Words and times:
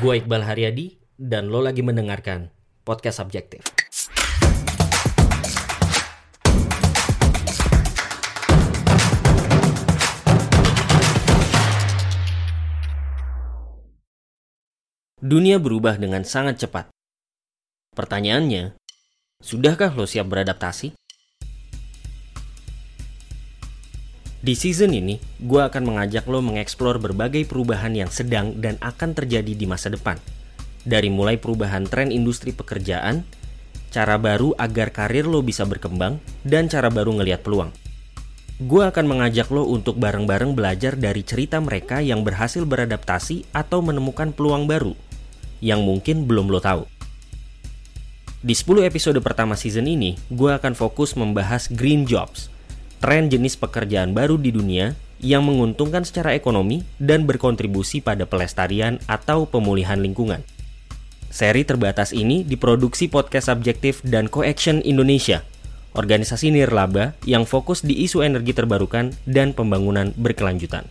Gue 0.00 0.24
Iqbal 0.24 0.40
Haryadi 0.40 0.96
dan 1.20 1.52
lo 1.52 1.60
lagi 1.60 1.84
mendengarkan 1.84 2.48
Podcast 2.80 3.20
Subjektif. 3.20 3.60
Dunia 15.20 15.60
berubah 15.60 16.00
dengan 16.00 16.24
sangat 16.24 16.64
cepat. 16.64 16.88
Pertanyaannya, 17.92 18.72
sudahkah 19.44 19.92
lo 19.92 20.08
siap 20.08 20.24
beradaptasi? 20.24 21.01
Di 24.42 24.58
season 24.58 24.90
ini, 24.90 25.22
gue 25.38 25.62
akan 25.62 25.94
mengajak 25.94 26.26
lo 26.26 26.42
mengeksplor 26.42 26.98
berbagai 26.98 27.46
perubahan 27.46 27.94
yang 27.94 28.10
sedang 28.10 28.58
dan 28.58 28.74
akan 28.82 29.14
terjadi 29.14 29.54
di 29.54 29.70
masa 29.70 29.86
depan. 29.86 30.18
Dari 30.82 31.14
mulai 31.14 31.38
perubahan 31.38 31.86
tren 31.86 32.10
industri 32.10 32.50
pekerjaan, 32.50 33.22
cara 33.94 34.18
baru 34.18 34.50
agar 34.58 34.90
karir 34.90 35.30
lo 35.30 35.46
bisa 35.46 35.62
berkembang, 35.62 36.18
dan 36.42 36.66
cara 36.66 36.90
baru 36.90 37.22
ngelihat 37.22 37.46
peluang. 37.46 37.70
Gue 38.58 38.82
akan 38.82 39.06
mengajak 39.06 39.46
lo 39.54 39.62
untuk 39.62 40.02
bareng-bareng 40.02 40.58
belajar 40.58 40.98
dari 40.98 41.22
cerita 41.22 41.62
mereka 41.62 42.02
yang 42.02 42.26
berhasil 42.26 42.66
beradaptasi 42.66 43.46
atau 43.54 43.78
menemukan 43.78 44.34
peluang 44.34 44.66
baru 44.66 44.98
yang 45.62 45.86
mungkin 45.86 46.26
belum 46.26 46.50
lo 46.50 46.58
tahu. 46.58 46.82
Di 48.42 48.58
10 48.58 48.90
episode 48.90 49.22
pertama 49.22 49.54
season 49.54 49.86
ini, 49.86 50.18
gue 50.34 50.50
akan 50.50 50.74
fokus 50.74 51.14
membahas 51.14 51.70
green 51.70 52.02
jobs, 52.02 52.51
tren 53.02 53.26
jenis 53.26 53.58
pekerjaan 53.58 54.14
baru 54.14 54.38
di 54.38 54.54
dunia 54.54 54.94
yang 55.18 55.42
menguntungkan 55.42 56.06
secara 56.06 56.38
ekonomi 56.38 56.86
dan 57.02 57.26
berkontribusi 57.26 57.98
pada 57.98 58.30
pelestarian 58.30 59.02
atau 59.10 59.42
pemulihan 59.50 59.98
lingkungan. 59.98 60.46
Seri 61.26 61.66
terbatas 61.66 62.14
ini 62.14 62.46
diproduksi 62.46 63.10
podcast 63.10 63.50
subjektif 63.50 64.06
dan 64.06 64.30
Coaction 64.30 64.78
Indonesia, 64.86 65.42
organisasi 65.98 66.54
nirlaba 66.54 67.18
yang 67.26 67.42
fokus 67.42 67.82
di 67.82 68.06
isu 68.06 68.22
energi 68.22 68.54
terbarukan 68.54 69.10
dan 69.26 69.50
pembangunan 69.50 70.14
berkelanjutan. 70.14 70.86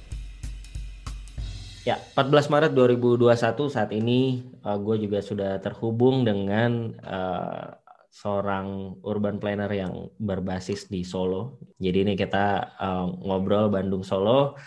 Ya, 1.82 1.98
14 2.14 2.52
Maret 2.52 2.72
2021 2.78 3.74
saat 3.74 3.90
ini 3.90 4.46
uh, 4.62 4.78
gue 4.78 5.02
juga 5.02 5.18
sudah 5.24 5.58
terhubung 5.58 6.22
dengan 6.22 6.94
uh, 7.02 7.81
seorang 8.12 9.00
urban 9.08 9.40
planner 9.40 9.72
yang 9.72 10.12
berbasis 10.20 10.92
di 10.92 11.08
Solo. 11.08 11.64
Jadi 11.80 12.04
ini 12.04 12.14
kita 12.20 12.76
uh, 12.76 13.08
ngobrol 13.24 13.72
Bandung 13.72 14.04
Solo 14.04 14.60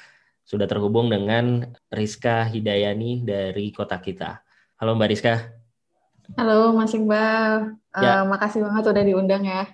sudah 0.49 0.65
terhubung 0.65 1.13
dengan 1.13 1.69
Rizka 1.93 2.49
Hidayani 2.49 3.21
dari 3.21 3.69
kota 3.69 4.01
kita. 4.01 4.41
Halo 4.81 4.97
Mbak 4.97 5.09
Rizka. 5.13 5.35
Halo 6.41 6.73
Mas 6.73 6.97
Iqbal. 6.97 7.77
Ya. 8.01 8.25
Uh, 8.25 8.33
makasih 8.33 8.65
banget 8.65 8.85
udah 8.89 9.05
diundang 9.05 9.45
ya. 9.45 9.69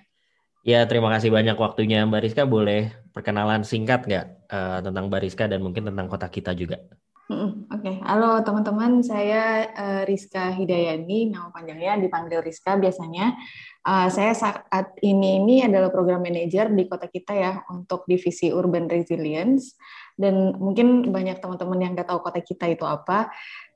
Ya, 0.61 0.85
terima 0.85 1.09
kasih 1.09 1.33
banyak 1.33 1.55
waktunya 1.55 2.03
Mbak 2.03 2.21
Rizka. 2.27 2.43
Boleh 2.43 2.91
perkenalan 3.15 3.63
singkat 3.63 4.03
nggak 4.03 4.51
uh, 4.51 4.83
tentang 4.83 5.07
Mbak 5.07 5.21
Rizka 5.23 5.47
dan 5.47 5.63
mungkin 5.63 5.87
tentang 5.87 6.11
kota 6.11 6.27
kita 6.27 6.51
juga? 6.53 6.83
Oke, 7.31 7.63
okay. 7.71 7.95
halo 8.03 8.43
teman-teman, 8.43 8.99
saya 9.07 9.71
uh, 9.71 10.01
Rizka 10.03 10.51
Hidayani, 10.51 11.31
nama 11.31 11.47
panjangnya 11.47 11.95
dipanggil 12.03 12.43
Rizka 12.43 12.75
biasanya. 12.75 13.39
Uh, 13.87 14.11
saya 14.11 14.35
saat 14.35 14.99
ini 14.99 15.39
ini 15.39 15.63
adalah 15.63 15.95
program 15.95 16.19
manager 16.27 16.67
di 16.75 16.91
kota 16.91 17.07
kita 17.07 17.31
ya 17.31 17.53
untuk 17.71 18.03
divisi 18.03 18.51
Urban 18.51 18.91
Resilience 18.91 19.79
dan 20.19 20.59
mungkin 20.59 21.07
banyak 21.07 21.39
teman-teman 21.39 21.79
yang 21.79 21.91
nggak 21.95 22.11
tahu 22.11 22.19
kota 22.19 22.43
kita 22.43 22.67
itu 22.67 22.83
apa. 22.83 23.31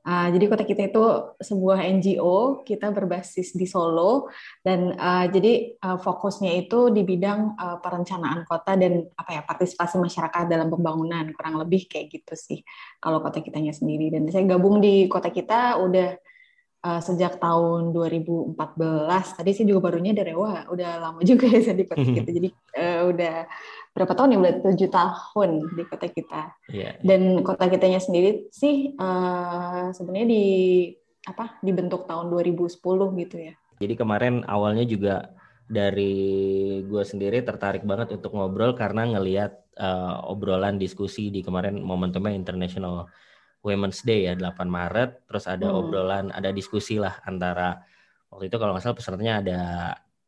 Uh, 0.06 0.30
jadi 0.38 0.46
kota 0.46 0.62
kita 0.62 0.94
itu 0.94 1.02
sebuah 1.42 1.82
NGO, 1.98 2.62
kita 2.62 2.94
berbasis 2.94 3.58
di 3.58 3.66
Solo 3.66 4.30
dan 4.62 4.94
uh, 4.94 5.26
jadi 5.26 5.82
uh, 5.82 5.98
fokusnya 5.98 6.62
itu 6.62 6.94
di 6.94 7.02
bidang 7.02 7.58
uh, 7.58 7.82
perencanaan 7.82 8.46
kota 8.46 8.78
dan 8.78 9.02
apa 9.18 9.32
ya 9.34 9.42
partisipasi 9.42 9.98
masyarakat 9.98 10.46
dalam 10.46 10.70
pembangunan 10.70 11.26
kurang 11.34 11.58
lebih 11.58 11.90
kayak 11.90 12.14
gitu 12.14 12.38
sih 12.38 12.62
kalau 13.02 13.18
kota 13.18 13.42
kitanya 13.42 13.74
sendiri. 13.74 14.14
Dan 14.14 14.30
saya 14.30 14.46
gabung 14.46 14.78
di 14.78 15.10
kota 15.10 15.34
kita 15.34 15.82
udah 15.82 16.22
uh, 16.86 17.02
sejak 17.02 17.42
tahun 17.42 17.90
2014 17.90 18.54
tadi 19.42 19.52
sih 19.58 19.66
juga 19.66 19.90
barunya 19.90 20.14
dari 20.14 20.38
wah 20.38 20.70
udah 20.70 20.92
lama 21.02 21.20
juga 21.30 21.50
ya 21.50 21.60
saya 21.66 21.82
di 21.82 21.86
kota 21.90 22.06
kita. 22.06 22.30
Jadi 22.38 22.50
uh, 22.78 23.02
udah 23.10 23.36
berapa 23.98 24.14
tahun 24.14 24.30
ya? 24.30 24.38
Udah 24.38 24.54
tujuh 24.70 24.90
tahun 24.94 25.50
di 25.74 25.84
kota 25.90 26.08
kita. 26.14 26.42
Yeah. 26.70 26.94
dan 27.02 27.42
kota 27.42 27.66
kitanya 27.66 27.98
sendiri 27.98 28.52
sih 28.54 28.94
uh, 29.02 29.90
sebenarnya 29.98 30.28
di 30.30 30.46
apa 31.26 31.58
dibentuk 31.66 32.06
tahun 32.06 32.30
2010 32.30 32.78
gitu 33.26 33.38
ya. 33.42 33.54
Jadi 33.82 33.94
kemarin 33.98 34.46
awalnya 34.46 34.86
juga 34.86 35.34
dari 35.66 36.14
gue 36.86 37.04
sendiri 37.04 37.42
tertarik 37.42 37.82
banget 37.82 38.14
untuk 38.14 38.38
ngobrol 38.38 38.78
karena 38.78 39.10
ngelihat 39.10 39.66
uh, 39.82 40.22
obrolan 40.30 40.78
diskusi 40.78 41.34
di 41.34 41.42
kemarin 41.42 41.82
momentumnya 41.82 42.38
International 42.38 43.10
Women's 43.66 44.06
Day 44.06 44.30
ya 44.30 44.38
8 44.38 44.70
Maret 44.70 45.26
terus 45.26 45.50
ada 45.50 45.74
hmm. 45.74 45.80
obrolan 45.82 46.26
ada 46.30 46.54
diskusi 46.54 47.02
lah 47.02 47.18
antara 47.26 47.82
waktu 48.30 48.54
itu 48.54 48.58
kalau 48.62 48.78
nggak 48.78 48.86
salah 48.86 48.98
pesertanya 48.98 49.34
ada 49.42 49.60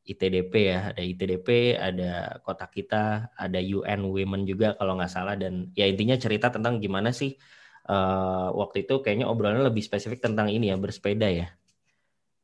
ITDP 0.08 0.53
ya 0.74 0.80
ada 0.90 1.02
ITDP 1.06 1.47
ada 1.78 2.42
kota 2.42 2.66
kita 2.66 3.30
ada 3.38 3.59
UN 3.62 4.09
Women 4.09 4.50
juga 4.50 4.74
kalau 4.74 4.97
nggak 4.97 5.12
salah 5.14 5.38
dan 5.38 5.70
ya 5.78 5.86
intinya 5.86 6.18
cerita 6.18 6.50
tentang 6.50 6.81
gimana 6.81 7.14
sih 7.14 7.38
uh, 7.86 8.50
waktu 8.58 8.90
itu 8.90 9.06
kayaknya 9.06 9.30
obrolannya 9.30 9.70
lebih 9.70 9.86
spesifik 9.86 10.26
tentang 10.26 10.50
ini 10.50 10.74
ya 10.74 10.78
bersepeda 10.81 11.30
ya 11.30 11.47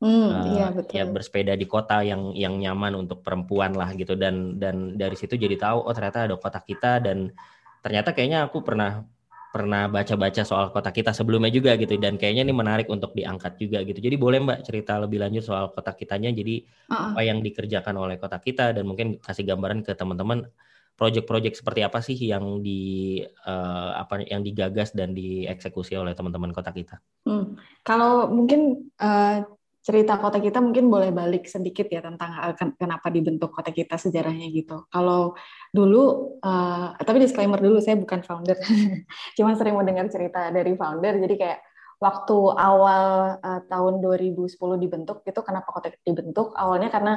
Hmm, 0.04 0.28
uh, 0.28 0.46
iya 0.52 0.68
betul. 0.76 1.00
Ya 1.00 1.08
bersepeda 1.08 1.56
di 1.56 1.64
kota 1.64 2.04
yang 2.04 2.36
yang 2.36 2.60
nyaman 2.60 3.08
untuk 3.08 3.24
perempuan 3.24 3.72
lah 3.72 3.96
gitu 3.96 4.20
dan 4.20 4.60
dan 4.60 5.00
dari 5.00 5.16
situ 5.16 5.40
jadi 5.40 5.56
tahu 5.56 5.80
oh 5.88 5.96
ternyata 5.96 6.28
ada 6.28 6.36
kota 6.36 6.60
kita 6.60 7.00
dan 7.00 7.32
ternyata 7.80 8.12
kayaknya 8.12 8.44
aku 8.52 8.60
pernah 8.68 9.08
pernah 9.54 9.86
baca-baca 9.86 10.42
soal 10.42 10.74
kota 10.74 10.90
kita 10.90 11.14
sebelumnya 11.14 11.54
juga 11.54 11.78
gitu 11.78 11.94
dan 12.02 12.18
kayaknya 12.18 12.50
ini 12.50 12.54
menarik 12.58 12.90
untuk 12.90 13.14
diangkat 13.14 13.62
juga 13.62 13.86
gitu. 13.86 14.02
Jadi 14.02 14.18
boleh 14.18 14.42
Mbak 14.42 14.60
cerita 14.66 14.98
lebih 14.98 15.22
lanjut 15.22 15.46
soal 15.46 15.70
kota 15.70 15.94
kitanya 15.94 16.34
jadi 16.34 16.66
uh-uh. 16.90 17.14
apa 17.14 17.22
yang 17.22 17.38
dikerjakan 17.46 17.94
oleh 18.02 18.18
kota 18.18 18.42
kita 18.42 18.74
dan 18.74 18.90
mungkin 18.90 19.22
kasih 19.22 19.46
gambaran 19.46 19.86
ke 19.86 19.94
teman-teman 19.94 20.50
proyek-proyek 20.98 21.54
seperti 21.54 21.86
apa 21.86 22.02
sih 22.02 22.18
yang 22.18 22.66
di 22.66 23.22
uh, 23.46 23.92
apa 23.94 24.26
yang 24.26 24.42
digagas 24.42 24.98
dan 24.98 25.14
dieksekusi 25.14 25.94
oleh 26.02 26.18
teman-teman 26.18 26.50
kota 26.50 26.74
kita. 26.74 26.98
Hmm. 27.30 27.54
Kalau 27.86 28.34
mungkin 28.34 28.90
uh, 28.98 29.46
cerita 29.84 30.16
kota 30.16 30.40
kita 30.40 30.64
mungkin 30.64 30.88
boleh 30.88 31.12
balik 31.12 31.44
sedikit 31.44 31.92
ya 31.92 32.00
tentang 32.00 32.32
uh, 32.40 32.56
kenapa 32.80 33.12
dibentuk 33.12 33.52
kota 33.52 33.76
kita 33.76 34.00
sejarahnya 34.00 34.48
gitu. 34.56 34.88
Kalau 34.88 35.36
dulu, 35.76 36.40
uh, 36.40 36.96
tapi 37.04 37.20
disclaimer 37.20 37.60
dulu 37.60 37.84
saya 37.84 38.00
bukan 38.00 38.24
founder, 38.24 38.56
cuma 39.38 39.52
sering 39.60 39.76
mendengar 39.76 40.08
cerita 40.08 40.48
dari 40.56 40.72
founder. 40.80 41.20
Jadi 41.20 41.36
kayak 41.36 41.60
waktu 42.00 42.38
awal 42.56 43.04
uh, 43.44 43.62
tahun 43.68 44.00
2010 44.00 44.56
dibentuk 44.80 45.20
itu 45.28 45.40
kenapa 45.44 45.68
kota 45.76 45.92
kita 45.92 46.16
dibentuk? 46.16 46.56
Awalnya 46.56 46.88
karena 46.88 47.14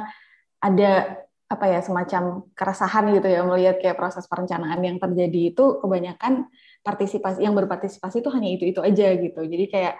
ada 0.59 1.23
apa 1.47 1.65
ya 1.71 1.79
semacam 1.79 2.43
keresahan 2.51 3.15
gitu 3.15 3.31
ya 3.31 3.39
melihat 3.47 3.79
kayak 3.79 3.95
proses 3.95 4.27
perencanaan 4.27 4.83
yang 4.83 4.99
terjadi 4.99 5.55
itu 5.55 5.79
kebanyakan 5.79 6.51
partisipasi 6.83 7.39
yang 7.39 7.55
berpartisipasi 7.55 8.19
itu 8.19 8.27
hanya 8.35 8.49
itu 8.51 8.63
itu 8.67 8.83
aja 8.83 9.15
gitu. 9.15 9.39
Jadi 9.47 9.65
kayak 9.71 9.95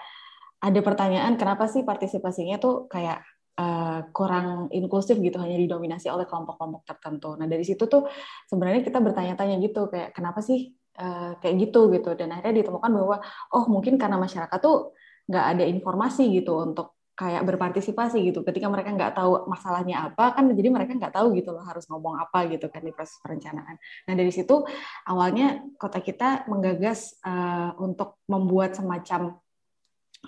ada 0.58 0.80
pertanyaan 0.82 1.38
kenapa 1.38 1.70
sih 1.70 1.86
partisipasinya 1.86 2.58
tuh 2.58 2.90
kayak 2.90 3.22
uh, 3.58 4.00
kurang 4.14 4.70
inklusif 4.74 5.18
gitu 5.22 5.38
hanya 5.42 5.58
didominasi 5.58 6.10
oleh 6.10 6.26
kelompok-kelompok 6.26 6.86
tertentu. 6.86 7.38
Nah 7.38 7.46
dari 7.50 7.66
situ 7.66 7.86
tuh 7.86 8.10
sebenarnya 8.50 8.82
kita 8.86 9.02
bertanya-tanya 9.02 9.58
gitu 9.62 9.90
kayak 9.90 10.14
kenapa 10.14 10.42
sih 10.42 10.74
uh, 11.02 11.38
kayak 11.42 11.70
gitu 11.70 11.90
gitu 11.94 12.14
dan 12.18 12.34
akhirnya 12.34 12.66
ditemukan 12.66 12.92
bahwa 12.94 13.18
oh 13.54 13.66
mungkin 13.70 14.02
karena 14.02 14.18
masyarakat 14.18 14.60
tuh 14.62 14.98
nggak 15.28 15.46
ada 15.58 15.64
informasi 15.68 16.32
gitu 16.32 16.56
untuk 16.64 16.98
kayak 17.18 17.50
berpartisipasi 17.50 18.30
gitu 18.30 18.46
ketika 18.46 18.70
mereka 18.70 18.94
nggak 18.94 19.18
tahu 19.18 19.50
masalahnya 19.50 20.06
apa 20.06 20.38
kan 20.38 20.54
jadi 20.54 20.70
mereka 20.70 20.94
nggak 20.94 21.18
tahu 21.18 21.34
gitu 21.34 21.50
loh 21.50 21.66
harus 21.66 21.90
ngomong 21.90 22.14
apa 22.22 22.46
gitu 22.46 22.70
kan 22.70 22.86
di 22.86 22.94
proses 22.94 23.18
perencanaan. 23.26 23.82
Nah 24.06 24.14
dari 24.14 24.30
situ 24.30 24.62
awalnya 25.10 25.66
kota 25.82 25.98
kita 25.98 26.46
menggagas 26.46 27.18
uh, 27.26 27.74
untuk 27.82 28.22
membuat 28.30 28.78
semacam 28.78 29.34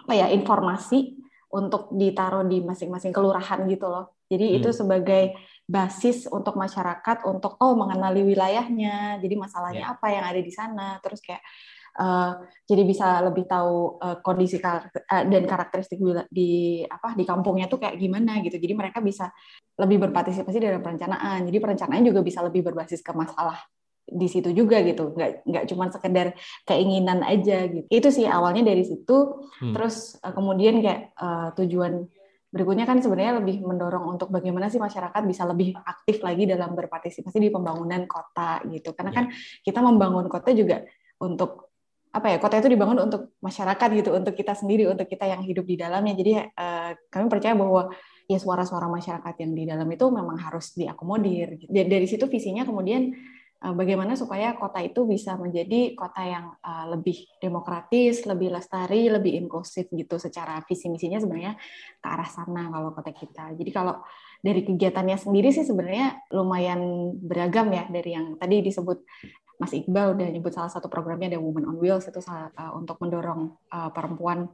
apa 0.05 0.13
ya 0.15 0.27
informasi 0.31 1.19
untuk 1.49 1.89
ditaruh 1.93 2.45
di 2.45 2.61
masing-masing 2.61 3.09
kelurahan 3.09 3.65
gitu 3.65 3.89
loh. 3.89 4.13
Jadi 4.29 4.45
hmm. 4.45 4.57
itu 4.61 4.69
sebagai 4.69 5.33
basis 5.65 6.29
untuk 6.29 6.53
masyarakat 6.53 7.25
untuk 7.25 7.57
oh 7.57 7.73
mengenali 7.73 8.21
wilayahnya, 8.21 9.17
jadi 9.17 9.35
masalahnya 9.37 9.85
yeah. 9.89 9.93
apa 9.97 10.07
yang 10.13 10.25
ada 10.25 10.41
di 10.41 10.53
sana, 10.53 10.87
terus 11.01 11.21
kayak 11.25 11.41
uh, 11.97 12.37
jadi 12.69 12.85
bisa 12.85 13.25
lebih 13.25 13.49
tahu 13.49 13.97
uh, 13.97 14.21
kondisi 14.21 14.61
karakter, 14.61 15.01
uh, 15.09 15.25
dan 15.25 15.43
karakteristik 15.49 15.97
di 16.29 16.85
apa 16.85 17.17
di 17.17 17.25
kampungnya 17.25 17.65
tuh 17.65 17.81
kayak 17.81 17.97
gimana 17.97 18.37
gitu. 18.45 18.61
Jadi 18.61 18.73
mereka 18.77 19.01
bisa 19.01 19.33
lebih 19.81 19.97
berpartisipasi 20.05 20.57
dalam 20.61 20.85
perencanaan. 20.85 21.49
Jadi 21.49 21.57
perencanaan 21.57 22.05
juga 22.05 22.21
bisa 22.21 22.45
lebih 22.45 22.61
berbasis 22.61 23.01
ke 23.01 23.09
masalah 23.17 23.57
di 24.09 24.27
situ 24.27 24.49
juga 24.51 24.81
gitu. 24.81 25.13
Nggak 25.13 25.45
nggak 25.45 25.65
cuma 25.69 25.85
sekedar 25.93 26.33
keinginan 26.65 27.21
aja 27.21 27.69
gitu. 27.69 27.87
Itu 27.87 28.09
sih 28.09 28.25
awalnya 28.25 28.65
dari 28.65 28.83
situ. 28.85 29.45
Hmm. 29.59 29.75
terus 29.75 30.15
uh, 30.23 30.31
kemudian 30.31 30.79
kayak 30.79 31.11
uh, 31.19 31.51
tujuan 31.59 32.07
berikutnya 32.49 32.89
kan 32.89 32.97
sebenarnya 32.97 33.43
lebih 33.43 33.61
mendorong 33.61 34.17
untuk 34.17 34.33
bagaimana 34.33 34.71
sih 34.73 34.81
masyarakat 34.81 35.21
bisa 35.27 35.45
lebih 35.45 35.77
aktif 35.77 36.23
lagi 36.25 36.49
dalam 36.49 36.73
berpartisipasi 36.73 37.37
di 37.37 37.49
pembangunan 37.53 38.09
kota 38.09 38.63
gitu. 38.71 38.97
Karena 38.97 39.11
kan 39.13 39.25
ya. 39.29 39.63
kita 39.69 39.79
membangun 39.85 40.25
kota 40.25 40.49
juga 40.55 40.81
untuk 41.21 41.69
apa 42.09 42.33
ya 42.33 42.37
kota 42.41 42.57
itu 42.57 42.73
dibangun 42.73 43.05
untuk 43.05 43.37
masyarakat 43.37 43.89
gitu 44.01 44.09
untuk 44.17 44.33
kita 44.33 44.57
sendiri 44.57 44.89
untuk 44.89 45.05
kita 45.05 45.29
yang 45.29 45.45
hidup 45.45 45.61
di 45.61 45.77
dalamnya. 45.77 46.17
Jadi 46.17 46.31
uh, 46.41 46.91
kami 47.13 47.25
percaya 47.29 47.53
bahwa 47.53 47.93
ya 48.25 48.37
suara-suara 48.41 48.89
masyarakat 48.89 49.35
yang 49.45 49.51
di 49.53 49.63
dalam 49.69 49.85
itu 49.89 50.05
memang 50.09 50.37
harus 50.41 50.73
diakomodir. 50.73 51.57
Dari 51.69 52.07
situ 52.09 52.25
visinya 52.25 52.65
kemudian 52.65 53.13
bagaimana 53.59 54.15
supaya 54.15 54.55
kota 54.55 54.79
itu 54.79 55.03
bisa 55.03 55.35
menjadi 55.35 55.91
kota 55.91 56.23
yang 56.23 56.55
uh, 56.63 56.87
lebih 56.95 57.27
demokratis, 57.43 58.23
lebih 58.23 58.55
lestari, 58.55 59.11
lebih 59.11 59.35
inklusif 59.35 59.91
gitu 59.91 60.15
secara 60.15 60.63
visi 60.63 60.87
misinya 60.87 61.19
sebenarnya 61.19 61.59
ke 61.99 62.07
arah 62.07 62.29
sana 62.31 62.71
kalau 62.71 62.95
kota 62.95 63.11
kita. 63.11 63.51
Jadi 63.59 63.71
kalau 63.75 63.99
dari 64.39 64.63
kegiatannya 64.63 65.19
sendiri 65.19 65.51
sih 65.51 65.67
sebenarnya 65.67 66.31
lumayan 66.31 67.11
beragam 67.19 67.67
ya 67.75 67.83
dari 67.91 68.15
yang 68.15 68.39
tadi 68.39 68.63
disebut 68.63 69.03
Mas 69.59 69.75
Iqbal 69.75 70.15
udah 70.15 70.27
nyebut 70.31 70.55
salah 70.55 70.71
satu 70.71 70.87
programnya 70.87 71.35
ada 71.35 71.39
Women 71.43 71.67
on 71.67 71.77
Wheels 71.83 72.07
itu 72.07 72.23
uh, 72.23 72.71
untuk 72.79 72.95
mendorong 73.03 73.59
uh, 73.75 73.91
perempuan 73.91 74.47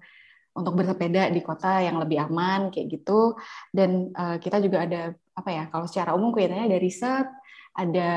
untuk 0.55 0.73
bersepeda 0.73 1.29
di 1.29 1.45
kota 1.45 1.83
yang 1.83 2.01
lebih 2.01 2.25
aman 2.25 2.73
kayak 2.73 2.89
gitu 2.89 3.37
dan 3.69 4.09
uh, 4.17 4.41
kita 4.41 4.57
juga 4.65 4.89
ada 4.89 5.13
apa 5.37 5.49
ya 5.53 5.63
kalau 5.69 5.85
secara 5.85 6.17
umum 6.17 6.33
kelihatannya 6.33 6.65
ada 6.73 6.79
riset 6.81 7.27
ada 7.75 8.09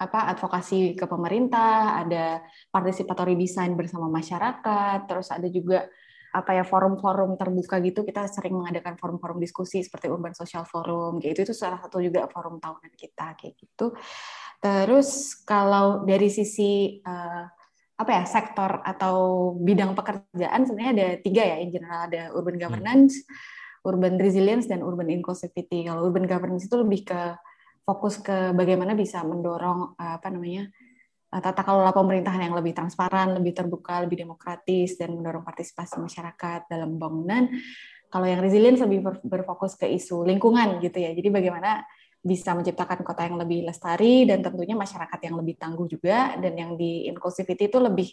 apa 0.00 0.32
advokasi 0.32 0.96
ke 0.96 1.04
pemerintah, 1.04 2.00
ada 2.00 2.40
participatory 2.72 3.36
design 3.36 3.76
bersama 3.76 4.08
masyarakat, 4.08 5.04
terus 5.04 5.28
ada 5.28 5.44
juga 5.52 5.84
apa 6.30 6.54
ya 6.54 6.62
forum-forum 6.62 7.34
terbuka 7.34 7.82
gitu 7.82 8.06
kita 8.06 8.22
sering 8.30 8.54
mengadakan 8.54 8.94
forum-forum 8.94 9.42
diskusi 9.42 9.82
seperti 9.82 10.06
Urban 10.06 10.30
Social 10.30 10.62
Forum 10.62 11.18
gitu 11.18 11.42
itu 11.42 11.50
salah 11.50 11.82
satu 11.82 11.98
juga 11.98 12.30
forum 12.30 12.62
tahunan 12.62 12.94
kita 12.94 13.34
kayak 13.34 13.58
gitu 13.58 13.98
terus 14.62 15.34
kalau 15.42 16.06
dari 16.06 16.30
sisi 16.30 17.02
uh, 17.02 17.50
apa 18.00 18.10
ya 18.16 18.24
sektor 18.24 18.80
atau 18.80 19.16
bidang 19.60 19.92
pekerjaan 19.92 20.64
sebenarnya 20.64 20.92
ada 20.96 21.08
tiga 21.20 21.42
ya 21.44 21.56
in 21.60 21.68
general 21.68 22.08
ada 22.08 22.32
urban 22.32 22.56
hmm. 22.56 22.64
governance, 22.64 23.12
hmm. 23.20 23.88
urban 23.90 24.14
resilience 24.16 24.64
dan 24.64 24.80
urban 24.80 25.12
inclusivity 25.12 25.84
kalau 25.84 26.08
urban 26.08 26.24
governance 26.24 26.64
itu 26.64 26.80
lebih 26.80 27.12
ke 27.12 27.20
fokus 27.84 28.20
ke 28.20 28.54
bagaimana 28.54 28.92
bisa 28.94 29.22
mendorong 29.26 29.98
eh, 29.98 30.14
apa 30.18 30.28
namanya 30.30 30.68
eh, 31.30 31.40
tata 31.42 31.62
kelola 31.62 31.90
pemerintahan 31.90 32.50
yang 32.50 32.54
lebih 32.56 32.72
transparan, 32.76 33.34
lebih 33.36 33.52
terbuka, 33.56 34.02
lebih 34.04 34.24
demokratis 34.26 34.96
dan 35.00 35.14
mendorong 35.16 35.42
partisipasi 35.42 35.98
masyarakat 35.98 36.70
dalam 36.70 36.96
pembangunan. 36.96 37.50
Kalau 38.10 38.26
yang 38.26 38.42
resilience 38.42 38.82
lebih 38.82 39.06
berfokus 39.22 39.78
ke 39.78 39.86
isu 39.86 40.26
lingkungan 40.26 40.82
gitu 40.82 40.98
ya. 40.98 41.14
Jadi 41.14 41.30
bagaimana 41.30 41.86
bisa 42.20 42.52
menciptakan 42.52 43.00
kota 43.00 43.24
yang 43.24 43.40
lebih 43.40 43.64
lestari 43.64 44.28
dan 44.28 44.44
tentunya 44.44 44.76
masyarakat 44.76 45.20
yang 45.24 45.40
lebih 45.40 45.56
tangguh 45.56 45.88
juga 45.88 46.36
dan 46.36 46.52
yang 46.52 46.76
di 46.76 47.08
inclusivity 47.08 47.72
itu 47.72 47.80
lebih 47.80 48.12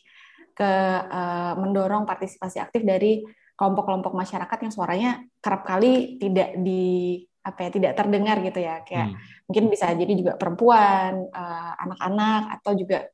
ke 0.55 0.71
uh, 1.11 1.53
mendorong 1.59 2.07
partisipasi 2.07 2.57
aktif 2.57 2.87
dari 2.87 3.21
kelompok-kelompok 3.57 4.13
masyarakat 4.15 4.57
yang 4.63 4.73
suaranya 4.73 5.11
kerap 5.43 5.67
kali 5.67 6.21
tidak 6.21 6.55
di 6.61 7.19
apa 7.47 7.59
ya 7.63 7.69
tidak 7.71 7.94
terdengar 7.95 8.44
gitu 8.44 8.59
ya 8.59 8.83
kayak 8.83 9.15
hmm. 9.15 9.47
mungkin 9.47 9.65
bisa 9.71 9.95
jadi 9.95 10.13
juga 10.13 10.33
perempuan 10.35 11.31
uh, 11.31 11.73
anak-anak 11.79 12.59
atau 12.59 12.71
juga 12.75 13.07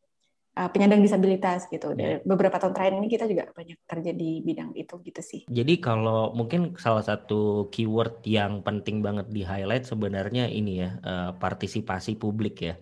uh, 0.58 0.70
penyandang 0.74 1.06
disabilitas 1.06 1.70
gitu 1.70 1.94
yeah. 1.94 2.18
beberapa 2.26 2.58
tahun 2.58 2.74
terakhir 2.74 2.94
ini 2.98 3.08
kita 3.14 3.30
juga 3.30 3.54
banyak 3.54 3.78
kerja 3.86 4.12
di 4.18 4.42
bidang 4.42 4.74
itu 4.74 4.98
gitu 5.06 5.22
sih 5.22 5.42
jadi 5.46 5.74
kalau 5.78 6.34
mungkin 6.34 6.74
salah 6.82 7.06
satu 7.06 7.70
keyword 7.70 8.26
yang 8.26 8.66
penting 8.66 9.06
banget 9.06 9.30
di 9.30 9.46
highlight 9.46 9.86
sebenarnya 9.86 10.50
ini 10.50 10.82
ya 10.82 10.90
uh, 11.06 11.32
partisipasi 11.38 12.18
publik 12.18 12.66
ya 12.66 12.76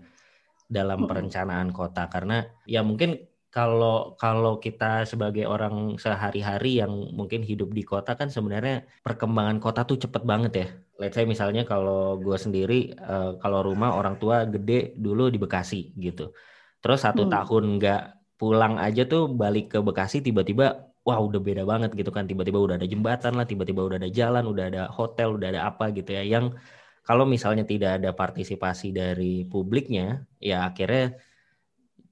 dalam 0.71 1.03
hmm. 1.03 1.09
perencanaan 1.11 1.75
kota 1.75 2.07
karena 2.07 2.47
ya 2.63 2.79
mungkin 2.79 3.27
kalau 3.51 4.15
kalau 4.15 4.63
kita 4.63 5.03
sebagai 5.03 5.43
orang 5.43 5.99
sehari-hari 5.99 6.79
yang 6.79 7.11
mungkin 7.11 7.43
hidup 7.43 7.75
di 7.75 7.83
kota 7.83 8.15
kan 8.15 8.31
sebenarnya 8.31 8.87
perkembangan 9.03 9.59
kota 9.59 9.83
tuh 9.83 9.99
cepet 9.99 10.23
banget 10.23 10.53
ya. 10.55 10.67
Let's 11.01 11.17
say 11.17 11.25
misalnya 11.25 11.65
kalau 11.65 12.21
gue 12.21 12.37
sendiri 12.37 12.93
uh, 13.01 13.41
kalau 13.41 13.65
rumah 13.65 13.97
orang 13.97 14.21
tua 14.21 14.45
gede 14.45 14.93
dulu 14.93 15.33
di 15.33 15.41
Bekasi 15.41 15.97
gitu. 15.97 16.29
Terus 16.77 17.01
satu 17.01 17.25
hmm. 17.25 17.31
tahun 17.33 17.63
nggak 17.81 18.01
pulang 18.37 18.77
aja 18.77 19.09
tuh 19.09 19.33
balik 19.33 19.73
ke 19.73 19.79
Bekasi 19.81 20.21
tiba-tiba 20.21 20.93
wah 21.01 21.17
udah 21.17 21.41
beda 21.41 21.65
banget 21.65 21.97
gitu 21.97 22.13
kan 22.13 22.29
tiba-tiba 22.29 22.61
udah 22.61 22.75
ada 22.77 22.85
jembatan 22.85 23.33
lah 23.33 23.45
tiba-tiba 23.49 23.81
udah 23.81 23.97
ada 23.97 24.09
jalan 24.13 24.45
udah 24.45 24.65
ada 24.69 24.83
hotel 24.93 25.41
udah 25.41 25.47
ada 25.57 25.61
apa 25.69 25.89
gitu 25.93 26.13
ya 26.13 26.21
yang 26.21 26.53
kalau 27.01 27.25
misalnya 27.25 27.65
tidak 27.65 27.97
ada 28.01 28.13
partisipasi 28.13 28.93
dari 28.93 29.45
publiknya 29.49 30.25
ya 30.37 30.69
akhirnya 30.69 31.17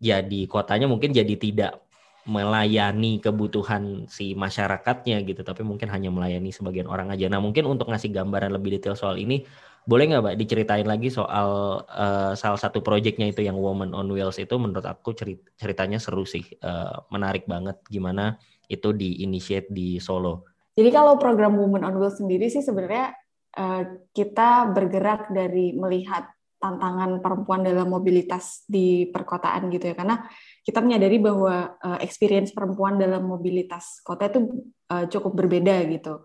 jadi 0.02 0.42
kotanya 0.50 0.90
mungkin 0.90 1.14
jadi 1.14 1.34
tidak 1.38 1.89
melayani 2.30 3.18
kebutuhan 3.18 4.06
si 4.06 4.38
masyarakatnya 4.38 5.26
gitu. 5.26 5.42
Tapi 5.42 5.66
mungkin 5.66 5.90
hanya 5.90 6.14
melayani 6.14 6.54
sebagian 6.54 6.86
orang 6.86 7.10
aja. 7.10 7.26
Nah 7.26 7.42
mungkin 7.42 7.66
untuk 7.66 7.90
ngasih 7.90 8.14
gambaran 8.14 8.54
lebih 8.54 8.78
detail 8.78 8.94
soal 8.94 9.18
ini 9.18 9.42
boleh 9.90 10.06
nggak 10.06 10.22
mbak 10.22 10.38
diceritain 10.38 10.86
lagi 10.86 11.10
soal 11.10 11.82
uh, 11.90 12.38
salah 12.38 12.62
satu 12.62 12.86
proyeknya 12.86 13.34
itu 13.34 13.42
yang 13.42 13.58
Woman 13.58 13.98
on 13.98 14.06
Wheels 14.14 14.38
itu 14.38 14.54
menurut 14.62 14.86
aku 14.86 15.18
cerit 15.18 15.42
ceritanya 15.58 15.98
seru 15.98 16.30
sih. 16.30 16.46
Uh, 16.62 17.02
menarik 17.10 17.50
banget 17.50 17.82
gimana 17.90 18.38
itu 18.70 18.94
diinisiat 18.94 19.74
di 19.74 19.98
Solo. 19.98 20.46
Jadi 20.78 20.90
kalau 20.94 21.18
program 21.18 21.58
Woman 21.58 21.82
on 21.82 21.98
Wheels 21.98 22.22
sendiri 22.22 22.54
sih 22.54 22.62
sebenarnya 22.62 23.18
uh, 23.58 24.06
kita 24.14 24.70
bergerak 24.70 25.34
dari 25.34 25.74
melihat 25.74 26.30
tantangan 26.60 27.24
perempuan 27.24 27.64
dalam 27.64 27.88
mobilitas 27.88 28.68
di 28.68 29.08
perkotaan 29.10 29.72
gitu 29.74 29.90
ya. 29.90 29.96
Karena 29.96 30.22
kita 30.70 30.86
menyadari 30.86 31.18
bahwa 31.18 31.74
uh, 31.82 31.98
experience 31.98 32.54
perempuan 32.54 33.02
dalam 33.02 33.26
mobilitas 33.26 34.06
kota 34.06 34.30
itu 34.30 34.70
uh, 34.94 35.10
cukup 35.10 35.34
berbeda 35.34 35.82
gitu. 35.90 36.22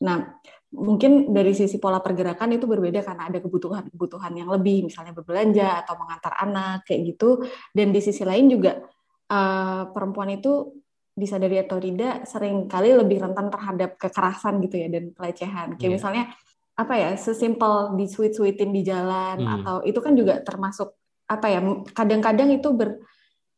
Nah, 0.00 0.40
mungkin 0.72 1.28
dari 1.36 1.52
sisi 1.52 1.76
pola 1.76 2.00
pergerakan 2.00 2.56
itu 2.56 2.64
berbeda 2.64 3.04
karena 3.04 3.28
ada 3.28 3.44
kebutuhan-kebutuhan 3.44 4.32
yang 4.32 4.48
lebih 4.48 4.88
misalnya 4.88 5.12
berbelanja 5.12 5.84
atau 5.84 6.00
mengantar 6.00 6.32
anak 6.40 6.88
kayak 6.88 7.12
gitu 7.12 7.44
dan 7.76 7.92
di 7.92 8.00
sisi 8.00 8.24
lain 8.24 8.48
juga 8.48 8.80
uh, 9.28 9.92
perempuan 9.92 10.32
itu 10.32 10.72
disadari 11.12 11.60
atau 11.60 11.76
tidak 11.76 12.24
sering 12.24 12.64
kali 12.64 12.96
lebih 12.96 13.20
rentan 13.20 13.52
terhadap 13.52 14.00
kekerasan 14.00 14.64
gitu 14.64 14.80
ya 14.80 14.88
dan 14.88 15.12
pelecehan. 15.12 15.76
Kayak 15.76 15.84
yeah. 15.84 15.96
misalnya 16.00 16.24
apa 16.72 16.94
ya 16.96 17.10
sesimpel 17.20 18.00
di 18.00 18.08
sweet 18.08 18.32
sweetin 18.32 18.72
di 18.72 18.80
jalan 18.80 19.44
hmm. 19.44 19.54
atau 19.60 19.76
itu 19.84 20.00
kan 20.00 20.16
juga 20.16 20.40
termasuk 20.40 20.96
apa 21.28 21.46
ya 21.52 21.60
kadang-kadang 21.92 22.48
itu 22.48 22.72
ber, 22.72 22.96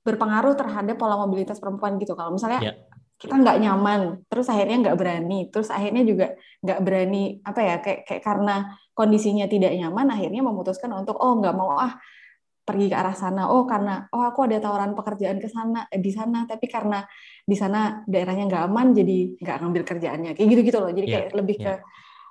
berpengaruh 0.05 0.55
terhadap 0.55 0.97
pola 1.01 1.17
mobilitas 1.17 1.59
perempuan 1.59 1.97
gitu 1.97 2.13
kalau 2.13 2.37
misalnya 2.37 2.61
yeah. 2.61 2.77
kita 3.17 3.35
nggak 3.35 3.57
nyaman 3.59 4.01
terus 4.29 4.53
akhirnya 4.53 4.77
nggak 4.85 4.97
berani 5.01 5.49
terus 5.49 5.73
akhirnya 5.73 6.05
juga 6.05 6.27
nggak 6.61 6.81
berani 6.85 7.23
apa 7.41 7.61
ya 7.65 7.77
kayak 7.81 8.01
kayak 8.05 8.23
karena 8.23 8.55
kondisinya 8.93 9.49
tidak 9.49 9.73
nyaman 9.73 10.07
akhirnya 10.13 10.45
memutuskan 10.45 10.93
untuk 10.93 11.17
oh 11.19 11.41
nggak 11.41 11.55
mau 11.57 11.75
ah 11.81 11.97
pergi 12.65 12.89
ke 12.89 12.97
arah 12.97 13.17
sana 13.17 13.49
oh 13.53 13.69
karena 13.69 14.09
oh 14.13 14.25
aku 14.25 14.49
ada 14.49 14.57
tawaran 14.61 14.97
pekerjaan 14.97 15.37
ke 15.37 15.49
sana 15.53 15.85
eh, 15.89 16.01
di 16.01 16.13
sana 16.13 16.49
tapi 16.49 16.65
karena 16.69 17.05
di 17.45 17.57
sana 17.57 18.05
daerahnya 18.09 18.49
nggak 18.49 18.63
aman 18.69 18.97
jadi 18.97 19.19
nggak 19.41 19.57
ngambil 19.61 19.83
kerjaannya 19.85 20.31
kayak 20.33 20.49
gitu 20.49 20.61
gitu 20.65 20.79
loh 20.81 20.93
jadi 20.93 21.07
yeah. 21.09 21.15
kayak 21.21 21.29
lebih 21.37 21.57
yeah. 21.61 21.81
ke 21.81 21.85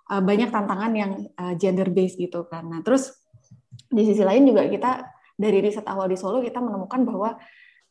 uh, 0.10 0.22
banyak 0.22 0.50
tantangan 0.51 0.92
yang 0.92 1.12
uh, 1.38 1.53
gender 1.56 1.88
based 1.94 2.20
gitu. 2.20 2.46
Nah, 2.50 2.82
terus 2.84 3.13
di 3.88 4.03
sisi 4.03 4.25
lain 4.25 4.44
juga 4.50 4.65
kita 4.68 4.92
dari 5.38 5.62
riset 5.62 5.86
awal 5.88 6.10
di 6.10 6.18
Solo 6.18 6.42
kita 6.42 6.60
menemukan 6.60 7.01
bahwa 7.06 7.38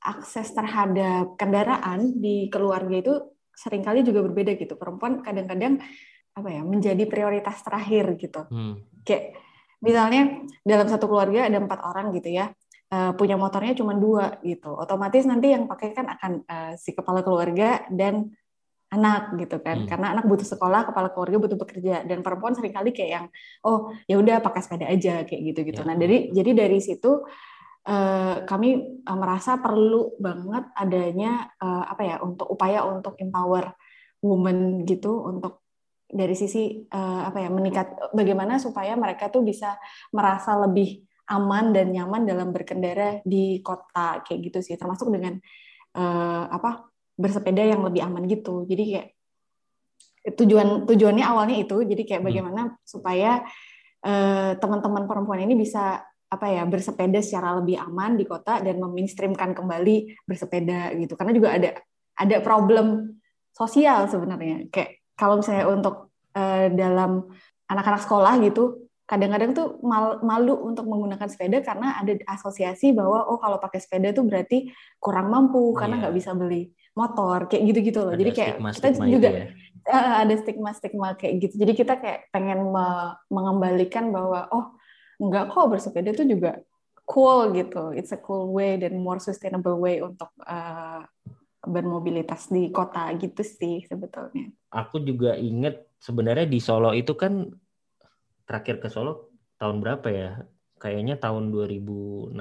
akses 0.02 0.50
terhadap 0.50 1.38
kendaraan 1.38 2.18
di 2.18 2.50
keluarga 2.50 2.98
itu 2.98 3.14
sering 3.54 3.86
kali 3.86 4.02
juga 4.02 4.22
berbeda 4.26 4.58
gitu. 4.58 4.74
Perempuan 4.74 5.22
kadang-kadang 5.22 5.78
apa 6.32 6.48
ya 6.48 6.62
menjadi 6.64 7.04
prioritas 7.06 7.62
terakhir 7.62 8.18
gitu. 8.18 8.42
Hmm. 8.50 8.82
Kayak 9.06 9.38
misalnya 9.82 10.22
dalam 10.66 10.86
satu 10.90 11.06
keluarga 11.06 11.46
ada 11.46 11.58
empat 11.62 11.80
orang 11.86 12.10
gitu 12.16 12.34
ya, 12.34 12.50
uh, 12.90 13.12
punya 13.14 13.38
motornya 13.38 13.78
cuma 13.78 13.94
dua 13.94 14.42
gitu. 14.42 14.74
Otomatis 14.74 15.22
nanti 15.22 15.54
yang 15.54 15.70
pakai 15.70 15.94
kan 15.94 16.06
akan 16.10 16.32
uh, 16.46 16.72
si 16.74 16.96
kepala 16.96 17.22
keluarga 17.22 17.86
dan 17.92 18.34
anak 18.92 19.40
gitu 19.40 19.56
kan 19.64 19.82
hmm. 19.82 19.88
karena 19.88 20.12
anak 20.12 20.28
butuh 20.28 20.44
sekolah 20.44 20.84
kepala 20.84 21.08
keluarga 21.16 21.40
butuh 21.40 21.56
bekerja 21.56 22.04
dan 22.04 22.20
perempuan 22.20 22.52
sering 22.52 22.76
kali 22.76 22.92
kayak 22.92 23.10
yang 23.10 23.26
oh 23.64 23.88
ya 24.04 24.20
udah 24.20 24.44
pakai 24.44 24.60
sepeda 24.60 24.86
aja 24.92 25.24
kayak 25.24 25.40
gitu 25.48 25.60
gitu 25.64 25.80
ya. 25.80 25.88
nah 25.88 25.96
dari 25.96 26.28
jadi 26.28 26.52
dari 26.52 26.76
situ 26.76 27.24
uh, 27.88 28.44
kami 28.46 29.02
uh, 29.02 29.18
merasa 29.18 29.58
perlu 29.58 30.14
banget 30.18 30.64
adanya 30.76 31.50
uh, 31.58 31.84
apa 31.88 32.02
ya 32.02 32.16
untuk 32.22 32.46
upaya 32.50 32.86
untuk 32.86 33.18
empower 33.18 33.74
woman 34.22 34.86
gitu 34.86 35.22
untuk 35.26 35.62
dari 36.12 36.36
sisi 36.36 36.84
uh, 36.92 37.24
apa 37.24 37.40
ya 37.40 37.48
meningkat 37.48 38.12
bagaimana 38.12 38.60
supaya 38.60 38.92
mereka 38.94 39.32
tuh 39.32 39.40
bisa 39.40 39.80
merasa 40.12 40.52
lebih 40.60 41.02
aman 41.32 41.72
dan 41.72 41.88
nyaman 41.88 42.28
dalam 42.28 42.52
berkendara 42.52 43.24
di 43.24 43.64
kota 43.64 44.20
kayak 44.20 44.52
gitu 44.52 44.58
sih. 44.60 44.76
Termasuk 44.76 45.08
dengan 45.08 45.40
uh, 45.96 46.44
apa 46.52 46.92
bersepeda 47.16 47.64
yang 47.64 47.80
lebih 47.80 48.04
aman 48.04 48.28
gitu. 48.28 48.68
Jadi 48.68 48.82
kayak 48.92 49.08
tujuan 50.36 50.84
tujuannya 50.84 51.24
awalnya 51.24 51.56
itu. 51.56 51.80
Jadi 51.80 52.02
kayak 52.04 52.20
hmm. 52.20 52.28
bagaimana 52.28 52.60
supaya 52.84 53.40
uh, 54.04 54.52
teman-teman 54.60 55.08
perempuan 55.08 55.40
ini 55.40 55.56
bisa 55.56 56.04
apa 56.32 56.48
ya 56.48 56.64
bersepeda 56.64 57.20
secara 57.20 57.60
lebih 57.60 57.76
aman 57.76 58.16
di 58.16 58.24
kota 58.24 58.64
dan 58.64 58.80
meminstreamkan 58.80 59.52
kembali 59.52 60.24
bersepeda 60.24 60.96
gitu 60.96 61.12
karena 61.12 61.32
juga 61.36 61.48
ada 61.52 61.70
ada 62.16 62.36
problem 62.40 63.20
sosial 63.52 64.08
sebenarnya 64.08 64.72
kayak 64.72 65.04
kalau 65.12 65.44
misalnya 65.44 65.68
untuk 65.68 66.08
uh, 66.32 66.72
dalam 66.72 67.28
anak-anak 67.68 68.00
sekolah 68.00 68.40
gitu 68.40 68.88
kadang-kadang 69.04 69.52
tuh 69.52 69.76
mal, 69.84 70.24
malu 70.24 70.56
untuk 70.64 70.88
menggunakan 70.88 71.28
sepeda 71.28 71.60
karena 71.60 72.00
ada 72.00 72.16
asosiasi 72.32 72.96
bahwa 72.96 73.28
oh 73.28 73.36
kalau 73.36 73.60
pakai 73.60 73.84
sepeda 73.84 74.16
tuh 74.16 74.24
berarti 74.24 74.72
kurang 74.96 75.28
mampu 75.28 75.76
karena 75.76 76.00
iya. 76.00 76.02
nggak 76.08 76.14
yeah. 76.16 76.20
bisa 76.24 76.32
beli 76.32 76.62
motor 76.96 77.48
kayak 77.48 77.62
gitu-gitu 77.72 78.00
loh. 78.04 78.12
Ada 78.16 78.20
Jadi 78.24 78.32
kayak 78.32 78.56
stigma, 78.56 78.72
kita 78.72 78.88
juga 79.08 79.28
ya. 79.28 79.44
uh, 79.88 80.14
ada 80.24 80.34
stigma-stigma 80.36 81.08
kayak 81.16 81.34
gitu. 81.44 81.54
Jadi 81.60 81.72
kita 81.76 81.94
kayak 82.00 82.20
pengen 82.32 82.72
me 82.72 82.86
mengembalikan 83.28 84.12
bahwa 84.12 84.48
oh 84.48 84.76
nggak 85.22 85.54
kok 85.54 85.70
bersepeda 85.70 86.10
tuh 86.10 86.26
juga 86.26 86.58
cool 87.06 87.54
gitu. 87.54 87.94
It's 87.94 88.10
a 88.10 88.18
cool 88.18 88.50
way 88.50 88.78
dan 88.78 88.98
more 88.98 89.22
sustainable 89.22 89.78
way 89.78 90.02
untuk 90.02 90.30
uh, 90.42 91.06
bermobilitas 91.62 92.50
di 92.50 92.74
kota 92.74 93.06
gitu 93.18 93.42
sih 93.46 93.86
sebetulnya. 93.86 94.50
Aku 94.74 94.98
juga 94.98 95.38
inget 95.38 95.86
sebenarnya 96.02 96.50
di 96.50 96.58
Solo 96.58 96.90
itu 96.90 97.14
kan 97.14 97.46
terakhir 98.48 98.82
ke 98.82 98.88
Solo 98.90 99.30
tahun 99.62 99.78
berapa 99.78 100.08
ya? 100.10 100.30
Kayaknya 100.82 101.14
tahun 101.22 101.54
2016 101.54 102.34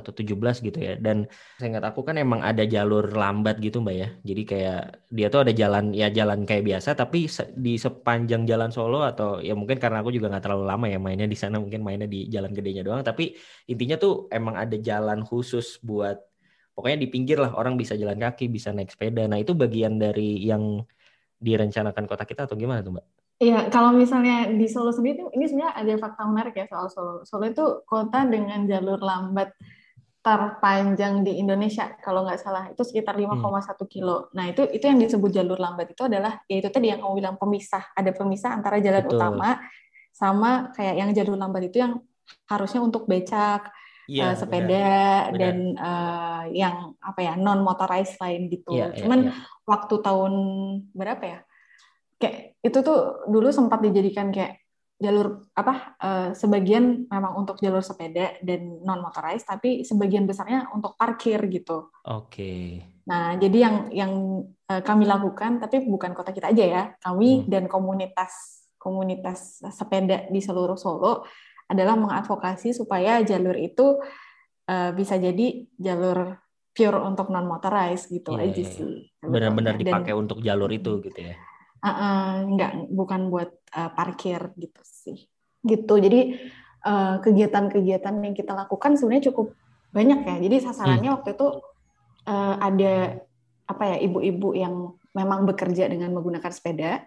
atau 0.00 0.10
17 0.10 0.58
gitu 0.66 0.78
ya. 0.82 0.98
Dan 0.98 1.30
saya 1.58 1.68
ingat 1.70 1.84
aku 1.90 2.00
kan 2.02 2.18
emang 2.18 2.42
ada 2.42 2.66
jalur 2.66 3.06
lambat 3.14 3.62
gitu 3.62 3.78
Mbak 3.84 3.96
ya. 4.02 4.08
Jadi 4.28 4.42
kayak 4.50 4.80
dia 5.14 5.26
tuh 5.30 5.40
ada 5.46 5.52
jalan 5.54 5.94
ya 5.94 6.10
jalan 6.10 6.42
kayak 6.42 6.64
biasa 6.66 6.98
tapi 6.98 7.30
di 7.54 7.78
sepanjang 7.78 8.42
jalan 8.50 8.74
Solo 8.74 9.06
atau 9.06 9.38
ya 9.38 9.54
mungkin 9.54 9.78
karena 9.78 10.02
aku 10.02 10.10
juga 10.10 10.26
nggak 10.34 10.42
terlalu 10.42 10.64
lama 10.66 10.86
ya 10.90 10.98
mainnya 10.98 11.28
di 11.30 11.38
sana 11.38 11.56
mungkin 11.62 11.80
mainnya 11.86 12.10
di 12.10 12.26
jalan 12.34 12.50
gedenya 12.50 12.82
doang. 12.82 13.06
Tapi 13.06 13.24
intinya 13.70 13.96
tuh 14.02 14.26
emang 14.34 14.58
ada 14.58 14.74
jalan 14.74 15.22
khusus 15.22 15.78
buat 15.78 16.18
pokoknya 16.74 16.98
di 16.98 17.08
pinggir 17.14 17.38
lah 17.38 17.54
orang 17.54 17.78
bisa 17.78 17.94
jalan 17.94 18.18
kaki, 18.18 18.50
bisa 18.50 18.74
naik 18.74 18.90
sepeda. 18.90 19.22
Nah 19.30 19.38
itu 19.38 19.54
bagian 19.54 19.94
dari 20.02 20.42
yang 20.42 20.82
direncanakan 21.38 22.04
kota 22.10 22.24
kita 22.26 22.50
atau 22.50 22.56
gimana 22.58 22.82
tuh 22.82 22.98
Mbak? 22.98 23.23
Iya, 23.34 23.66
kalau 23.66 23.90
misalnya 23.90 24.46
di 24.46 24.66
Solo 24.70 24.94
sendiri 24.94 25.26
ini 25.34 25.44
sebenarnya 25.50 25.74
ada 25.74 25.92
fakta 25.98 26.22
menarik 26.22 26.54
ya 26.54 26.66
soal 26.70 26.86
Solo. 26.86 27.14
Solo 27.26 27.50
itu 27.50 27.82
kota 27.82 28.22
dengan 28.22 28.62
jalur 28.62 29.02
lambat 29.02 29.50
terpanjang 30.24 31.20
di 31.20 31.36
Indonesia 31.36 32.00
kalau 32.00 32.24
nggak 32.24 32.40
salah 32.40 32.72
itu 32.72 32.80
sekitar 32.80 33.12
5,1 33.18 33.44
hmm. 33.44 33.84
kilo. 33.90 34.32
Nah 34.32 34.48
itu 34.48 34.64
itu 34.70 34.84
yang 34.86 34.96
disebut 34.96 35.30
jalur 35.34 35.58
lambat 35.60 35.92
itu 35.92 36.06
adalah 36.06 36.40
yaitu 36.48 36.70
tadi 36.70 36.94
yang 36.94 37.02
kamu 37.02 37.20
bilang 37.20 37.36
pemisah. 37.36 37.92
Ada 37.92 38.14
pemisah 38.14 38.50
antara 38.54 38.78
jalan 38.80 39.04
Betul. 39.04 39.18
utama 39.18 39.50
sama 40.14 40.72
kayak 40.72 40.94
yang 40.96 41.10
jalur 41.12 41.36
lambat 41.36 41.68
itu 41.68 41.82
yang 41.82 42.00
harusnya 42.48 42.80
untuk 42.80 43.04
becak, 43.04 43.68
ya, 44.08 44.32
uh, 44.32 44.34
sepeda 44.38 45.28
benar, 45.28 45.36
dan 45.36 45.56
Uh, 45.74 46.44
yang 46.54 46.92
apa 47.02 47.20
ya 47.20 47.32
non 47.36 47.60
motorized 47.60 48.16
lain 48.22 48.48
gitu. 48.48 48.72
Ya, 48.72 48.94
Cuman 48.96 49.28
ya, 49.28 49.32
ya. 49.32 49.34
waktu 49.68 49.94
tahun 50.00 50.32
berapa 50.94 51.24
ya? 51.24 51.38
kayak 52.24 52.53
itu 52.64 52.78
tuh 52.80 53.28
dulu 53.28 53.52
sempat 53.52 53.84
dijadikan 53.84 54.32
kayak 54.32 54.64
jalur 54.96 55.44
apa 55.52 55.98
uh, 56.00 56.28
sebagian 56.32 57.04
memang 57.12 57.36
untuk 57.36 57.60
jalur 57.60 57.84
sepeda 57.84 58.40
dan 58.40 58.80
non 58.80 59.04
motorized 59.04 59.44
tapi 59.44 59.84
sebagian 59.84 60.24
besarnya 60.24 60.72
untuk 60.72 60.96
parkir 60.96 61.44
gitu. 61.52 61.92
Oke. 62.08 62.24
Okay. 62.32 62.64
Nah, 63.04 63.36
jadi 63.36 63.68
yang 63.68 63.76
yang 63.92 64.12
uh, 64.70 64.80
kami 64.80 65.04
lakukan 65.04 65.60
tapi 65.60 65.84
bukan 65.84 66.16
kota 66.16 66.32
kita 66.32 66.54
aja 66.54 66.64
ya. 66.64 66.82
Kami 67.04 67.44
hmm. 67.44 67.46
dan 67.52 67.64
komunitas 67.68 68.64
komunitas 68.80 69.60
sepeda 69.68 70.24
di 70.32 70.40
seluruh 70.40 70.76
Solo 70.80 71.28
adalah 71.68 71.96
mengadvokasi 72.00 72.72
supaya 72.72 73.20
jalur 73.24 73.56
itu 73.60 74.00
uh, 74.68 74.90
bisa 74.96 75.20
jadi 75.20 75.68
jalur 75.76 76.40
pure 76.74 76.98
untuk 77.02 77.28
non 77.28 77.44
motorized 77.44 78.08
gitu 78.08 78.36
yeah, 78.38 78.44
aja 78.46 78.56
yeah. 78.56 78.62
Iya. 78.62 78.72
sih. 78.72 78.94
Benar-benar 79.20 79.74
dipakai 79.76 80.12
dan, 80.16 80.20
untuk 80.22 80.38
jalur 80.40 80.70
itu 80.72 81.02
gitu 81.04 81.20
ya 81.20 81.36
uh, 81.84 81.88
uh, 81.88 82.32
nggak 82.48 82.72
bukan 82.88 83.28
buat 83.28 83.52
uh, 83.76 83.92
parkir 83.92 84.56
gitu 84.56 84.80
sih. 84.82 85.28
Gitu. 85.60 85.94
Jadi 86.00 86.20
kegiatan-kegiatan 87.24 88.12
uh, 88.12 88.22
yang 88.28 88.36
kita 88.36 88.52
lakukan 88.52 89.00
sebenarnya 89.00 89.32
cukup 89.32 89.56
banyak 89.88 90.20
ya. 90.26 90.36
Jadi 90.36 90.56
sasarannya 90.68 91.08
hmm. 91.08 91.16
waktu 91.16 91.28
itu 91.32 91.48
uh, 92.28 92.54
ada 92.60 93.24
apa 93.64 93.84
ya 93.88 93.96
ibu-ibu 94.04 94.52
yang 94.52 94.92
memang 95.16 95.48
bekerja 95.48 95.88
dengan 95.88 96.12
menggunakan 96.12 96.52
sepeda. 96.52 97.06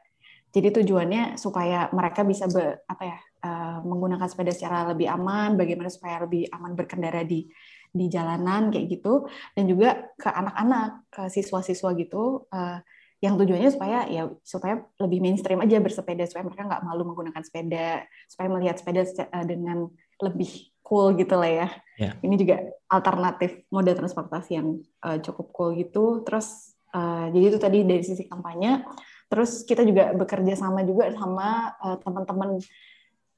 Jadi 0.50 0.82
tujuannya 0.82 1.38
supaya 1.38 1.92
mereka 1.94 2.26
bisa 2.26 2.50
be, 2.50 2.82
apa 2.88 3.04
ya 3.04 3.18
uh, 3.46 3.78
menggunakan 3.86 4.26
sepeda 4.26 4.50
secara 4.56 4.90
lebih 4.90 5.12
aman 5.12 5.60
bagaimana 5.60 5.92
supaya 5.92 6.24
lebih 6.26 6.50
aman 6.50 6.74
berkendara 6.74 7.22
di 7.28 7.46
di 7.94 8.06
jalanan 8.10 8.74
kayak 8.74 8.98
gitu. 8.98 9.30
Dan 9.54 9.70
juga 9.70 10.10
ke 10.18 10.30
anak-anak 10.32 11.12
ke 11.14 11.24
siswa-siswa 11.30 11.94
gitu 12.00 12.48
uh, 12.50 12.80
yang 13.18 13.34
tujuannya 13.34 13.74
supaya 13.74 14.06
ya 14.06 14.30
supaya 14.46 14.86
lebih 15.02 15.26
mainstream 15.26 15.58
aja 15.58 15.82
bersepeda 15.82 16.30
supaya 16.30 16.46
mereka 16.46 16.70
nggak 16.70 16.84
malu 16.86 17.02
menggunakan 17.02 17.42
sepeda 17.42 18.06
supaya 18.30 18.48
melihat 18.54 18.78
sepeda 18.78 19.02
eh, 19.10 19.46
dengan 19.46 19.90
lebih 20.22 20.70
cool 20.88 21.18
gitu 21.20 21.36
lah 21.36 21.52
ya. 21.52 21.68
Yeah. 22.00 22.14
Ini 22.24 22.36
juga 22.40 22.56
alternatif 22.88 23.68
moda 23.68 23.92
transportasi 23.92 24.52
yang 24.56 24.80
uh, 25.04 25.20
cukup 25.20 25.52
cool 25.52 25.70
gitu. 25.76 26.24
Terus 26.24 26.78
uh, 26.96 27.28
jadi 27.34 27.46
itu 27.52 27.60
tadi 27.60 27.84
dari 27.84 28.04
sisi 28.08 28.24
kampanye. 28.24 28.88
Terus 29.28 29.68
kita 29.68 29.84
juga 29.84 30.16
bekerja 30.16 30.56
sama 30.56 30.88
juga 30.88 31.12
sama 31.12 31.76
uh, 31.84 32.00
teman-teman 32.00 32.64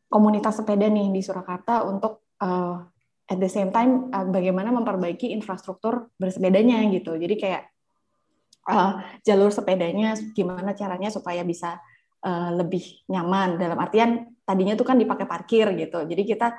komunitas 0.05 0.62
sepeda 0.62 0.86
nih 0.86 1.09
di 1.09 1.21
Surakarta 1.25 1.81
untuk 1.89 2.29
uh, 2.38 2.86
at 3.25 3.38
the 3.41 3.50
same 3.50 3.74
time 3.74 4.13
uh, 4.13 4.29
bagaimana 4.29 4.69
memperbaiki 4.69 5.33
infrastruktur 5.33 6.13
bersepedanya 6.21 6.86
gitu. 6.93 7.17
Jadi 7.17 7.36
kayak 7.41 7.63
uh, 8.69 9.01
jalur 9.25 9.49
sepedanya 9.49 10.13
gimana 10.38 10.77
caranya 10.77 11.09
supaya 11.09 11.41
bisa 11.41 11.81
uh, 12.21 12.53
lebih 12.53 13.09
nyaman. 13.09 13.57
Dalam 13.57 13.77
artian 13.81 14.38
tadinya 14.45 14.77
tuh 14.77 14.85
kan 14.85 14.97
dipakai 15.01 15.25
parkir 15.25 15.73
gitu. 15.73 16.05
Jadi 16.05 16.23
kita 16.23 16.53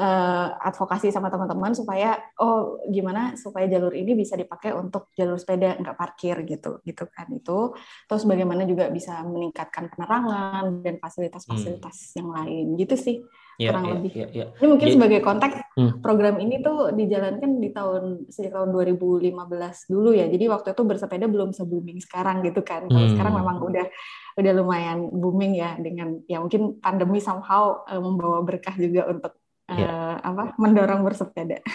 uh, 0.00 0.48
advokasi 0.64 1.12
sama 1.12 1.28
teman-teman 1.28 1.76
supaya 1.76 2.16
oh 2.40 2.80
gimana 2.88 3.36
supaya 3.36 3.68
jalur 3.68 3.92
ini 3.92 4.16
bisa 4.16 4.34
dipakai 4.34 4.72
untuk 4.72 5.12
jalur 5.12 5.36
sepeda 5.36 5.76
nggak 5.76 5.96
parkir 5.96 6.40
gitu. 6.48 6.80
Gitu 6.80 7.04
kan 7.12 7.28
itu. 7.28 7.76
Terus 8.08 8.24
bagaimana 8.24 8.64
juga 8.64 8.88
bisa 8.88 9.20
meningkatkan 9.22 9.92
penerangan 9.92 10.80
dan 10.80 10.96
fasilitas-fasilitas 10.96 11.96
hmm. 11.96 12.16
yang 12.16 12.28
lain. 12.32 12.66
Gitu 12.80 12.96
sih 12.96 13.16
ya, 13.58 13.70
kurang 13.72 13.84
ya, 13.84 13.92
lebih. 13.96 14.12
Ya, 14.12 14.26
ya. 14.32 14.46
Ini 14.56 14.66
mungkin 14.68 14.88
ya. 14.88 14.94
sebagai 14.94 15.20
konteks 15.20 15.54
hmm. 15.76 15.92
program 16.04 16.36
ini 16.40 16.60
tuh 16.60 16.92
dijalankan 16.92 17.50
di 17.58 17.68
tahun 17.72 18.02
sejak 18.28 18.52
tahun 18.54 18.68
2015 18.72 19.92
dulu 19.92 20.10
ya. 20.12 20.26
Jadi 20.28 20.44
waktu 20.48 20.68
itu 20.72 20.82
bersepeda 20.84 21.26
belum 21.28 21.50
se 21.56 21.62
booming 21.64 22.00
sekarang 22.00 22.40
gitu 22.46 22.60
kan. 22.64 22.88
Kalau 22.88 23.06
hmm. 23.08 23.12
sekarang 23.16 23.34
memang 23.36 23.56
udah 23.60 23.86
udah 24.40 24.52
lumayan 24.56 24.98
booming 25.12 25.52
ya 25.60 25.76
dengan 25.76 26.24
ya 26.24 26.40
mungkin 26.40 26.80
pandemi 26.80 27.20
somehow 27.20 27.84
uh, 27.84 28.00
membawa 28.00 28.40
berkah 28.40 28.72
juga 28.80 29.04
untuk 29.08 29.36
ya. 29.68 29.86
uh, 29.88 30.16
apa 30.20 30.56
mendorong 30.60 31.02
bersepeda. 31.04 31.60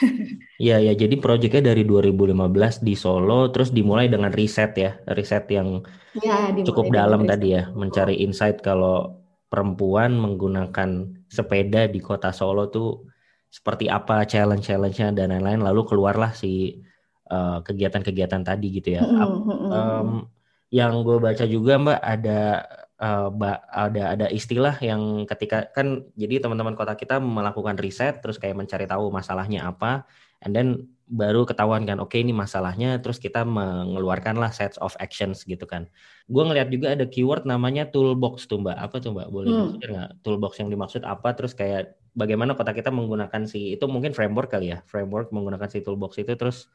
Iya 0.57 0.81
ya, 0.81 0.93
jadi 0.97 1.21
proyeknya 1.21 1.69
dari 1.69 1.85
2015 1.85 2.81
di 2.81 2.97
Solo, 2.97 3.53
terus 3.53 3.69
dimulai 3.69 4.09
dengan 4.09 4.33
riset 4.33 4.73
ya, 4.73 4.97
riset 5.13 5.45
yang 5.53 5.85
ya, 6.17 6.49
cukup 6.65 6.89
dalam 6.89 7.29
tadi 7.29 7.53
ya, 7.53 7.69
mencari 7.77 8.25
insight 8.25 8.65
kalau 8.65 9.21
perempuan 9.47 10.17
menggunakan 10.17 11.16
sepeda 11.27 11.85
di 11.87 11.99
kota 11.99 12.31
Solo 12.31 12.71
tuh 12.71 13.07
seperti 13.47 13.87
apa 13.87 14.27
challenge-challenge-nya 14.27 15.15
dan 15.15 15.31
lain-lain, 15.31 15.63
lalu 15.63 15.87
keluarlah 15.87 16.35
si 16.35 16.83
uh, 17.31 17.63
kegiatan-kegiatan 17.63 18.43
tadi 18.43 18.67
gitu 18.79 18.99
ya. 18.99 19.03
um, 19.03 20.27
yang 20.67 20.99
gue 21.03 21.17
baca 21.19 21.47
juga 21.47 21.79
Mbak 21.79 21.99
ada 22.03 22.41
uh, 22.99 23.29
ada 23.71 24.03
ada 24.17 24.27
istilah 24.27 24.75
yang 24.83 25.23
ketika 25.29 25.69
kan 25.71 26.03
jadi 26.19 26.43
teman-teman 26.43 26.75
kota 26.75 26.97
kita 26.97 27.21
melakukan 27.21 27.79
riset 27.79 28.19
terus 28.19 28.35
kayak 28.41 28.57
mencari 28.57 28.83
tahu 28.89 29.07
masalahnya 29.13 29.69
apa 29.69 30.03
and 30.43 30.51
then 30.51 30.91
baru 31.07 31.47
ketahuan 31.47 31.87
kan 31.87 32.03
oke 32.03 32.11
okay, 32.11 32.19
ini 32.19 32.35
masalahnya 32.35 32.99
terus 32.99 33.15
kita 33.15 33.47
mengeluarkanlah 33.47 34.51
sets 34.51 34.75
of 34.83 34.91
actions 34.99 35.47
gitu 35.47 35.63
kan 35.63 35.87
gue 36.27 36.43
ngeliat 36.43 36.67
juga 36.67 36.91
ada 36.91 37.07
keyword 37.07 37.47
namanya 37.47 37.87
toolbox 37.87 38.51
tuh 38.51 38.59
mbak 38.59 38.75
apa 38.75 38.99
tuh 38.99 39.15
mbak 39.15 39.31
boleh 39.31 39.47
hmm. 39.47 39.79
nggak 39.79 40.09
toolbox 40.27 40.59
yang 40.59 40.67
dimaksud 40.67 41.07
apa 41.07 41.31
terus 41.31 41.55
kayak 41.55 41.95
bagaimana 42.11 42.51
kota 42.51 42.75
kita 42.75 42.91
menggunakan 42.91 43.47
si 43.47 43.79
itu 43.79 43.87
mungkin 43.87 44.11
framework 44.11 44.51
kali 44.51 44.75
ya 44.75 44.83
framework 44.91 45.31
menggunakan 45.31 45.71
si 45.71 45.79
toolbox 45.79 46.19
itu 46.19 46.35
terus 46.35 46.67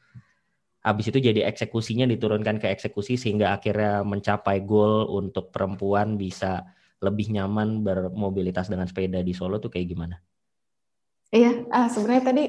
habis 0.83 1.07
itu 1.07 1.21
jadi 1.21 1.47
eksekusinya 1.47 2.03
diturunkan 2.09 2.59
ke 2.59 2.67
eksekusi 2.67 3.15
sehingga 3.15 3.55
akhirnya 3.55 4.03
mencapai 4.03 4.65
goal 4.67 5.07
untuk 5.07 5.53
perempuan 5.53 6.19
bisa 6.19 6.67
lebih 7.03 7.31
nyaman 7.31 7.83
bermobilitas 7.83 8.67
dengan 8.67 8.87
sepeda 8.87 9.19
di 9.19 9.35
Solo 9.35 9.59
tuh 9.59 9.71
kayak 9.71 9.87
gimana? 9.87 10.15
Iya, 11.31 11.67
ah, 11.71 11.87
sebenarnya 11.91 12.23
tadi 12.23 12.43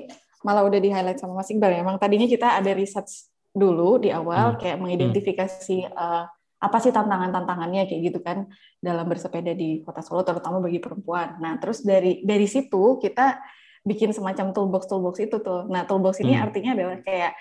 malah 0.46 0.62
udah 0.66 0.78
di 0.82 0.90
highlight 0.90 1.18
sama 1.18 1.42
Mas 1.42 1.50
Iqbal 1.50 1.74
ya. 1.74 1.80
Emang 1.82 1.98
tadinya 1.98 2.26
kita 2.26 2.58
ada 2.58 2.70
research 2.74 3.30
dulu 3.50 4.02
di 4.02 4.10
awal 4.14 4.54
hmm. 4.54 4.58
kayak 4.62 4.78
mengidentifikasi 4.82 5.78
hmm. 5.90 5.94
uh, 5.94 6.26
apa 6.64 6.80
sih 6.80 6.88
tantangan-tantangannya 6.96 7.84
kayak 7.84 8.00
gitu 8.08 8.18
kan 8.24 8.48
dalam 8.80 9.04
bersepeda 9.04 9.52
di 9.52 9.84
Kota 9.84 10.00
Solo 10.00 10.24
terutama 10.24 10.64
bagi 10.64 10.80
perempuan. 10.80 11.36
Nah, 11.44 11.60
terus 11.60 11.84
dari 11.84 12.24
dari 12.24 12.48
situ 12.48 12.96
kita 12.96 13.36
bikin 13.84 14.16
semacam 14.16 14.56
toolbox 14.56 14.88
toolbox 14.88 15.20
itu 15.20 15.44
tuh. 15.44 15.68
Nah, 15.68 15.84
toolbox 15.84 16.24
ini 16.24 16.32
hmm. 16.32 16.44
artinya 16.48 16.70
adalah 16.72 16.98
kayak 17.04 17.32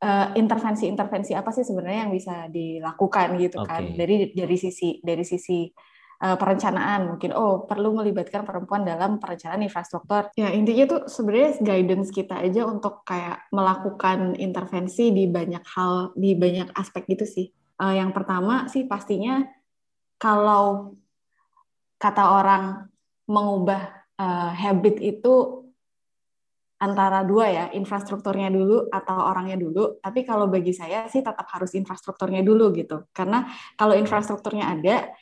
eh, 0.00 0.26
intervensi-intervensi 0.40 1.36
uh, 1.36 1.44
apa 1.44 1.50
sih 1.52 1.68
sebenarnya 1.68 2.08
yang 2.08 2.12
bisa 2.16 2.48
dilakukan 2.48 3.28
gitu 3.36 3.60
okay. 3.60 3.68
kan 3.68 3.82
dari 3.92 4.32
dari 4.32 4.56
sisi 4.56 4.98
dari 5.04 5.22
sisi 5.22 5.68
uh, 6.22 6.36
perencanaan 6.38 7.12
mungkin 7.12 7.30
oh 7.34 7.66
perlu 7.66 7.98
melibatkan 7.98 8.46
perempuan 8.46 8.86
dalam 8.86 9.18
perencanaan 9.18 9.62
infrastruktur 9.66 10.30
ya 10.38 10.48
intinya 10.54 10.84
tuh 10.86 11.00
sebenarnya 11.10 11.60
guidance 11.60 12.10
kita 12.14 12.38
aja 12.40 12.66
untuk 12.66 13.02
kayak 13.02 13.46
melakukan 13.50 14.38
intervensi 14.38 15.10
di 15.10 15.26
banyak 15.26 15.62
hal 15.66 16.14
di 16.14 16.34
banyak 16.38 16.72
aspek 16.78 17.06
gitu 17.10 17.26
sih 17.26 17.46
uh, 17.82 17.94
yang 17.94 18.14
pertama 18.14 18.70
sih 18.70 18.86
pastinya 18.86 19.42
kalau 20.22 20.94
kata 21.98 22.22
orang 22.38 22.86
mengubah 23.26 24.06
uh, 24.22 24.54
habit 24.54 25.02
itu 25.02 25.62
antara 26.82 27.22
dua 27.22 27.46
ya, 27.46 27.64
infrastrukturnya 27.70 28.50
dulu 28.50 28.90
atau 28.90 29.30
orangnya 29.30 29.54
dulu. 29.54 30.02
Tapi 30.02 30.26
kalau 30.26 30.50
bagi 30.50 30.74
saya 30.74 31.06
sih 31.06 31.22
tetap 31.22 31.46
harus 31.46 31.70
infrastrukturnya 31.78 32.42
dulu 32.42 32.74
gitu. 32.74 33.06
Karena 33.14 33.46
kalau 33.78 33.94
infrastrukturnya 33.94 34.66
ada, 34.66 35.14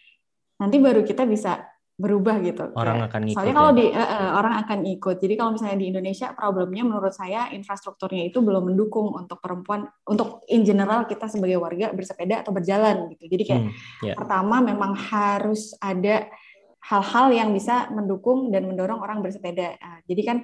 nanti 0.57 0.81
baru 0.81 1.05
kita 1.05 1.29
bisa 1.29 1.61
berubah 2.01 2.41
gitu. 2.41 2.73
Orang 2.73 3.05
akan 3.05 3.29
ikut. 3.29 3.37
Soalnya 3.37 3.55
kalau 3.61 3.73
ya? 3.77 3.79
di 3.79 3.87
uh, 3.93 4.01
uh, 4.01 4.31
orang 4.41 4.55
akan 4.65 4.79
ikut. 4.89 5.17
Jadi 5.21 5.35
kalau 5.37 5.51
misalnya 5.53 5.77
di 5.77 5.87
Indonesia 5.93 6.33
problemnya 6.33 6.83
menurut 6.89 7.13
saya 7.13 7.53
infrastrukturnya 7.53 8.33
itu 8.33 8.41
belum 8.41 8.73
mendukung 8.73 9.13
untuk 9.13 9.39
perempuan 9.45 9.85
untuk 10.09 10.41
in 10.49 10.65
general 10.65 11.05
kita 11.05 11.29
sebagai 11.29 11.61
warga 11.61 11.93
bersepeda 11.93 12.41
atau 12.41 12.57
berjalan 12.57 13.13
gitu. 13.13 13.29
Jadi 13.29 13.43
kayak 13.45 13.63
hmm, 13.69 13.73
yeah. 14.01 14.17
pertama 14.17 14.65
memang 14.65 14.97
harus 14.97 15.77
ada 15.77 16.33
hal-hal 16.81 17.29
yang 17.37 17.53
bisa 17.53 17.93
mendukung 17.93 18.49
dan 18.49 18.65
mendorong 18.65 19.05
orang 19.05 19.21
bersepeda. 19.21 19.77
Nah, 19.77 20.01
jadi 20.09 20.23
kan 20.25 20.39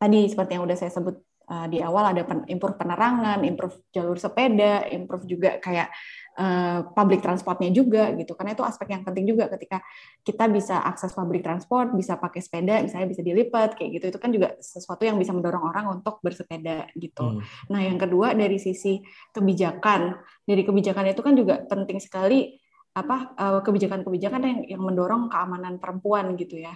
tadi 0.00 0.24
seperti 0.32 0.56
yang 0.56 0.64
udah 0.64 0.76
saya 0.80 0.88
sebut 0.88 1.20
uh, 1.52 1.66
di 1.68 1.78
awal 1.84 2.16
ada 2.16 2.24
pen, 2.24 2.48
improve 2.48 2.80
penerangan, 2.80 3.44
improve 3.44 3.76
jalur 3.92 4.16
sepeda, 4.16 4.88
improve 4.88 5.24
juga 5.28 5.60
kayak 5.60 5.92
uh, 6.36 6.86
public 6.92 7.24
transportnya 7.24 7.72
juga 7.72 8.12
gitu. 8.14 8.36
Karena 8.36 8.54
itu 8.54 8.62
aspek 8.62 8.92
yang 8.92 9.02
penting 9.02 9.24
juga 9.26 9.48
ketika 9.50 9.82
kita 10.22 10.46
bisa 10.52 10.84
akses 10.84 11.16
public 11.16 11.42
transport, 11.42 11.96
bisa 11.96 12.20
pakai 12.20 12.40
sepeda, 12.44 12.84
misalnya 12.84 13.08
bisa 13.10 13.24
dilipat 13.24 13.74
kayak 13.74 13.90
gitu. 14.00 14.04
Itu 14.14 14.18
kan 14.22 14.30
juga 14.30 14.54
sesuatu 14.60 15.02
yang 15.02 15.16
bisa 15.16 15.32
mendorong 15.32 15.64
orang 15.72 16.00
untuk 16.00 16.20
bersepeda 16.20 16.92
gitu. 16.94 17.40
Hmm. 17.40 17.42
Nah, 17.72 17.80
yang 17.82 17.96
kedua 17.96 18.36
dari 18.36 18.60
sisi 18.60 19.00
kebijakan. 19.34 20.14
Dari 20.46 20.62
kebijakan 20.62 21.10
itu 21.10 21.22
kan 21.26 21.34
juga 21.34 21.64
penting 21.66 21.98
sekali 21.98 22.54
apa 22.96 23.36
uh, 23.36 23.60
kebijakan-kebijakan 23.60 24.40
yang 24.40 24.60
yang 24.78 24.82
mendorong 24.84 25.28
keamanan 25.28 25.76
perempuan 25.76 26.32
gitu 26.38 26.62
ya. 26.62 26.72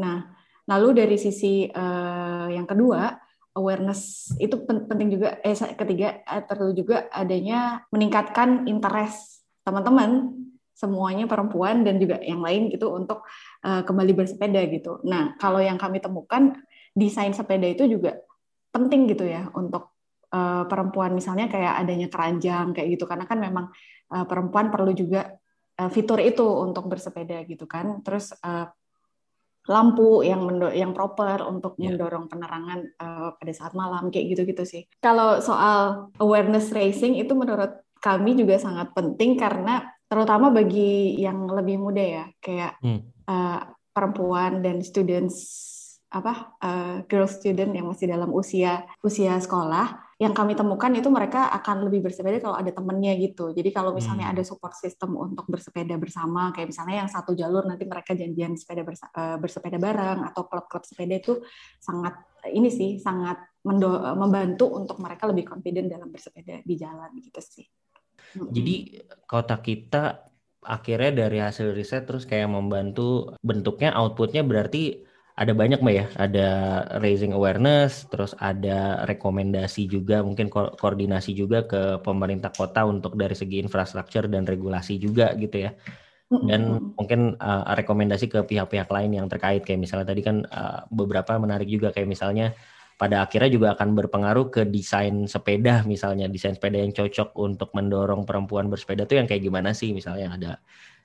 Nah, 0.00 0.42
Lalu 0.64 0.88
dari 0.96 1.16
sisi 1.20 1.68
uh, 1.68 2.48
yang 2.48 2.64
kedua, 2.64 3.12
awareness 3.54 4.34
itu 4.42 4.58
penting 4.66 5.14
juga. 5.14 5.38
Eh 5.40 5.54
ketiga, 5.54 6.20
eh, 6.26 6.42
perlu 6.42 6.74
juga 6.74 7.06
adanya 7.10 7.86
meningkatkan 7.94 8.66
interest 8.66 9.46
teman-teman 9.64 10.34
semuanya 10.74 11.24
perempuan 11.30 11.86
dan 11.86 12.02
juga 12.02 12.18
yang 12.18 12.42
lain 12.42 12.66
gitu 12.68 12.90
untuk 12.90 13.22
uh, 13.62 13.86
kembali 13.86 14.12
bersepeda 14.12 14.58
gitu. 14.68 14.98
Nah, 15.06 15.38
kalau 15.38 15.62
yang 15.62 15.78
kami 15.78 16.02
temukan 16.02 16.50
desain 16.92 17.30
sepeda 17.30 17.64
itu 17.70 17.86
juga 17.86 18.18
penting 18.74 19.06
gitu 19.06 19.22
ya 19.22 19.46
untuk 19.54 19.94
uh, 20.34 20.66
perempuan 20.66 21.14
misalnya 21.14 21.46
kayak 21.46 21.78
adanya 21.78 22.10
keranjang 22.10 22.74
kayak 22.74 22.98
gitu 22.98 23.06
karena 23.06 23.22
kan 23.22 23.38
memang 23.38 23.70
uh, 24.10 24.26
perempuan 24.26 24.74
perlu 24.74 24.90
juga 24.90 25.30
uh, 25.78 25.90
fitur 25.94 26.18
itu 26.18 26.42
untuk 26.42 26.90
bersepeda 26.90 27.46
gitu 27.46 27.70
kan. 27.70 28.02
Terus 28.02 28.34
uh, 28.42 28.66
lampu 29.64 30.20
yang 30.20 30.44
yang 30.76 30.92
proper 30.92 31.40
untuk 31.48 31.76
yeah. 31.80 31.92
mendorong 31.92 32.28
penerangan 32.28 32.80
uh, 33.00 33.28
pada 33.36 33.52
saat 33.56 33.72
malam 33.72 34.12
kayak 34.12 34.36
gitu-gitu 34.36 34.64
sih. 34.68 34.82
Kalau 35.00 35.40
soal 35.40 36.12
awareness 36.20 36.68
raising 36.72 37.16
itu 37.16 37.32
menurut 37.32 37.80
kami 38.04 38.36
juga 38.36 38.60
sangat 38.60 38.92
penting 38.92 39.40
karena 39.40 39.88
terutama 40.04 40.52
bagi 40.52 41.16
yang 41.16 41.48
lebih 41.48 41.80
muda 41.80 42.04
ya 42.04 42.24
kayak 42.44 42.76
hmm. 42.84 43.00
uh, 43.24 43.60
perempuan 43.96 44.60
dan 44.60 44.84
students 44.84 45.64
apa 46.12 46.54
uh, 46.60 46.96
girl 47.08 47.26
student 47.26 47.72
yang 47.72 47.88
masih 47.90 48.12
dalam 48.12 48.30
usia 48.30 48.84
usia 49.00 49.40
sekolah 49.40 50.03
yang 50.24 50.32
kami 50.32 50.56
temukan 50.56 50.88
itu 50.96 51.12
mereka 51.12 51.52
akan 51.52 51.84
lebih 51.84 52.08
bersepeda 52.08 52.40
kalau 52.40 52.56
ada 52.56 52.72
temennya 52.72 53.12
gitu. 53.20 53.52
Jadi 53.52 53.68
kalau 53.68 53.92
misalnya 53.92 54.32
hmm. 54.32 54.34
ada 54.40 54.42
support 54.42 54.72
system 54.72 55.20
untuk 55.20 55.44
bersepeda 55.52 56.00
bersama, 56.00 56.48
kayak 56.56 56.72
misalnya 56.72 57.04
yang 57.04 57.10
satu 57.12 57.36
jalur 57.36 57.68
nanti 57.68 57.84
mereka 57.84 58.16
janjian 58.16 58.56
sepeda 58.56 58.80
bersa 58.88 59.12
eh, 59.12 59.36
bersepeda 59.36 59.76
bareng 59.76 60.24
atau 60.32 60.48
klub-klub 60.48 60.80
sepeda 60.88 61.20
itu 61.20 61.44
sangat 61.76 62.16
ini 62.48 62.72
sih 62.72 62.96
sangat 62.96 63.36
membantu 64.16 64.72
untuk 64.72 64.96
mereka 65.00 65.28
lebih 65.28 65.44
confident 65.44 65.92
dalam 65.92 66.08
bersepeda 66.08 66.64
di 66.64 66.74
jalan 66.76 67.12
gitu 67.20 67.40
sih. 67.44 67.68
Jadi 68.34 69.04
kota 69.28 69.60
kita 69.60 70.24
akhirnya 70.64 71.28
dari 71.28 71.38
hasil 71.44 71.76
riset 71.76 72.08
terus 72.08 72.24
kayak 72.24 72.48
membantu 72.48 73.36
bentuknya 73.44 73.92
outputnya 73.92 74.40
berarti 74.40 75.04
ada 75.34 75.50
banyak 75.50 75.82
mbak 75.82 75.94
ya. 75.94 76.06
Ada 76.14 76.48
raising 77.02 77.34
awareness 77.34 78.06
terus 78.06 78.38
ada 78.38 79.02
rekomendasi 79.02 79.90
juga 79.90 80.22
mungkin 80.22 80.46
ko 80.46 80.70
koordinasi 80.78 81.34
juga 81.34 81.66
ke 81.66 81.98
pemerintah 82.06 82.54
kota 82.54 82.86
untuk 82.86 83.18
dari 83.18 83.34
segi 83.34 83.58
infrastruktur 83.58 84.30
dan 84.30 84.46
regulasi 84.46 84.94
juga 85.02 85.34
gitu 85.34 85.66
ya. 85.66 85.74
Dan 86.34 86.94
mungkin 86.98 87.38
uh, 87.38 87.74
rekomendasi 87.78 88.26
ke 88.26 88.42
pihak-pihak 88.42 88.90
lain 88.90 89.10
yang 89.22 89.26
terkait. 89.30 89.62
Kayak 89.62 89.86
misalnya 89.86 90.06
tadi 90.08 90.22
kan 90.22 90.42
uh, 90.46 90.82
beberapa 90.90 91.38
menarik 91.38 91.66
juga. 91.70 91.94
Kayak 91.94 92.10
misalnya 92.10 92.46
pada 92.94 93.26
akhirnya 93.26 93.50
juga 93.50 93.68
akan 93.74 93.94
berpengaruh 93.94 94.50
ke 94.50 94.62
desain 94.66 95.30
sepeda 95.30 95.86
misalnya. 95.86 96.26
Desain 96.26 96.54
sepeda 96.58 96.78
yang 96.78 96.90
cocok 96.90 97.38
untuk 97.38 97.70
mendorong 97.74 98.26
perempuan 98.26 98.66
bersepeda 98.66 99.06
tuh 99.06 99.22
yang 99.22 99.30
kayak 99.30 99.46
gimana 99.46 99.70
sih? 99.74 99.94
Misalnya 99.94 100.34
ada 100.34 100.52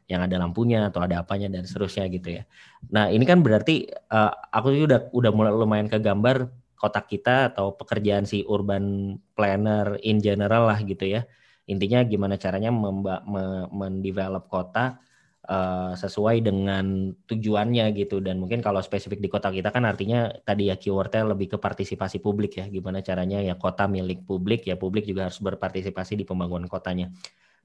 yang 0.09 0.25
ada 0.25 0.41
lampunya 0.41 0.89
atau 0.89 1.05
ada 1.05 1.21
apanya 1.21 1.47
dan 1.53 1.69
seterusnya 1.69 2.09
gitu 2.09 2.41
ya. 2.41 2.43
Nah 2.89 3.13
ini 3.13 3.23
kan 3.29 3.45
berarti 3.45 3.85
uh, 4.09 4.33
aku 4.49 4.73
udah 4.89 5.13
udah 5.13 5.31
mulai 5.31 5.53
lumayan 5.53 5.85
ke 5.85 6.01
gambar 6.01 6.49
kotak 6.73 7.05
kita 7.13 7.53
atau 7.53 7.77
pekerjaan 7.77 8.25
si 8.25 8.41
urban 8.49 9.15
planner 9.37 10.01
in 10.01 10.17
general 10.17 10.65
lah 10.65 10.81
gitu 10.81 11.05
ya. 11.05 11.29
Intinya 11.69 12.01
gimana 12.01 12.41
caranya 12.41 12.73
memba, 12.73 13.21
me, 13.29 13.69
mendevelop 13.69 14.49
kota 14.49 14.97
uh, 15.45 15.93
sesuai 15.93 16.41
dengan 16.41 17.13
tujuannya 17.29 17.93
gitu 17.93 18.17
dan 18.25 18.41
mungkin 18.41 18.65
kalau 18.65 18.81
spesifik 18.81 19.21
di 19.21 19.29
kota 19.29 19.53
kita 19.53 19.69
kan 19.69 19.85
artinya 19.85 20.33
tadi 20.41 20.73
ya 20.73 20.81
keywordnya 20.81 21.29
lebih 21.37 21.53
ke 21.53 21.57
partisipasi 21.61 22.17
publik 22.17 22.57
ya 22.57 22.65
gimana 22.65 23.05
caranya 23.05 23.37
ya 23.45 23.53
kota 23.53 23.85
milik 23.85 24.25
publik 24.25 24.65
ya 24.65 24.73
publik 24.73 25.05
juga 25.05 25.29
harus 25.29 25.37
berpartisipasi 25.37 26.17
di 26.17 26.25
pembangunan 26.25 26.65
kotanya. 26.65 27.13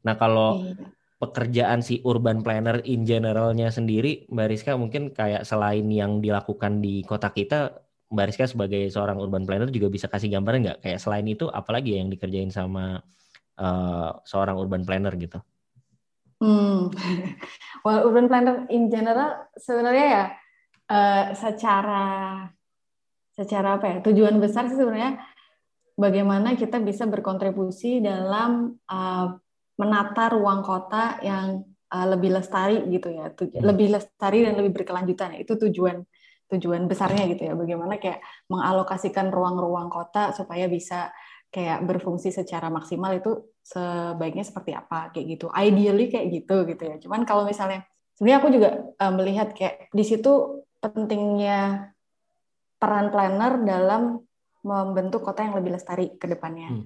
Nah 0.05 0.21
kalau 0.21 0.61
iya 0.61 1.04
pekerjaan 1.25 1.81
si 1.81 2.05
urban 2.05 2.45
planner 2.45 2.85
in 2.85 3.09
generalnya 3.09 3.73
sendiri, 3.73 4.29
Mbak 4.29 4.49
Rizka 4.53 4.73
mungkin 4.77 5.17
kayak 5.17 5.49
selain 5.49 5.89
yang 5.89 6.21
dilakukan 6.21 6.85
di 6.85 7.01
kota 7.09 7.33
kita, 7.33 7.81
Mbak 8.13 8.27
Rizka 8.29 8.45
sebagai 8.45 8.93
seorang 8.93 9.17
urban 9.17 9.49
planner 9.49 9.73
juga 9.73 9.89
bisa 9.89 10.07
kasih 10.13 10.29
gambaran 10.29 10.61
nggak? 10.69 10.79
Kayak 10.85 11.01
selain 11.01 11.27
itu, 11.27 11.49
apalagi 11.49 11.97
yang 11.97 12.13
dikerjain 12.13 12.53
sama 12.53 13.01
uh, 13.57 14.11
seorang 14.29 14.61
urban 14.61 14.85
planner 14.85 15.17
gitu? 15.17 15.41
Hmm, 16.45 16.93
well, 17.87 18.05
urban 18.05 18.29
planner 18.29 18.69
in 18.69 18.93
general 18.93 19.49
sebenarnya 19.57 20.07
ya 20.07 20.25
uh, 20.93 21.25
secara 21.33 22.05
secara 23.35 23.83
apa 23.83 23.87
ya 23.91 23.97
tujuan 24.07 24.39
besar 24.39 24.71
sih 24.71 24.79
sebenarnya 24.79 25.19
bagaimana 25.99 26.55
kita 26.55 26.79
bisa 26.83 27.07
berkontribusi 27.07 28.03
dalam 28.03 28.79
uh, 28.87 29.39
menata 29.75 30.31
ruang 30.31 30.63
kota 30.63 31.19
yang 31.23 31.67
uh, 31.91 32.07
lebih 32.11 32.35
lestari 32.35 32.83
gitu 32.91 33.11
ya, 33.11 33.31
hmm. 33.31 33.63
lebih 33.63 33.95
lestari 33.95 34.47
dan 34.47 34.55
lebih 34.59 34.73
berkelanjutan. 34.83 35.39
Itu 35.39 35.59
tujuan 35.59 36.03
tujuan 36.51 36.87
besarnya 36.87 37.25
gitu 37.31 37.43
ya. 37.51 37.55
Bagaimana 37.57 37.99
kayak 37.99 38.21
mengalokasikan 38.51 39.31
ruang-ruang 39.33 39.89
kota 39.91 40.31
supaya 40.37 40.71
bisa 40.71 41.11
kayak 41.55 41.87
berfungsi 41.87 42.35
secara 42.35 42.67
maksimal 42.67 43.15
itu 43.15 43.55
sebaiknya 43.63 44.43
seperti 44.43 44.75
apa 44.75 45.15
kayak 45.15 45.27
gitu. 45.39 45.47
Ideally 45.55 46.11
kayak 46.11 46.27
gitu 46.35 46.67
gitu 46.67 46.83
ya. 46.83 46.97
Cuman 46.99 47.23
kalau 47.23 47.47
misalnya 47.47 47.87
sebenarnya 48.19 48.39
aku 48.43 48.51
juga 48.51 48.71
uh, 48.99 49.13
melihat 49.15 49.55
kayak 49.55 49.91
di 49.95 50.05
situ 50.07 50.63
pentingnya 50.83 51.91
peran 52.77 53.09
planner 53.09 53.65
dalam 53.65 54.21
membentuk 54.65 55.25
kota 55.25 55.47
yang 55.47 55.57
lebih 55.57 55.79
lestari 55.79 56.13
ke 56.19 56.27
depannya. 56.27 56.75
Hmm. 56.75 56.85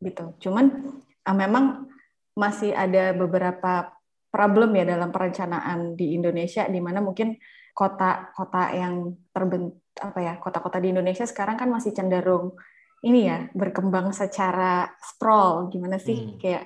Gitu. 0.00 0.24
Cuman 0.48 0.94
uh, 1.26 1.36
memang 1.36 1.93
masih 2.34 2.74
ada 2.74 3.14
beberapa 3.14 3.94
problem 4.30 4.74
ya 4.74 4.84
dalam 4.84 5.14
perencanaan 5.14 5.94
di 5.94 6.18
Indonesia 6.18 6.66
di 6.66 6.82
mana 6.82 6.98
mungkin 6.98 7.38
kota-kota 7.70 8.74
yang 8.74 9.14
terbentuk 9.30 9.82
apa 9.94 10.18
ya 10.18 10.34
kota-kota 10.42 10.82
di 10.82 10.90
Indonesia 10.90 11.22
sekarang 11.22 11.54
kan 11.54 11.70
masih 11.70 11.94
cenderung 11.94 12.58
ini 13.06 13.30
ya 13.30 13.46
berkembang 13.54 14.10
secara 14.10 14.90
sprawl 14.98 15.70
gimana 15.70 16.02
sih 16.02 16.18
hmm. 16.18 16.38
kayak 16.42 16.64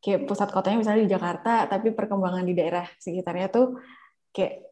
kayak 0.00 0.24
pusat 0.24 0.48
kotanya 0.48 0.80
misalnya 0.80 1.04
di 1.04 1.12
Jakarta 1.12 1.68
tapi 1.68 1.92
perkembangan 1.92 2.48
di 2.48 2.56
daerah 2.56 2.88
sekitarnya 2.96 3.52
tuh 3.52 3.76
kayak 4.32 4.70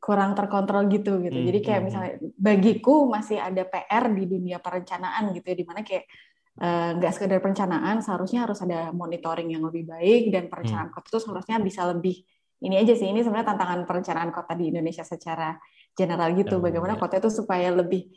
kurang 0.00 0.32
terkontrol 0.32 0.88
gitu 0.88 1.20
gitu. 1.20 1.36
Hmm. 1.36 1.46
Jadi 1.52 1.58
kayak 1.60 1.68
hmm, 1.68 1.76
hmm. 1.76 1.84
misalnya 1.84 2.12
bagiku 2.40 3.04
masih 3.12 3.36
ada 3.36 3.68
PR 3.68 4.08
di 4.08 4.24
dunia 4.24 4.56
perencanaan 4.56 5.36
gitu 5.36 5.52
ya 5.52 5.56
di 5.60 5.66
mana 5.68 5.84
kayak 5.84 6.08
nggak 6.58 7.10
uh, 7.10 7.14
sekedar 7.14 7.38
perencanaan 7.38 8.02
seharusnya 8.02 8.44
harus 8.44 8.58
ada 8.66 8.90
monitoring 8.90 9.54
yang 9.54 9.62
lebih 9.62 9.86
baik 9.86 10.34
dan 10.34 10.50
perencanaan 10.50 10.90
hmm. 10.90 10.96
kota 10.98 11.06
itu 11.14 11.18
seharusnya 11.22 11.56
bisa 11.62 11.86
lebih 11.86 12.26
ini 12.60 12.76
aja 12.76 12.92
sih 12.92 13.08
ini 13.08 13.24
sebenarnya 13.24 13.56
tantangan 13.56 13.88
perencanaan 13.88 14.30
kota 14.34 14.52
di 14.52 14.68
Indonesia 14.68 15.00
secara 15.00 15.56
general 15.96 16.36
gitu. 16.36 16.60
Oh, 16.60 16.62
Bagaimana 16.62 16.94
ya. 16.96 17.00
kota 17.00 17.16
itu 17.16 17.32
supaya 17.32 17.72
lebih 17.72 18.12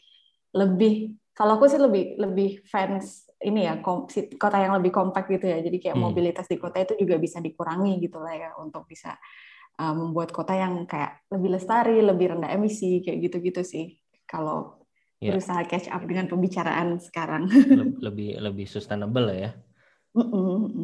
lebih 0.53 1.15
kalau 1.33 1.57
aku 1.57 1.65
sih 1.65 1.81
lebih 1.81 2.19
lebih 2.19 2.61
fans 2.67 3.25
ini 3.41 3.65
ya 3.65 3.81
kota 3.81 4.57
yang 4.59 4.75
lebih 4.77 4.91
kompak 4.91 5.31
gitu 5.31 5.47
ya. 5.47 5.63
Jadi 5.63 5.79
kayak 5.79 5.95
hmm. 5.95 6.03
mobilitas 6.03 6.45
di 6.51 6.59
kota 6.59 6.83
itu 6.83 6.99
juga 6.99 7.15
bisa 7.15 7.39
dikurangi 7.39 8.03
gitu 8.03 8.19
lah 8.19 8.35
ya 8.35 8.49
untuk 8.59 8.83
bisa 8.83 9.15
uh, 9.79 9.93
membuat 9.95 10.35
kota 10.35 10.53
yang 10.53 10.83
kayak 10.83 11.23
lebih 11.31 11.55
lestari, 11.55 12.03
lebih 12.03 12.35
rendah 12.35 12.51
emisi 12.51 12.99
kayak 12.99 13.31
gitu-gitu 13.31 13.63
sih. 13.63 13.95
Kalau 14.27 14.82
ya. 15.23 15.31
berusaha 15.31 15.63
catch 15.63 15.87
up 15.87 16.03
dengan 16.03 16.27
pembicaraan 16.27 16.99
sekarang. 16.99 17.47
lebih 18.05 18.37
lebih 18.43 18.67
sustainable 18.67 19.31
ya. 19.31 19.51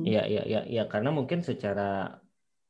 Iya 0.10 0.24
iya 0.26 0.44
iya 0.48 0.62
ya, 0.66 0.84
karena 0.90 1.14
mungkin 1.14 1.46
secara 1.46 2.18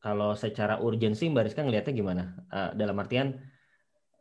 kalau 0.04 0.36
secara 0.36 0.84
urgensi 0.84 1.32
Mbak 1.32 1.44
Rizka 1.48 1.62
ngelihatnya 1.64 1.94
gimana? 1.96 2.24
Uh, 2.52 2.72
dalam 2.76 3.00
artian 3.00 3.40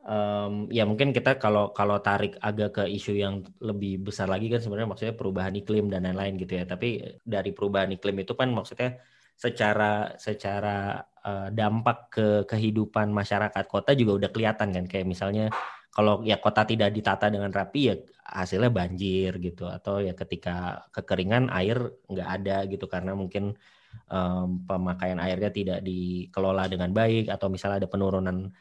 um, 0.07 0.71
ya 0.71 0.87
mungkin 0.87 1.11
kita 1.11 1.39
kalau 1.43 1.75
kalau 1.75 1.99
tarik 1.99 2.39
agak 2.39 2.79
ke 2.79 2.85
isu 2.87 3.19
yang 3.19 3.43
lebih 3.59 4.07
besar 4.07 4.31
lagi 4.31 4.47
kan 4.51 4.63
sebenarnya 4.63 4.91
maksudnya 4.91 5.15
perubahan 5.19 5.55
iklim 5.59 5.91
dan 5.91 6.07
lain-lain 6.07 6.39
gitu 6.39 6.59
ya. 6.59 6.65
Tapi 6.67 7.19
dari 7.27 7.51
perubahan 7.51 7.91
iklim 7.95 8.23
itu 8.23 8.39
kan 8.39 8.55
maksudnya 8.55 9.03
secara 9.39 10.19
secara 10.19 10.99
uh, 11.23 11.49
dampak 11.51 11.99
ke 12.11 12.29
kehidupan 12.47 13.11
masyarakat 13.15 13.65
kota 13.71 13.95
juga 13.95 14.27
udah 14.27 14.31
kelihatan 14.35 14.75
kan 14.75 14.85
kayak 14.91 15.07
misalnya 15.07 15.47
kalau 15.89 16.23
ya 16.23 16.39
kota 16.39 16.63
tidak 16.63 16.95
ditata 16.95 17.33
dengan 17.33 17.51
rapi 17.51 17.81
ya 17.91 17.97
hasilnya 18.23 18.71
banjir 18.71 19.41
gitu. 19.43 19.67
Atau 19.67 20.05
ya 20.05 20.13
ketika 20.15 20.87
kekeringan 20.95 21.51
air 21.51 21.81
nggak 22.07 22.29
ada 22.29 22.57
gitu. 22.71 22.87
Karena 22.87 23.17
mungkin 23.17 23.57
um, 24.13 24.63
pemakaian 24.69 25.19
airnya 25.19 25.51
tidak 25.51 25.81
dikelola 25.83 26.69
dengan 26.71 26.93
baik. 26.95 27.33
Atau 27.33 27.51
misalnya 27.51 27.85
ada 27.85 27.91
penurunan 27.91 28.53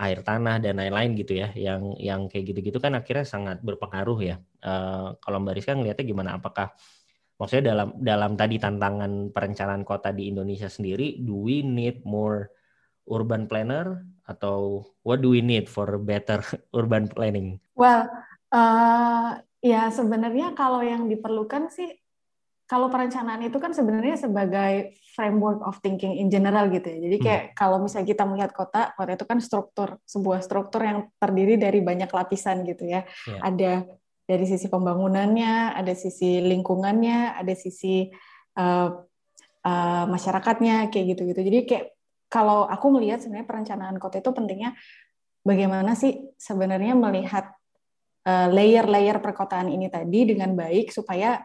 air 0.00 0.24
tanah 0.24 0.58
dan 0.58 0.80
lain-lain 0.80 1.14
gitu 1.14 1.38
ya. 1.38 1.52
Yang 1.54 1.82
yang 2.00 2.20
kayak 2.26 2.44
gitu-gitu 2.54 2.78
kan 2.82 2.96
akhirnya 2.98 3.26
sangat 3.28 3.62
berpengaruh 3.62 4.18
ya. 4.24 4.36
Uh, 4.64 5.14
kalau 5.22 5.38
mbak 5.40 5.60
Rizka 5.60 5.76
ngeliatnya 5.76 6.04
gimana? 6.04 6.30
Apakah 6.40 6.74
maksudnya 7.40 7.72
dalam 7.72 7.96
dalam 7.96 8.32
tadi 8.36 8.60
tantangan 8.60 9.32
perencanaan 9.32 9.80
kota 9.80 10.12
di 10.12 10.28
Indonesia 10.28 10.68
sendiri 10.68 11.24
do 11.24 11.48
we 11.48 11.64
need 11.64 12.04
more 12.04 12.52
urban 13.10 13.50
planner 13.50 14.06
atau 14.24 14.86
what 15.02 15.18
do 15.18 15.34
we 15.34 15.42
need 15.42 15.66
for 15.66 15.86
better 15.98 16.40
urban 16.78 17.10
planning 17.10 17.58
well 17.74 18.06
uh, 18.54 19.36
ya 19.60 19.90
sebenarnya 19.90 20.56
kalau 20.56 20.80
yang 20.80 21.10
diperlukan 21.10 21.68
sih 21.68 22.00
kalau 22.70 22.86
perencanaan 22.86 23.42
itu 23.42 23.58
kan 23.58 23.74
sebenarnya 23.74 24.14
sebagai 24.14 24.94
framework 25.18 25.58
of 25.66 25.82
thinking 25.82 26.22
in 26.22 26.30
general 26.30 26.70
gitu 26.70 26.86
ya. 26.86 26.98
Jadi 27.02 27.16
kayak 27.18 27.42
hmm. 27.42 27.54
kalau 27.58 27.82
misalnya 27.82 28.06
kita 28.14 28.22
melihat 28.22 28.54
kota, 28.54 28.94
kota 28.94 29.18
itu 29.18 29.26
kan 29.26 29.42
struktur, 29.42 29.98
sebuah 30.06 30.38
struktur 30.38 30.86
yang 30.86 31.10
terdiri 31.18 31.58
dari 31.58 31.82
banyak 31.82 32.06
lapisan 32.06 32.62
gitu 32.62 32.86
ya. 32.86 33.02
Yeah. 33.26 33.42
Ada 33.42 33.72
dari 34.22 34.46
sisi 34.46 34.70
pembangunannya, 34.70 35.74
ada 35.74 35.90
sisi 35.98 36.38
lingkungannya, 36.38 37.42
ada 37.42 37.54
sisi 37.58 38.06
uh, 38.54 38.88
uh, 39.66 40.04
masyarakatnya 40.06 40.94
kayak 40.94 41.18
gitu-gitu. 41.18 41.40
Jadi 41.42 41.58
kayak 41.66 41.86
kalau 42.30 42.64
aku 42.70 42.86
melihat 42.94 43.18
sebenarnya 43.18 43.48
perencanaan 43.50 43.98
kota 43.98 44.22
itu 44.22 44.30
pentingnya 44.30 44.78
bagaimana 45.42 45.98
sih 45.98 46.30
sebenarnya 46.38 46.94
melihat 46.94 47.50
uh, 48.24 48.48
layer-layer 48.48 49.18
perkotaan 49.18 49.66
ini 49.66 49.90
tadi 49.90 50.30
dengan 50.30 50.54
baik 50.54 50.94
supaya 50.94 51.42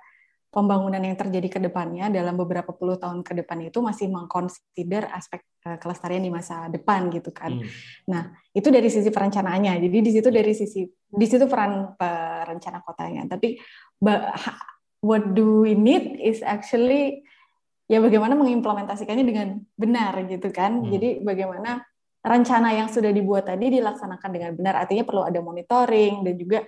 pembangunan 0.54 1.04
yang 1.04 1.20
terjadi 1.20 1.48
ke 1.52 1.60
depannya 1.60 2.08
dalam 2.08 2.40
beberapa 2.40 2.72
puluh 2.72 2.96
tahun 2.96 3.28
ke 3.28 3.44
depan 3.44 3.68
itu 3.68 3.84
masih 3.84 4.08
mengconsider 4.08 5.10
aspek 5.12 5.44
uh, 5.68 5.76
kelestarian 5.82 6.24
di 6.24 6.32
masa 6.32 6.72
depan 6.72 7.12
gitu 7.12 7.34
kan. 7.36 7.60
Hmm. 7.60 7.68
Nah, 8.08 8.24
itu 8.56 8.72
dari 8.72 8.88
sisi 8.88 9.12
perencanaannya. 9.12 9.84
Jadi 9.84 9.98
di 10.00 10.12
situ 10.16 10.30
dari 10.32 10.54
sisi 10.56 10.88
di 10.88 11.26
situ 11.28 11.50
peran 11.50 11.98
perencana 12.00 12.80
kotanya. 12.86 13.26
Tapi 13.26 13.58
what 15.02 15.34
do 15.34 15.66
we 15.66 15.76
need 15.76 16.16
is 16.22 16.40
actually 16.46 17.25
ya 17.86 18.02
bagaimana 18.02 18.34
mengimplementasikannya 18.38 19.26
dengan 19.26 19.48
benar 19.78 20.14
gitu 20.26 20.50
kan. 20.50 20.82
Hmm. 20.82 20.90
Jadi 20.90 21.22
bagaimana 21.22 21.86
rencana 22.26 22.74
yang 22.74 22.90
sudah 22.90 23.14
dibuat 23.14 23.46
tadi 23.46 23.70
dilaksanakan 23.70 24.30
dengan 24.34 24.52
benar. 24.58 24.74
Artinya 24.82 25.06
perlu 25.06 25.24
ada 25.26 25.40
monitoring 25.42 26.26
dan 26.26 26.36
juga 26.36 26.60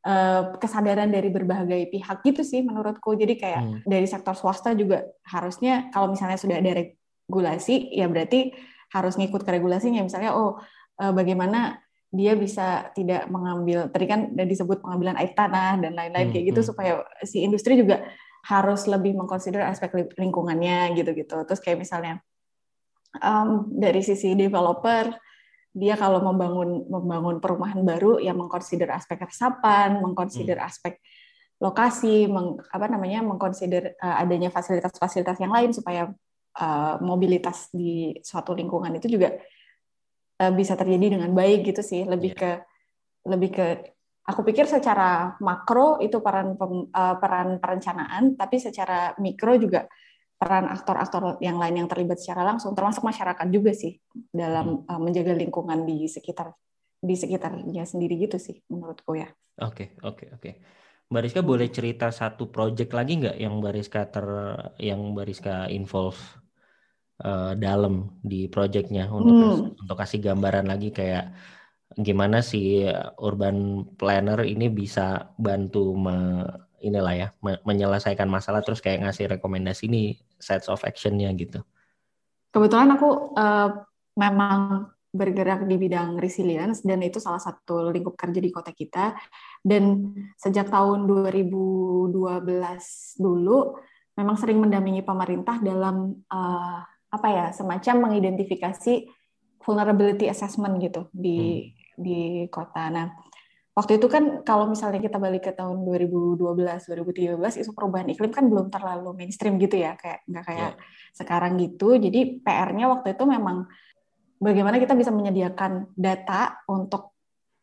Eh, 0.00 0.42
kesadaran 0.56 1.12
dari 1.12 1.28
berbagai 1.28 1.92
pihak 1.92 2.24
gitu 2.24 2.40
sih 2.40 2.64
menurutku. 2.64 3.12
Jadi 3.20 3.36
kayak 3.36 3.60
hmm. 3.60 3.80
dari 3.84 4.08
sektor 4.08 4.32
swasta 4.32 4.72
juga 4.72 5.04
harusnya 5.28 5.92
kalau 5.92 6.08
misalnya 6.08 6.40
sudah 6.40 6.56
ada 6.56 6.72
regulasi 6.72 7.92
ya 7.92 8.08
berarti 8.08 8.48
harus 8.96 9.20
ngikut 9.20 9.44
ke 9.44 9.60
regulasinya. 9.60 10.00
Misalnya 10.00 10.32
oh 10.32 10.56
uh, 11.04 11.12
bagaimana 11.12 11.84
dia 12.08 12.32
bisa 12.32 12.88
tidak 12.96 13.28
mengambil 13.28 13.92
tadi 13.92 14.08
kan 14.08 14.32
disebut 14.32 14.80
pengambilan 14.80 15.20
air 15.20 15.36
tanah 15.36 15.76
dan 15.84 15.92
lain-lain 15.92 16.32
hmm. 16.32 16.32
kayak 16.32 16.44
gitu 16.48 16.60
hmm. 16.64 16.68
supaya 16.72 16.92
si 17.20 17.44
industri 17.44 17.76
juga 17.76 18.00
harus 18.46 18.88
lebih 18.88 19.16
mengkonsider 19.16 19.64
aspek 19.64 20.12
lingkungannya 20.16 20.96
gitu-gitu. 20.96 21.44
Terus 21.44 21.60
kayak 21.60 21.78
misalnya 21.84 22.14
um, 23.20 23.68
dari 23.68 24.00
sisi 24.00 24.32
developer 24.38 25.12
dia 25.70 25.94
kalau 25.94 26.18
membangun 26.18 26.82
membangun 26.90 27.38
perumahan 27.38 27.78
baru 27.86 28.18
yang 28.18 28.34
mengkonsider 28.34 28.90
aspek 28.90 29.22
resapan, 29.22 30.02
mengkonsider 30.02 30.58
hmm. 30.58 30.66
aspek 30.66 30.98
lokasi, 31.60 32.26
meng, 32.26 32.56
apa 32.72 32.88
namanya, 32.88 33.20
mengkonsider 33.20 33.94
uh, 34.00 34.16
adanya 34.18 34.48
fasilitas-fasilitas 34.48 35.36
yang 35.38 35.52
lain 35.52 35.70
supaya 35.76 36.08
uh, 36.56 36.94
mobilitas 37.04 37.68
di 37.70 38.16
suatu 38.24 38.56
lingkungan 38.56 38.96
itu 38.96 39.12
juga 39.12 39.36
uh, 40.40 40.52
bisa 40.56 40.74
terjadi 40.74 41.20
dengan 41.20 41.30
baik 41.36 41.70
gitu 41.70 41.84
sih, 41.84 42.02
lebih 42.08 42.32
yeah. 42.34 42.40
ke 42.40 42.50
lebih 43.28 43.50
ke 43.52 43.66
aku 44.26 44.40
pikir 44.44 44.68
secara 44.68 45.34
makro 45.40 45.98
itu 46.02 46.20
peran 46.20 46.56
uh, 46.56 47.16
peran 47.16 47.58
perencanaan, 47.58 48.36
tapi 48.36 48.60
secara 48.60 49.16
mikro 49.18 49.56
juga 49.56 49.88
peran 50.40 50.72
aktor-aktor 50.72 51.36
yang 51.44 51.60
lain 51.60 51.84
yang 51.84 51.88
terlibat 51.88 52.16
secara 52.16 52.48
langsung 52.48 52.72
termasuk 52.72 53.04
masyarakat 53.04 53.46
juga 53.52 53.76
sih 53.76 54.00
dalam 54.32 54.88
uh, 54.88 55.00
menjaga 55.00 55.36
lingkungan 55.36 55.84
di 55.84 56.08
sekitar 56.08 56.56
di 57.00 57.16
sekitarnya 57.16 57.84
sendiri 57.84 58.16
gitu 58.20 58.40
sih 58.40 58.60
menurutku 58.72 59.16
ya. 59.16 59.28
Oke 59.60 59.92
okay, 59.92 60.04
oke 60.04 60.04
okay, 60.04 60.28
oke. 60.32 60.40
Okay. 60.40 60.54
Mbak 61.10 61.22
Rizka 61.26 61.42
boleh 61.42 61.68
cerita 61.74 62.06
satu 62.14 62.54
project 62.54 62.94
lagi 62.94 63.18
nggak 63.18 63.36
yang 63.36 63.58
Mbak 63.58 63.72
Rizka 63.74 64.02
ter 64.06 64.26
yang 64.78 65.00
Mbak 65.10 65.26
Rizka 65.26 65.66
involve 65.66 66.20
uh, 67.24 67.52
dalam 67.58 68.14
di 68.22 68.46
projectnya 68.46 69.10
untuk 69.10 69.34
hmm. 69.34 69.80
untuk 69.80 69.96
kasih 69.98 70.22
gambaran 70.22 70.70
lagi 70.70 70.94
kayak 70.94 71.34
gimana 71.98 72.38
si 72.44 72.86
urban 73.18 73.86
planner 73.98 74.46
ini 74.46 74.70
bisa 74.70 75.34
bantu 75.34 75.94
me, 75.98 76.46
inilah 76.80 77.14
ya 77.14 77.28
menyelesaikan 77.42 78.30
masalah 78.30 78.62
terus 78.62 78.78
kayak 78.78 79.04
ngasih 79.06 79.26
rekomendasi 79.26 79.90
ini 79.90 80.16
sets 80.38 80.70
of 80.70 80.80
actionnya 80.86 81.28
gitu. 81.34 81.60
Kebetulan 82.50 82.94
aku 82.94 83.34
uh, 83.34 83.70
memang 84.18 84.90
bergerak 85.10 85.66
di 85.66 85.74
bidang 85.74 86.22
resilience 86.22 86.86
dan 86.86 87.02
itu 87.02 87.18
salah 87.18 87.42
satu 87.42 87.90
lingkup 87.90 88.14
kerja 88.14 88.38
di 88.38 88.50
kota 88.54 88.70
kita 88.70 89.18
dan 89.58 90.14
sejak 90.38 90.70
tahun 90.70 91.10
2012 91.10 92.14
dulu 93.18 93.74
memang 94.14 94.36
sering 94.38 94.62
mendampingi 94.62 95.02
pemerintah 95.02 95.58
dalam 95.58 96.14
uh, 96.30 96.78
apa 97.10 97.26
ya 97.26 97.46
semacam 97.50 98.06
mengidentifikasi 98.06 99.10
vulnerability 99.66 100.30
assessment 100.30 100.78
gitu 100.78 101.10
di 101.10 101.66
hmm. 101.66 101.79
Di 102.00 102.48
kota. 102.48 102.88
Nah, 102.88 103.06
waktu 103.76 103.96
itu 104.02 104.06
kan 104.10 104.42
kalau 104.42 104.66
misalnya 104.66 105.00
kita 105.00 105.16
balik 105.16 105.46
ke 105.46 105.52
tahun 105.54 105.86
2012 105.86 106.36
2013 106.36 107.38
isu 107.64 107.70
perubahan 107.72 108.10
iklim 108.10 108.32
kan 108.34 108.44
belum 108.50 108.68
terlalu 108.68 109.14
mainstream 109.14 109.56
gitu 109.62 109.78
ya 109.78 109.94
kayak 109.94 110.26
nggak 110.26 110.44
kayak 110.44 110.72
yeah. 110.76 111.14
sekarang 111.14 111.56
gitu 111.56 111.94
jadi 111.96 112.42
PR-nya 112.42 112.90
waktu 112.90 113.14
itu 113.14 113.24
memang 113.24 113.70
bagaimana 114.42 114.76
kita 114.82 114.98
bisa 114.98 115.14
menyediakan 115.14 115.94
data 115.94 116.60
untuk 116.66 117.14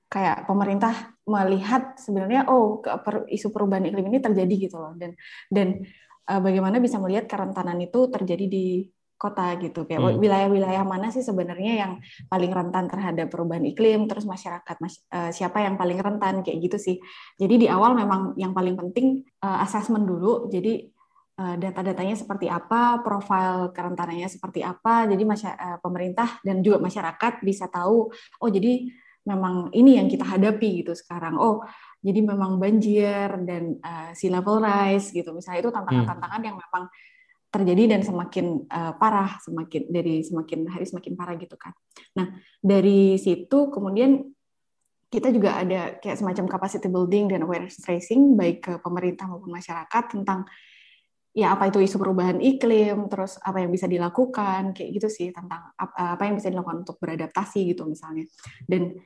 kayak 0.07 0.47
pemerintah 0.47 1.19
melihat 1.27 1.99
sebenarnya 1.99 2.47
oh 2.47 2.79
isu 3.27 3.51
perubahan 3.51 3.83
iklim 3.91 4.07
ini 4.07 4.23
terjadi 4.23 4.53
gitu 4.55 4.79
loh 4.79 4.95
dan 4.95 5.11
dan 5.51 5.83
uh, 6.31 6.39
bagaimana 6.39 6.79
bisa 6.79 6.95
melihat 7.03 7.27
kerentanan 7.27 7.83
itu 7.83 8.07
terjadi 8.07 8.45
di 8.47 8.87
kota 9.17 9.57
gitu. 9.57 9.83
Kayak 9.89 10.01
hmm. 10.05 10.21
wilayah-wilayah 10.21 10.83
mana 10.85 11.09
sih 11.09 11.25
sebenarnya 11.25 11.73
yang 11.83 11.91
paling 12.29 12.53
rentan 12.53 12.85
terhadap 12.87 13.27
perubahan 13.33 13.65
iklim? 13.65 14.05
Terus 14.05 14.23
masyarakat 14.29 14.77
uh, 14.77 15.31
siapa 15.33 15.65
yang 15.65 15.75
paling 15.75 15.97
rentan? 15.97 16.45
Kayak 16.45 16.57
gitu 16.69 16.77
sih. 16.77 16.95
Jadi 17.35 17.65
di 17.65 17.67
awal 17.67 17.97
memang 17.97 18.37
yang 18.37 18.53
paling 18.53 18.77
penting 18.77 19.25
uh, 19.41 19.59
assessment 19.65 20.05
dulu. 20.05 20.47
Jadi 20.47 20.85
uh, 21.41 21.55
data-datanya 21.57 22.13
seperti 22.13 22.45
apa 22.47 23.01
profil 23.01 23.73
kerentanannya 23.73 24.29
seperti 24.29 24.61
apa. 24.61 25.09
Jadi 25.09 25.23
uh, 25.25 25.77
pemerintah 25.81 26.37
dan 26.45 26.61
juga 26.61 26.77
masyarakat 26.77 27.41
bisa 27.41 27.65
tahu 27.67 28.13
oh 28.13 28.49
jadi 28.53 28.85
memang 29.27 29.75
ini 29.75 29.99
yang 29.99 30.07
kita 30.07 30.23
hadapi 30.23 30.85
gitu 30.85 30.95
sekarang. 30.95 31.35
Oh 31.35 31.65
jadi 31.99 32.23
memang 32.23 32.61
banjir 32.61 33.33
dan 33.43 33.81
uh, 33.81 34.13
sea 34.13 34.31
level 34.31 34.61
rise 34.63 35.11
gitu. 35.11 35.33
Misalnya 35.35 35.59
itu 35.65 35.71
tantangan-tantangan 35.73 36.39
hmm. 36.39 36.47
yang 36.47 36.57
memang 36.57 36.83
terjadi 37.57 37.97
dan 37.97 38.01
semakin 38.05 38.69
uh, 38.69 38.93
parah 38.95 39.41
semakin 39.41 39.89
dari 39.89 40.21
semakin 40.21 40.69
hari 40.69 40.85
semakin 40.85 41.13
parah 41.17 41.35
gitu 41.35 41.57
kan. 41.57 41.73
Nah 42.13 42.37
dari 42.61 43.17
situ 43.17 43.73
kemudian 43.73 44.21
kita 45.07 45.31
juga 45.31 45.55
ada 45.63 45.95
kayak 46.03 46.19
semacam 46.19 46.45
capacity 46.51 46.87
building 46.91 47.31
dan 47.31 47.47
awareness 47.47 47.79
tracing 47.79 48.35
baik 48.35 48.67
ke 48.67 48.73
pemerintah 48.83 49.23
maupun 49.25 49.55
masyarakat 49.55 50.03
tentang 50.11 50.43
ya 51.31 51.53
apa 51.53 51.69
itu 51.69 51.79
isu 51.79 52.01
perubahan 52.01 52.41
iklim, 52.43 53.07
terus 53.07 53.37
apa 53.39 53.61
yang 53.61 53.69
bisa 53.69 53.85
dilakukan 53.85 54.73
kayak 54.73 54.89
gitu 54.97 55.07
sih 55.07 55.27
tentang 55.29 55.69
apa 55.77 56.21
yang 56.25 56.35
bisa 56.35 56.49
dilakukan 56.49 56.81
untuk 56.81 56.97
beradaptasi 56.97 57.71
gitu 57.71 57.85
misalnya. 57.85 58.25
Dan 58.65 58.97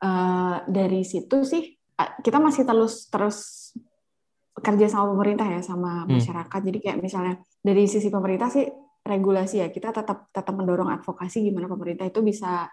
uh, 0.00 0.64
dari 0.70 1.02
situ 1.04 1.44
sih 1.44 1.76
kita 2.24 2.40
masih 2.40 2.64
terus 2.64 3.12
terus 3.12 3.59
kerja 4.60 4.86
sama 4.86 5.16
pemerintah 5.16 5.48
ya 5.48 5.60
sama 5.64 6.04
hmm. 6.04 6.20
masyarakat. 6.20 6.60
Jadi 6.60 6.78
kayak 6.80 6.98
misalnya 7.00 7.34
dari 7.60 7.84
sisi 7.88 8.08
pemerintah 8.12 8.48
sih 8.52 8.64
regulasi 9.00 9.64
ya 9.64 9.68
kita 9.72 9.96
tetap 9.96 10.28
tetap 10.28 10.52
mendorong 10.52 10.92
advokasi 10.92 11.40
gimana 11.48 11.66
pemerintah 11.66 12.04
itu 12.04 12.20
bisa 12.20 12.68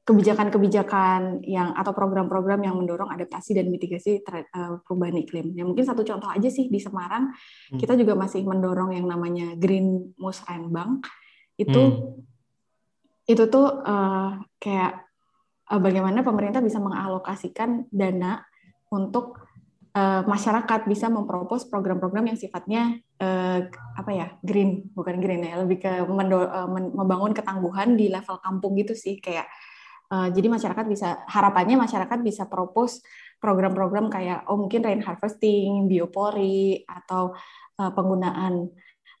kebijakan-kebijakan 0.00 1.44
yang 1.44 1.76
atau 1.76 1.92
program-program 1.92 2.64
yang 2.64 2.74
mendorong 2.74 3.12
adaptasi 3.12 3.54
dan 3.54 3.68
mitigasi 3.68 4.24
ter, 4.24 4.48
uh, 4.50 4.80
perubahan 4.82 5.20
iklim. 5.20 5.52
Ya 5.54 5.62
mungkin 5.62 5.84
satu 5.84 6.02
contoh 6.02 6.26
aja 6.26 6.48
sih 6.48 6.66
di 6.72 6.80
Semarang 6.80 7.30
hmm. 7.70 7.78
kita 7.78 7.94
juga 7.94 8.16
masih 8.16 8.42
mendorong 8.42 8.96
yang 8.96 9.06
namanya 9.06 9.54
Green 9.60 10.16
Musrenbang. 10.16 11.04
Itu 11.54 11.78
hmm. 11.78 13.28
itu 13.28 13.44
tuh 13.52 13.68
uh, 13.84 14.40
kayak 14.58 15.04
uh, 15.70 15.80
bagaimana 15.80 16.24
pemerintah 16.24 16.64
bisa 16.64 16.80
mengalokasikan 16.82 17.86
dana 17.92 18.42
untuk 18.90 19.49
uh, 19.94 20.22
masyarakat 20.26 20.86
bisa 20.86 21.10
mempropos 21.10 21.66
program-program 21.66 22.34
yang 22.34 22.38
sifatnya 22.38 22.98
uh, 23.18 23.66
apa 23.70 24.10
ya 24.10 24.26
green 24.42 24.90
bukan 24.94 25.18
green 25.18 25.46
ya 25.46 25.62
lebih 25.62 25.82
ke 25.82 25.92
mendo, 26.06 26.46
uh, 26.46 26.68
membangun 26.70 27.34
ketangguhan 27.34 27.98
di 27.98 28.10
level 28.10 28.38
kampung 28.42 28.78
gitu 28.78 28.94
sih 28.94 29.18
kayak 29.18 29.46
uh, 30.10 30.28
jadi 30.30 30.46
masyarakat 30.50 30.84
bisa 30.86 31.22
harapannya 31.26 31.78
masyarakat 31.78 32.18
bisa 32.22 32.46
propose 32.46 33.02
program-program 33.40 34.12
kayak 34.12 34.44
oh 34.52 34.60
mungkin 34.60 34.84
rain 34.84 35.00
harvesting, 35.00 35.88
biopori 35.88 36.84
atau 36.84 37.32
uh, 37.80 37.90
penggunaan 37.96 38.68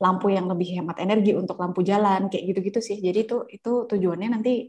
lampu 0.00 0.32
yang 0.32 0.48
lebih 0.48 0.80
hemat 0.80 0.96
energi 1.00 1.36
untuk 1.36 1.60
lampu 1.60 1.84
jalan 1.84 2.32
kayak 2.32 2.52
gitu-gitu 2.52 2.80
sih. 2.80 2.96
Jadi 3.00 3.28
itu 3.28 3.36
itu 3.52 3.72
tujuannya 3.84 4.28
nanti 4.32 4.68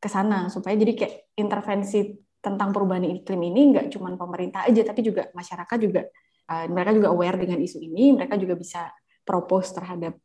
ke 0.00 0.08
sana 0.08 0.48
supaya 0.48 0.72
jadi 0.76 0.92
kayak 0.96 1.14
intervensi 1.36 2.16
tentang 2.40 2.72
perubahan 2.72 3.04
iklim 3.04 3.40
ini 3.52 3.76
nggak 3.76 3.86
cuma 3.92 4.12
pemerintah 4.16 4.64
aja 4.64 4.80
tapi 4.82 5.04
juga 5.04 5.28
masyarakat 5.36 5.78
juga 5.80 6.02
uh, 6.48 6.66
mereka 6.72 6.90
juga 6.96 7.08
aware 7.12 7.36
dengan 7.36 7.60
isu 7.60 7.78
ini 7.84 8.16
mereka 8.16 8.40
juga 8.40 8.56
bisa 8.56 8.88
propose 9.24 9.76
terhadap 9.76 10.16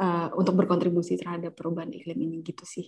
uh, 0.00 0.30
untuk 0.38 0.54
berkontribusi 0.56 1.18
terhadap 1.18 1.52
perubahan 1.58 1.92
iklim 1.92 2.16
ini 2.16 2.40
gitu 2.46 2.62
sih. 2.64 2.86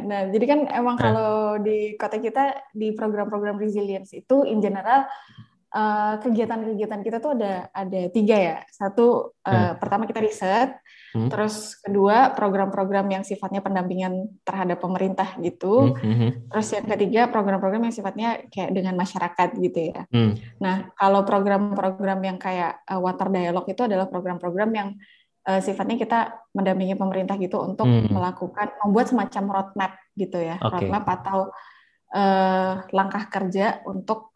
Nah, 0.00 0.32
jadi 0.32 0.44
kan 0.48 0.60
emang 0.72 0.96
nah. 0.96 1.02
kalau 1.02 1.32
di 1.60 1.92
kota 2.00 2.16
kita 2.16 2.72
di 2.72 2.96
program-program 2.96 3.60
resilience 3.60 4.16
itu 4.16 4.48
in 4.48 4.64
general 4.64 5.04
kegiatan 5.70 6.18
kegiatan-kegiatan 6.18 7.00
kita 7.06 7.18
tuh 7.22 7.38
ada 7.38 7.70
ada 7.70 8.00
tiga 8.10 8.36
ya. 8.36 8.56
Satu 8.74 9.38
uh, 9.46 9.50
hmm. 9.50 9.72
pertama 9.78 10.02
kita 10.10 10.18
riset, 10.18 10.74
hmm. 11.14 11.30
terus 11.30 11.78
kedua 11.78 12.34
program-program 12.34 13.06
yang 13.06 13.22
sifatnya 13.22 13.62
pendampingan 13.62 14.42
terhadap 14.42 14.82
pemerintah 14.82 15.38
gitu. 15.38 15.94
Hmm. 15.94 16.14
Hmm. 16.14 16.30
Terus 16.50 16.68
yang 16.74 16.86
ketiga 16.90 17.22
program-program 17.30 17.86
yang 17.86 17.94
sifatnya 17.94 18.28
kayak 18.50 18.74
dengan 18.74 18.98
masyarakat 18.98 19.48
gitu 19.62 19.80
ya. 19.94 20.02
Hmm. 20.10 20.34
Nah 20.58 20.90
kalau 20.98 21.22
program-program 21.22 22.18
yang 22.26 22.38
kayak 22.42 22.82
uh, 22.90 22.98
water 22.98 23.30
dialog 23.30 23.64
itu 23.70 23.82
adalah 23.86 24.10
program-program 24.10 24.70
yang 24.74 24.88
uh, 25.46 25.60
sifatnya 25.62 25.96
kita 26.02 26.18
mendampingi 26.50 26.98
pemerintah 26.98 27.38
gitu 27.38 27.62
untuk 27.62 27.86
hmm. 27.86 28.10
melakukan 28.10 28.74
membuat 28.82 29.06
semacam 29.06 29.44
roadmap 29.54 29.92
gitu 30.18 30.38
ya, 30.42 30.58
okay. 30.58 30.66
roadmap 30.66 31.04
atau 31.06 31.54
uh, 32.10 32.72
langkah 32.90 33.30
kerja 33.30 33.86
untuk 33.86 34.29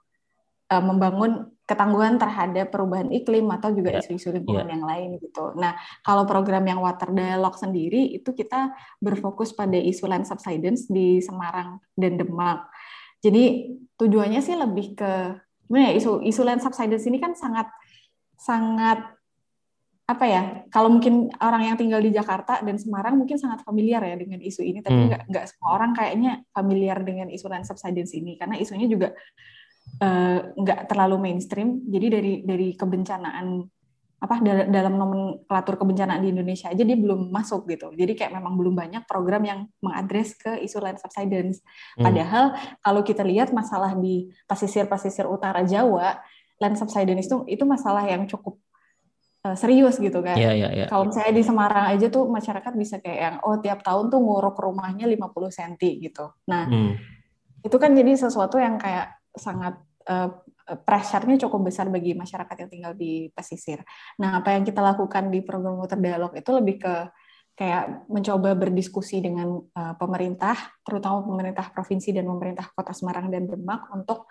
uh, 0.75 0.83
membangun 0.83 1.55
ketangguhan 1.65 2.21
terhadap 2.21 2.69
perubahan 2.69 3.09
iklim 3.09 3.49
atau 3.49 3.73
juga 3.73 3.97
ya, 3.97 4.05
isu-isu 4.05 4.35
lingkungan 4.35 4.69
yeah. 4.69 4.75
yang 4.77 4.85
lain 4.85 5.09
gitu. 5.17 5.57
Nah, 5.57 5.73
kalau 6.05 6.29
program 6.29 6.67
yang 6.69 6.83
Water 6.83 7.09
Dialogue 7.09 7.57
sendiri 7.57 8.13
itu 8.13 8.37
kita 8.37 8.75
berfokus 9.01 9.57
pada 9.57 9.79
isu 9.79 10.05
land 10.05 10.29
subsidence 10.29 10.91
di 10.93 11.25
Semarang 11.25 11.81
dan 11.97 12.21
Demak. 12.21 12.69
Jadi 13.25 13.73
tujuannya 13.97 14.45
sih 14.45 14.59
lebih 14.59 14.93
ke 14.93 15.41
gimana 15.65 15.91
ya 15.91 15.93
isu 15.97 16.21
isu 16.21 16.43
land 16.45 16.61
subsidence 16.61 17.09
ini 17.09 17.17
kan 17.17 17.33
sangat 17.33 17.73
sangat 18.37 19.01
apa 20.05 20.25
ya 20.29 20.43
kalau 20.69 20.93
mungkin 20.93 21.33
orang 21.41 21.73
yang 21.73 21.77
tinggal 21.81 21.97
di 21.97 22.13
Jakarta 22.13 22.61
dan 22.61 22.77
Semarang 22.77 23.17
mungkin 23.17 23.41
sangat 23.41 23.65
familiar 23.65 24.05
ya 24.05 24.21
dengan 24.21 24.37
isu 24.45 24.61
ini 24.61 24.85
tapi 24.85 25.01
hmm. 25.01 25.09
nggak 25.09 25.23
hmm. 25.25 25.31
nggak 25.33 25.45
semua 25.49 25.69
orang 25.81 25.97
kayaknya 25.97 26.45
familiar 26.53 27.01
dengan 27.01 27.33
isu 27.33 27.49
land 27.49 27.65
subsidence 27.65 28.13
ini 28.13 28.37
karena 28.37 28.61
isunya 28.61 28.85
juga 28.85 29.17
nggak 30.55 30.81
uh, 30.85 30.87
terlalu 30.91 31.17
mainstream. 31.31 31.85
Jadi 31.87 32.07
dari 32.11 32.33
dari 32.43 32.69
kebencanaan 32.75 33.63
apa 34.25 34.41
dalam 34.73 34.97
nomenklatur 34.97 35.77
kebencanaan 35.77 36.25
di 36.25 36.33
Indonesia 36.33 36.73
aja 36.73 36.81
dia 36.81 36.97
belum 36.97 37.29
masuk 37.29 37.69
gitu. 37.69 37.93
Jadi 37.93 38.17
kayak 38.17 38.33
memang 38.33 38.57
belum 38.57 38.73
banyak 38.73 39.05
program 39.05 39.45
yang 39.45 39.61
mengadres 39.85 40.33
ke 40.41 40.65
isu 40.65 40.81
land 40.81 40.97
subsidence. 40.97 41.61
Hmm. 42.01 42.09
Padahal 42.09 42.57
kalau 42.81 43.05
kita 43.05 43.21
lihat 43.21 43.53
masalah 43.53 43.93
di 43.93 44.33
pesisir-pesisir 44.49 45.29
utara 45.29 45.61
Jawa, 45.69 46.25
land 46.57 46.77
subsidence 46.81 47.29
itu 47.29 47.45
itu 47.53 47.65
masalah 47.69 48.09
yang 48.09 48.25
cukup 48.25 48.57
uh, 49.45 49.53
serius 49.53 50.01
gitu 50.01 50.25
kan. 50.25 50.41
Yeah, 50.41 50.57
yeah, 50.57 50.73
yeah. 50.73 50.89
Kalau 50.89 51.13
misalnya 51.13 51.33
di 51.37 51.45
Semarang 51.45 51.87
aja 51.93 52.07
tuh 52.09 52.25
masyarakat 52.25 52.73
bisa 52.81 53.05
kayak 53.05 53.19
yang 53.21 53.37
oh 53.45 53.61
tiap 53.61 53.85
tahun 53.85 54.09
tuh 54.09 54.25
nguruk 54.25 54.57
rumahnya 54.57 55.05
50 55.05 55.21
cm 55.53 56.01
gitu. 56.01 56.33
Nah, 56.49 56.65
hmm. 56.65 56.93
itu 57.61 57.77
kan 57.77 57.93
jadi 57.93 58.17
sesuatu 58.17 58.57
yang 58.57 58.81
kayak 58.81 59.21
sangat 59.35 59.77
uh, 60.09 60.31
pressure-nya 60.65 61.37
cukup 61.45 61.69
besar 61.69 61.93
bagi 61.93 62.17
masyarakat 62.17 62.57
yang 62.65 62.71
tinggal 62.71 62.93
di 62.97 63.29
pesisir. 63.35 63.85
Nah, 64.17 64.41
apa 64.41 64.57
yang 64.57 64.65
kita 64.65 64.81
lakukan 64.81 65.29
di 65.29 65.45
program 65.45 65.77
Water 65.77 66.01
Dialog 66.01 66.33
itu 66.33 66.51
lebih 66.55 66.77
ke 66.81 66.95
kayak 67.55 68.11
mencoba 68.11 68.59
berdiskusi 68.59 69.23
dengan 69.23 69.63
uh, 69.63 69.95
pemerintah, 69.95 70.57
terutama 70.83 71.23
pemerintah 71.23 71.71
provinsi 71.71 72.11
dan 72.11 72.27
pemerintah 72.27 72.67
Kota 72.75 72.91
Semarang 72.91 73.31
dan 73.31 73.47
Demak 73.47 73.95
untuk 73.95 74.27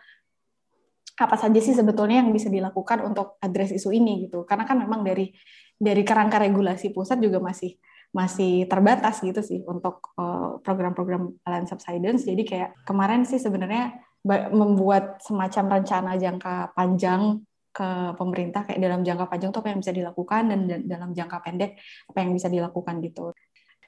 apa 1.14 1.38
saja 1.38 1.62
sih 1.62 1.78
sebetulnya 1.78 2.26
yang 2.26 2.34
bisa 2.34 2.50
dilakukan 2.50 3.06
untuk 3.06 3.38
address 3.40 3.72
isu 3.72 3.94
ini 3.94 4.28
gitu. 4.28 4.44
Karena 4.44 4.66
kan 4.68 4.82
memang 4.82 5.06
dari 5.06 5.32
dari 5.78 6.02
kerangka 6.02 6.42
regulasi 6.42 6.92
pusat 6.92 7.22
juga 7.22 7.40
masih 7.40 7.78
masih 8.14 8.70
terbatas 8.70 9.26
gitu 9.26 9.42
sih 9.42 9.62
untuk 9.66 10.14
uh, 10.20 10.60
program-program 10.62 11.34
land 11.48 11.68
subsidence. 11.70 12.28
Jadi 12.28 12.44
kayak 12.46 12.86
kemarin 12.86 13.26
sih 13.26 13.42
sebenarnya 13.42 13.94
membuat 14.28 15.20
semacam 15.20 15.80
rencana 15.80 16.16
jangka 16.16 16.72
panjang 16.72 17.44
ke 17.74 17.90
pemerintah 18.16 18.64
kayak 18.64 18.80
dalam 18.80 19.02
jangka 19.02 19.26
panjang 19.28 19.50
itu 19.52 19.60
apa 19.60 19.70
yang 19.74 19.82
bisa 19.82 19.94
dilakukan 19.94 20.44
dan 20.48 20.60
dalam 20.88 21.10
jangka 21.12 21.38
pendek 21.44 21.72
apa 22.08 22.18
yang 22.22 22.32
bisa 22.32 22.48
dilakukan 22.48 23.02
gitu. 23.04 23.36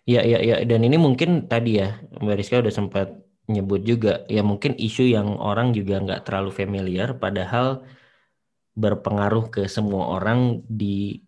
Iya 0.06 0.22
iya 0.22 0.40
iya 0.42 0.56
dan 0.68 0.86
ini 0.86 0.98
mungkin 1.00 1.50
tadi 1.50 1.82
ya 1.82 2.02
Mbak 2.20 2.36
Rizka 2.36 2.62
udah 2.62 2.74
sempat 2.74 3.08
nyebut 3.46 3.82
juga 3.86 4.26
ya 4.26 4.42
mungkin 4.42 4.74
isu 4.74 5.06
yang 5.06 5.38
orang 5.38 5.74
juga 5.74 6.02
nggak 6.02 6.26
terlalu 6.26 6.52
familiar 6.52 7.14
padahal 7.18 7.86
berpengaruh 8.76 9.54
ke 9.54 9.62
semua 9.72 10.18
orang 10.18 10.66
di 10.68 11.22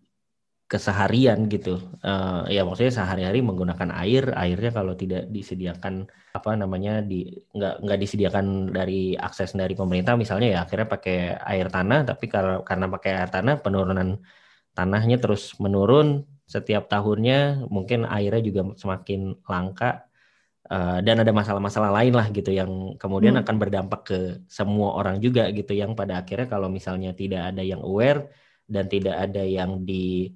keseharian 0.68 1.48
gitu. 1.48 1.80
Uh, 2.04 2.44
ya 2.52 2.60
maksudnya 2.60 2.92
sehari-hari 2.92 3.40
menggunakan 3.40 3.88
air, 4.04 4.28
airnya 4.36 4.68
kalau 4.68 4.92
tidak 4.92 5.24
disediakan 5.32 6.04
apa 6.36 6.50
namanya 6.60 7.00
di 7.00 7.40
nggak 7.56 7.80
nggak 7.82 7.98
disediakan 8.04 8.68
dari 8.76 9.16
akses 9.16 9.56
dari 9.56 9.72
pemerintah 9.72 10.14
misalnya 10.14 10.48
ya 10.52 10.58
akhirnya 10.68 10.86
pakai 10.92 11.40
air 11.40 11.72
tanah, 11.72 12.04
tapi 12.04 12.28
karena 12.28 12.60
karena 12.68 12.86
pakai 12.92 13.10
air 13.16 13.30
tanah 13.32 13.54
penurunan 13.64 14.20
tanahnya 14.76 15.16
terus 15.16 15.56
menurun 15.56 16.28
setiap 16.44 16.84
tahunnya, 16.92 17.64
mungkin 17.72 18.04
airnya 18.04 18.42
juga 18.44 18.62
semakin 18.76 19.40
langka. 19.48 20.04
Uh, 20.68 21.00
dan 21.00 21.16
ada 21.24 21.32
masalah-masalah 21.32 21.88
lain 21.96 22.12
lah 22.12 22.28
gitu 22.28 22.52
yang 22.52 22.92
kemudian 23.00 23.40
hmm. 23.40 23.40
akan 23.40 23.56
berdampak 23.56 24.00
ke 24.04 24.18
semua 24.52 25.00
orang 25.00 25.16
juga 25.16 25.48
gitu 25.48 25.72
yang 25.72 25.96
pada 25.96 26.20
akhirnya 26.20 26.44
kalau 26.44 26.68
misalnya 26.68 27.16
tidak 27.16 27.56
ada 27.56 27.64
yang 27.64 27.80
aware 27.80 28.28
dan 28.68 28.84
tidak 28.84 29.16
ada 29.16 29.48
yang 29.48 29.88
di 29.88 30.28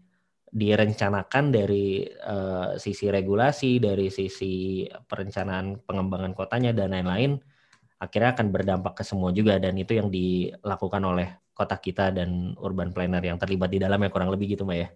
direncanakan 0.53 1.49
dari 1.49 2.05
uh, 2.05 2.77
sisi 2.77 3.09
regulasi, 3.09 3.81
dari 3.81 4.12
sisi 4.12 4.85
perencanaan 4.85 5.81
pengembangan 5.88 6.37
kotanya 6.37 6.77
dan 6.77 6.93
lain-lain, 6.93 7.41
akhirnya 7.97 8.37
akan 8.37 8.47
berdampak 8.53 9.01
ke 9.01 9.03
semua 9.09 9.33
juga 9.33 9.57
dan 9.57 9.73
itu 9.81 9.97
yang 9.97 10.12
dilakukan 10.12 11.01
oleh 11.01 11.41
kota 11.57 11.81
kita 11.81 12.12
dan 12.12 12.53
urban 12.61 12.93
planner 12.93 13.25
yang 13.25 13.41
terlibat 13.41 13.73
di 13.73 13.81
dalamnya 13.81 14.12
kurang 14.12 14.29
lebih 14.29 14.53
gitu 14.53 14.69
mbak 14.69 14.77
ya. 14.77 14.88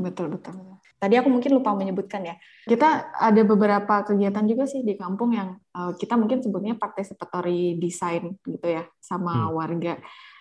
Betul 0.00 0.32
betul. 0.32 0.56
Tadi 0.96 1.14
aku 1.20 1.28
mungkin 1.28 1.52
lupa 1.60 1.76
menyebutkan 1.76 2.24
ya. 2.24 2.34
Kita 2.64 3.12
ada 3.12 3.42
beberapa 3.44 4.00
kegiatan 4.08 4.48
juga 4.48 4.64
sih 4.64 4.80
di 4.80 4.96
kampung 4.96 5.36
yang 5.36 5.60
uh, 5.76 5.92
kita 5.92 6.16
mungkin 6.16 6.40
sebutnya 6.40 6.80
participatory 6.80 7.76
design 7.76 8.40
gitu 8.40 8.64
ya 8.64 8.88
sama 8.96 9.46
hmm. 9.46 9.52
warga 9.52 9.94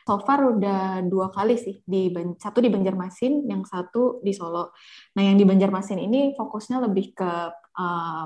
so 0.05 0.21
far 0.21 0.45
udah 0.45 1.01
dua 1.09 1.33
kali 1.33 1.57
sih 1.57 1.81
di 1.81 2.13
satu 2.37 2.61
di 2.61 2.69
Banjarmasin, 2.69 3.49
yang 3.49 3.65
satu 3.65 4.21
di 4.21 4.37
Solo. 4.37 4.69
Nah, 5.17 5.21
yang 5.25 5.33
di 5.33 5.45
Banjarmasin 5.49 5.97
ini 5.97 6.37
fokusnya 6.37 6.77
lebih 6.85 7.17
ke 7.17 7.31
uh, 7.73 8.25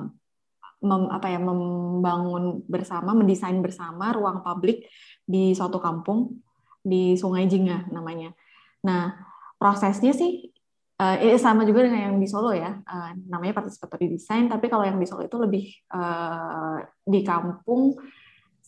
mem, 0.84 1.04
apa 1.08 1.28
ya 1.32 1.40
membangun 1.40 2.68
bersama, 2.68 3.16
mendesain 3.16 3.64
bersama 3.64 4.12
ruang 4.12 4.44
publik 4.44 4.92
di 5.24 5.56
suatu 5.56 5.80
kampung 5.80 6.44
di 6.84 7.16
Sungai 7.16 7.48
Jingga 7.48 7.88
namanya. 7.96 8.36
Nah, 8.84 9.16
prosesnya 9.56 10.12
sih 10.12 10.52
uh, 11.00 11.16
ini 11.16 11.40
sama 11.40 11.64
juga 11.64 11.88
dengan 11.88 12.12
yang 12.12 12.18
di 12.20 12.28
Solo 12.28 12.52
ya, 12.52 12.76
uh, 12.76 13.12
namanya 13.32 13.56
participatory 13.56 14.12
design. 14.12 14.52
Tapi 14.52 14.68
kalau 14.68 14.84
yang 14.84 15.00
di 15.00 15.08
Solo 15.08 15.24
itu 15.24 15.40
lebih 15.40 15.64
uh, 15.96 16.84
di 17.08 17.24
kampung 17.24 17.96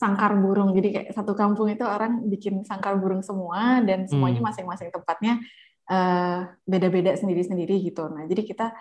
sangkar 0.01 0.33
burung. 0.41 0.73
Jadi 0.73 0.87
kayak 0.89 1.07
satu 1.13 1.37
kampung 1.37 1.69
itu 1.69 1.85
orang 1.85 2.25
bikin 2.25 2.65
sangkar 2.65 2.97
burung 2.97 3.21
semua 3.21 3.85
dan 3.85 4.09
semuanya 4.09 4.41
hmm. 4.41 4.49
masing-masing 4.49 4.89
tempatnya 4.89 5.37
uh, 5.85 6.49
beda-beda 6.65 7.13
sendiri-sendiri 7.13 7.77
gitu. 7.85 8.09
Nah, 8.09 8.25
jadi 8.25 8.41
kita 8.41 8.73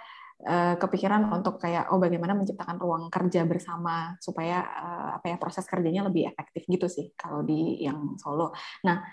uh, 0.48 0.74
kepikiran 0.80 1.28
untuk 1.28 1.61
kayak 1.61 1.92
oh 1.92 2.00
bagaimana 2.00 2.33
menciptakan 2.33 2.80
ruang 2.80 3.12
kerja 3.12 3.44
bersama 3.44 4.16
supaya 4.24 4.64
uh, 4.64 5.09
apa 5.20 5.28
ya 5.28 5.37
proses 5.37 5.68
kerjanya 5.68 6.09
lebih 6.09 6.33
efektif 6.33 6.64
gitu 6.64 6.88
sih 6.88 7.12
kalau 7.12 7.44
di 7.44 7.85
yang 7.85 8.16
Solo. 8.16 8.56
Nah, 8.88 9.04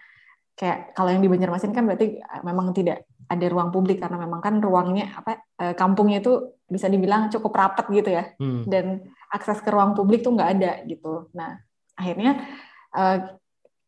kayak 0.55 0.95
kalau 0.95 1.11
yang 1.11 1.19
di 1.19 1.27
Banjarmasin 1.27 1.75
kan 1.75 1.83
berarti 1.83 2.23
memang 2.47 2.71
tidak 2.71 3.03
ada 3.27 3.45
ruang 3.51 3.75
publik 3.75 3.99
karena 3.99 4.23
memang 4.23 4.39
kan 4.39 4.63
ruangnya 4.63 5.11
apa 5.19 5.43
kampungnya 5.75 6.23
itu 6.23 6.55
bisa 6.71 6.87
dibilang 6.87 7.27
cukup 7.27 7.51
rapat 7.51 7.85
gitu 7.91 8.09
ya. 8.09 8.31
Hmm. 8.39 8.63
Dan 8.63 9.03
akses 9.27 9.59
ke 9.59 9.67
ruang 9.67 9.93
publik 9.93 10.23
tuh 10.23 10.31
nggak 10.33 10.49
ada 10.57 10.71
gitu. 10.87 11.27
Nah, 11.35 11.66
akhirnya 11.97 12.45
uh, 12.93 13.35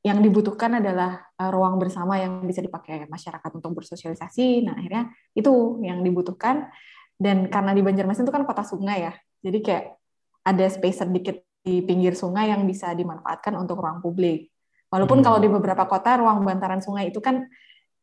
yang 0.02 0.24
dibutuhkan 0.24 0.80
adalah 0.80 1.28
uh, 1.38 1.52
ruang 1.52 1.78
bersama 1.78 2.18
yang 2.18 2.42
bisa 2.44 2.64
dipakai 2.64 3.06
masyarakat 3.06 3.52
untuk 3.54 3.84
bersosialisasi. 3.84 4.66
Nah, 4.66 4.80
akhirnya 4.80 5.12
itu 5.36 5.80
yang 5.84 6.02
dibutuhkan. 6.02 6.68
Dan 7.20 7.52
karena 7.52 7.76
di 7.76 7.84
Banjarmasin 7.84 8.24
itu 8.24 8.32
kan 8.32 8.48
kota 8.48 8.64
sungai 8.64 9.04
ya, 9.04 9.14
jadi 9.44 9.60
kayak 9.60 9.86
ada 10.48 10.66
space 10.72 11.04
sedikit 11.04 11.44
di 11.60 11.84
pinggir 11.84 12.16
sungai 12.16 12.48
yang 12.48 12.64
bisa 12.64 12.96
dimanfaatkan 12.96 13.60
untuk 13.60 13.84
ruang 13.84 14.00
publik. 14.00 14.48
Walaupun 14.88 15.20
hmm. 15.20 15.26
kalau 15.28 15.38
di 15.44 15.52
beberapa 15.52 15.84
kota 15.84 16.16
ruang 16.16 16.48
bantaran 16.48 16.80
sungai 16.80 17.12
itu 17.12 17.20
kan 17.20 17.44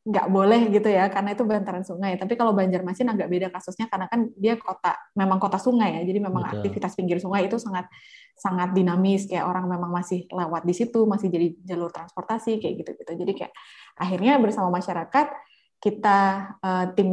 nggak 0.06 0.30
boleh 0.30 0.70
gitu 0.70 0.86
ya 0.86 1.10
karena 1.10 1.34
itu 1.34 1.42
bantaran 1.42 1.82
sungai. 1.82 2.14
Tapi 2.14 2.38
kalau 2.38 2.54
Banjarmasin 2.54 3.10
agak 3.10 3.26
beda 3.26 3.50
kasusnya 3.50 3.90
karena 3.90 4.06
kan 4.06 4.30
dia 4.38 4.54
kota 4.54 4.94
memang 5.18 5.42
kota 5.42 5.58
sungai 5.58 5.98
ya. 5.98 6.02
Jadi 6.06 6.22
memang 6.22 6.46
Betul. 6.46 6.54
aktivitas 6.62 6.94
pinggir 6.94 7.18
sungai 7.18 7.50
itu 7.50 7.58
sangat 7.58 7.90
sangat 8.38 8.70
dinamis 8.70 9.26
kayak 9.26 9.42
orang 9.42 9.66
memang 9.66 9.90
masih 9.90 10.30
lewat 10.30 10.62
di 10.62 10.74
situ, 10.78 11.10
masih 11.10 11.26
jadi 11.26 11.58
jalur 11.66 11.90
transportasi 11.90 12.62
kayak 12.62 12.86
gitu-gitu. 12.86 13.12
Jadi 13.18 13.32
kayak 13.34 13.52
akhirnya 13.98 14.38
bersama 14.38 14.70
masyarakat 14.78 15.26
kita 15.82 16.18
uh, 16.62 16.86
tim 16.94 17.10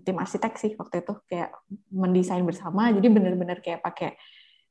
tim 0.00 0.16
arsitek 0.16 0.52
sih 0.56 0.72
waktu 0.80 1.04
itu 1.04 1.12
kayak 1.28 1.52
mendesain 1.92 2.42
bersama. 2.42 2.88
Jadi 2.88 3.06
benar-benar 3.12 3.60
kayak 3.60 3.84
pakai 3.84 4.16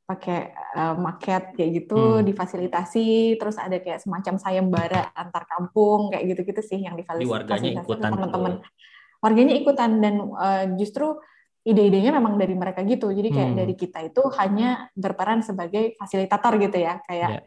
pakai 0.10 0.58
uh, 0.74 0.98
maket 0.98 1.54
kayak 1.54 1.86
gitu 1.86 2.18
hmm. 2.18 2.26
difasilitasi 2.26 3.38
terus 3.38 3.62
ada 3.62 3.78
kayak 3.78 4.02
semacam 4.02 4.42
sayembara 4.42 5.14
antar 5.14 5.46
kampung 5.46 6.10
kayak 6.10 6.34
gitu-gitu 6.34 6.66
sih 6.66 6.82
yang 6.82 6.98
difasilitasi 6.98 7.78
teman-teman 7.86 8.66
warganya 9.22 9.54
ikutan 9.54 10.02
dan 10.02 10.18
uh, 10.34 10.66
justru 10.82 11.14
ide-idenya 11.62 12.10
memang 12.18 12.42
dari 12.42 12.58
mereka 12.58 12.82
gitu 12.82 13.14
jadi 13.14 13.30
kayak 13.30 13.52
hmm. 13.54 13.60
dari 13.62 13.74
kita 13.78 14.00
itu 14.10 14.26
hanya 14.42 14.90
berperan 14.98 15.46
sebagai 15.46 15.94
fasilitator 16.02 16.58
gitu 16.58 16.82
ya 16.82 16.98
kayak 17.06 17.30
yeah. 17.38 17.44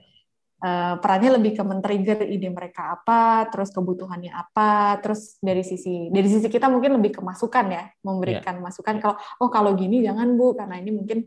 Ya. 0.63 0.63
uh, 0.63 0.95
perannya 1.03 1.43
lebih 1.43 1.59
ke 1.59 1.63
men-trigger 1.67 2.23
ide 2.31 2.47
mereka 2.47 2.95
apa 2.95 3.51
terus 3.51 3.75
kebutuhannya 3.75 4.31
apa 4.31 5.03
terus 5.03 5.43
dari 5.43 5.67
sisi 5.67 6.15
dari 6.15 6.31
sisi 6.31 6.47
kita 6.47 6.71
mungkin 6.71 7.03
lebih 7.03 7.19
ke 7.19 7.21
masukan 7.27 7.67
ya 7.67 7.91
memberikan 8.07 8.61
yeah. 8.61 8.63
masukan 8.63 9.03
kalau 9.03 9.17
oh 9.43 9.51
kalau 9.51 9.75
gini 9.75 10.07
jangan 10.07 10.39
bu 10.39 10.55
karena 10.55 10.79
ini 10.79 10.95
mungkin 10.95 11.27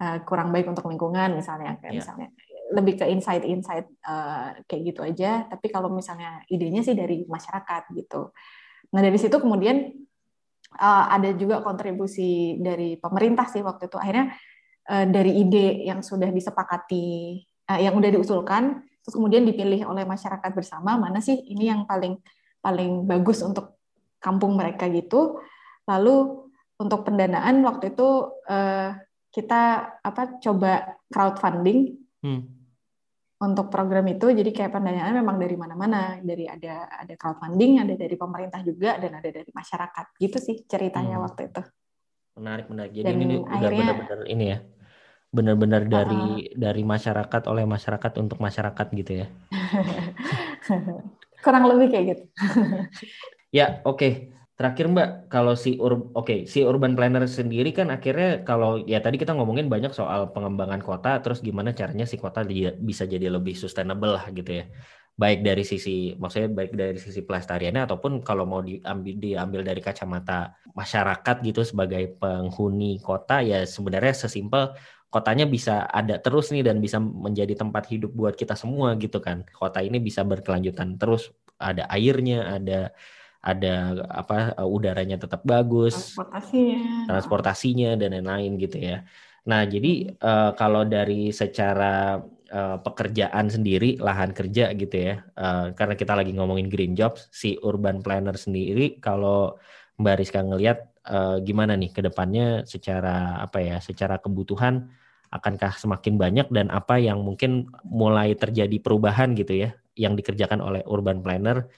uh, 0.00 0.18
kurang 0.24 0.50
baik 0.50 0.66
untuk 0.66 0.88
lingkungan 0.88 1.36
misalnya 1.36 1.76
kayak 1.78 1.92
yeah. 1.92 2.00
misalnya 2.00 2.28
lebih 2.70 3.02
ke 3.02 3.04
insight-insight 3.10 3.86
uh, 4.06 4.54
kayak 4.64 4.82
gitu 4.94 5.00
aja. 5.02 5.44
Tapi 5.50 5.66
kalau 5.68 5.90
misalnya 5.90 6.40
idenya 6.46 6.86
sih 6.86 6.94
dari 6.94 7.26
masyarakat 7.26 7.90
gitu. 7.98 8.30
Nah 8.94 9.00
dari 9.02 9.18
situ 9.18 9.36
kemudian 9.42 9.90
uh, 10.78 11.04
ada 11.10 11.34
juga 11.34 11.60
kontribusi 11.66 12.62
dari 12.62 12.94
pemerintah 12.96 13.50
sih 13.50 13.60
waktu 13.60 13.90
itu. 13.90 13.98
Akhirnya 13.98 14.32
uh, 14.86 15.06
dari 15.10 15.42
ide 15.42 15.82
yang 15.82 16.00
sudah 16.00 16.30
disepakati 16.30 17.38
uh, 17.74 17.80
yang 17.82 17.98
udah 17.98 18.10
diusulkan 18.14 18.86
terus 19.00 19.16
kemudian 19.16 19.48
dipilih 19.48 19.88
oleh 19.88 20.04
masyarakat 20.04 20.52
bersama 20.52 21.00
mana 21.00 21.24
sih 21.24 21.34
ini 21.48 21.72
yang 21.72 21.88
paling 21.88 22.20
paling 22.60 23.08
bagus 23.08 23.42
untuk 23.42 23.82
kampung 24.22 24.54
mereka 24.54 24.86
gitu. 24.92 25.42
Lalu 25.90 26.46
untuk 26.78 27.02
pendanaan 27.02 27.66
waktu 27.66 27.92
itu 27.92 28.30
uh, 28.46 28.94
kita 29.30 29.62
apa 30.02 30.42
coba 30.42 30.98
crowdfunding 31.06 31.96
hmm. 32.26 32.42
untuk 33.40 33.70
program 33.70 34.06
itu. 34.10 34.34
Jadi 34.34 34.50
kayak 34.50 34.74
pendanaan 34.74 35.14
memang 35.14 35.38
dari 35.38 35.56
mana-mana. 35.56 36.18
Dari 36.18 36.50
ada 36.50 36.90
ada 36.90 37.14
crowdfunding 37.14 37.80
ada 37.80 37.94
dari 37.94 38.18
pemerintah 38.18 38.60
juga 38.66 38.98
dan 38.98 39.22
ada 39.22 39.30
dari 39.30 39.50
masyarakat. 39.54 40.06
Gitu 40.18 40.38
sih 40.42 40.56
ceritanya 40.66 41.22
hmm. 41.22 41.24
waktu 41.24 41.40
itu. 41.48 41.62
Menarik 42.38 42.66
menarik. 42.68 42.92
Jadi 42.92 43.06
dan 43.06 43.16
ini 43.22 43.36
udah 43.38 43.70
benar-benar 43.70 44.20
ini 44.26 44.44
ya. 44.50 44.58
Benar-benar 45.30 45.82
dari 45.86 46.22
uh, 46.50 46.58
dari 46.58 46.82
masyarakat 46.82 47.42
oleh 47.46 47.62
masyarakat 47.62 48.12
untuk 48.18 48.38
masyarakat 48.42 48.86
gitu 48.98 49.12
ya. 49.24 49.26
Kurang 51.46 51.64
lebih 51.70 51.88
kayak 51.94 52.04
gitu. 52.14 52.24
Ya 53.50 53.82
oke. 53.82 53.98
okay. 53.98 54.12
Terakhir 54.60 54.92
Mbak, 54.92 55.32
kalau 55.32 55.56
si 55.56 55.80
ur 55.80 56.12
oke, 56.12 56.12
okay, 56.12 56.38
si 56.44 56.60
urban 56.60 56.92
planner 56.92 57.24
sendiri 57.24 57.72
kan 57.72 57.88
akhirnya 57.88 58.44
kalau 58.44 58.84
ya 58.84 59.00
tadi 59.00 59.16
kita 59.16 59.32
ngomongin 59.32 59.72
banyak 59.72 59.88
soal 59.96 60.28
pengembangan 60.36 60.84
kota 60.84 61.16
terus 61.24 61.40
gimana 61.40 61.72
caranya 61.72 62.04
si 62.04 62.20
kota 62.20 62.44
bisa 62.76 63.08
jadi 63.08 63.32
lebih 63.32 63.56
sustainable 63.56 64.20
lah 64.20 64.28
gitu 64.28 64.60
ya. 64.60 64.68
Baik 65.16 65.40
dari 65.48 65.64
sisi 65.64 66.12
maksudnya 66.12 66.52
baik 66.52 66.76
dari 66.76 67.00
sisi 67.00 67.24
pelestariannya 67.24 67.88
ataupun 67.88 68.20
kalau 68.20 68.44
mau 68.44 68.60
diambil 68.60 69.16
diambil 69.16 69.60
dari 69.64 69.80
kacamata 69.80 70.52
masyarakat 70.76 71.36
gitu 71.40 71.64
sebagai 71.64 72.20
penghuni 72.20 73.00
kota 73.00 73.40
ya 73.40 73.64
sebenarnya 73.64 74.12
sesimpel 74.28 74.76
kotanya 75.08 75.48
bisa 75.48 75.88
ada 75.88 76.20
terus 76.20 76.52
nih 76.52 76.68
dan 76.68 76.84
bisa 76.84 77.00
menjadi 77.00 77.56
tempat 77.56 77.88
hidup 77.88 78.12
buat 78.12 78.36
kita 78.36 78.60
semua 78.60 78.92
gitu 79.00 79.24
kan. 79.24 79.40
Kota 79.56 79.80
ini 79.80 80.04
bisa 80.04 80.20
berkelanjutan 80.20 81.00
terus, 81.00 81.32
ada 81.56 81.88
airnya, 81.88 82.60
ada 82.60 82.92
ada 83.40 84.04
apa 84.12 84.52
uh, 84.60 84.68
udaranya 84.68 85.16
tetap 85.16 85.40
bagus, 85.48 86.12
transportasinya, 86.12 87.08
transportasinya 87.08 87.90
dan 87.96 88.20
lain-lain 88.20 88.52
gitu 88.60 88.76
ya. 88.76 89.08
Nah 89.48 89.64
jadi 89.64 90.12
uh, 90.20 90.52
kalau 90.52 90.84
dari 90.84 91.32
secara 91.32 92.20
uh, 92.52 92.76
pekerjaan 92.84 93.48
sendiri 93.48 93.96
lahan 93.96 94.36
kerja 94.36 94.76
gitu 94.76 94.92
ya, 94.92 95.24
uh, 95.40 95.72
karena 95.72 95.96
kita 95.96 96.12
lagi 96.12 96.36
ngomongin 96.36 96.68
green 96.68 96.92
jobs, 96.92 97.32
si 97.32 97.56
urban 97.64 98.04
planner 98.04 98.36
sendiri 98.36 99.00
kalau 99.00 99.56
Mbak 99.96 100.16
Rizka 100.20 100.40
ngelihat 100.44 100.78
uh, 101.08 101.40
gimana 101.40 101.80
nih 101.80 101.96
ke 101.96 102.04
depannya 102.04 102.68
secara 102.68 103.40
apa 103.40 103.64
ya, 103.64 103.80
secara 103.80 104.20
kebutuhan 104.20 104.92
akankah 105.30 105.78
semakin 105.78 106.18
banyak 106.18 106.50
dan 106.52 106.68
apa 106.68 106.98
yang 106.98 107.22
mungkin 107.22 107.70
mulai 107.86 108.34
terjadi 108.34 108.76
perubahan 108.82 109.32
gitu 109.38 109.64
ya 109.64 109.70
yang 109.94 110.18
dikerjakan 110.18 110.58
oleh 110.58 110.82
urban 110.90 111.22
planner 111.22 111.70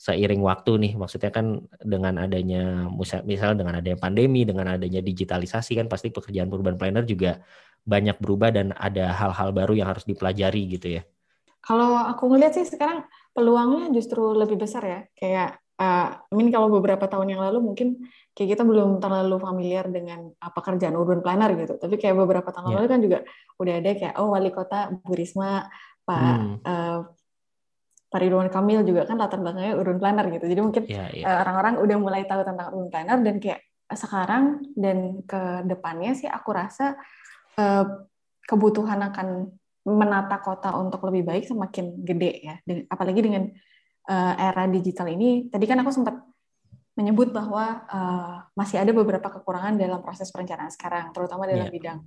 seiring 0.00 0.40
waktu 0.40 0.80
nih 0.80 0.92
maksudnya 0.96 1.28
kan 1.28 1.60
dengan 1.76 2.16
adanya 2.16 2.88
misal 3.20 3.52
dengan 3.52 3.76
adanya 3.76 4.00
pandemi 4.00 4.48
dengan 4.48 4.72
adanya 4.72 5.04
digitalisasi 5.04 5.76
kan 5.76 5.92
pasti 5.92 6.08
pekerjaan 6.08 6.48
urban 6.48 6.80
planner 6.80 7.04
juga 7.04 7.44
banyak 7.84 8.16
berubah 8.16 8.48
dan 8.48 8.72
ada 8.72 9.12
hal-hal 9.12 9.52
baru 9.52 9.76
yang 9.76 9.92
harus 9.92 10.08
dipelajari 10.08 10.72
gitu 10.72 11.00
ya. 11.00 11.02
Kalau 11.60 12.00
aku 12.00 12.32
ngeliat 12.32 12.56
sih 12.56 12.64
sekarang 12.64 13.04
peluangnya 13.36 13.92
justru 13.92 14.32
lebih 14.32 14.56
besar 14.56 14.82
ya. 14.88 15.00
Kayak 15.12 15.60
uh, 15.76 16.16
I 16.16 16.32
mean 16.32 16.48
kalau 16.48 16.72
beberapa 16.72 17.04
tahun 17.04 17.36
yang 17.36 17.44
lalu 17.44 17.60
mungkin 17.60 18.08
kayak 18.32 18.56
kita 18.56 18.64
belum 18.64 19.04
terlalu 19.04 19.36
familiar 19.36 19.84
dengan 19.92 20.32
uh, 20.32 20.52
pekerjaan 20.56 20.96
urban 20.96 21.20
planner 21.20 21.52
gitu. 21.60 21.76
Tapi 21.76 22.00
kayak 22.00 22.16
beberapa 22.16 22.48
tahun 22.48 22.72
yeah. 22.72 22.76
lalu 22.80 22.86
kan 22.88 23.00
juga 23.04 23.18
udah 23.60 23.74
ada 23.84 23.90
kayak 23.92 24.14
oh 24.16 24.32
wali 24.32 24.48
kota 24.48 24.88
Bu 24.96 25.12
Risma, 25.12 25.68
Pak 26.08 26.36
hmm. 26.40 26.56
uh, 26.64 27.00
Pak 28.10 28.18
Ridwan 28.18 28.50
Kamil 28.50 28.82
juga 28.82 29.06
kan 29.06 29.16
latar 29.16 29.38
belakangnya 29.38 29.78
urban 29.78 30.02
planner 30.02 30.26
gitu. 30.34 30.44
Jadi 30.50 30.60
mungkin 30.60 30.82
yeah, 30.90 31.08
yeah. 31.14 31.26
Uh, 31.30 31.36
orang-orang 31.46 31.74
udah 31.78 31.96
mulai 32.02 32.22
tahu 32.26 32.42
tentang 32.42 32.74
urban 32.74 32.90
planner 32.90 33.18
dan 33.22 33.34
kayak 33.38 33.60
sekarang 33.90 34.66
dan 34.74 35.22
ke 35.26 35.40
depannya 35.66 36.18
sih 36.18 36.26
aku 36.26 36.50
rasa 36.50 36.98
uh, 37.58 37.86
kebutuhan 38.46 38.98
akan 39.14 39.54
menata 39.86 40.42
kota 40.42 40.74
untuk 40.74 41.06
lebih 41.06 41.22
baik 41.22 41.44
semakin 41.46 42.02
gede 42.02 42.32
ya. 42.42 42.54
Apalagi 42.90 43.22
dengan 43.22 43.46
uh, 44.10 44.34
era 44.36 44.66
digital 44.66 45.06
ini, 45.08 45.46
tadi 45.46 45.64
kan 45.70 45.78
aku 45.80 45.90
sempat 45.94 46.18
menyebut 46.98 47.32
bahwa 47.32 47.86
masih 48.52 48.76
ada 48.76 48.92
beberapa 48.92 49.32
kekurangan 49.32 49.78
dalam 49.80 50.04
proses 50.04 50.28
perencanaan 50.28 50.68
sekarang, 50.68 51.14
terutama 51.16 51.48
dalam 51.48 51.70
yeah. 51.70 51.72
bidang 51.72 51.98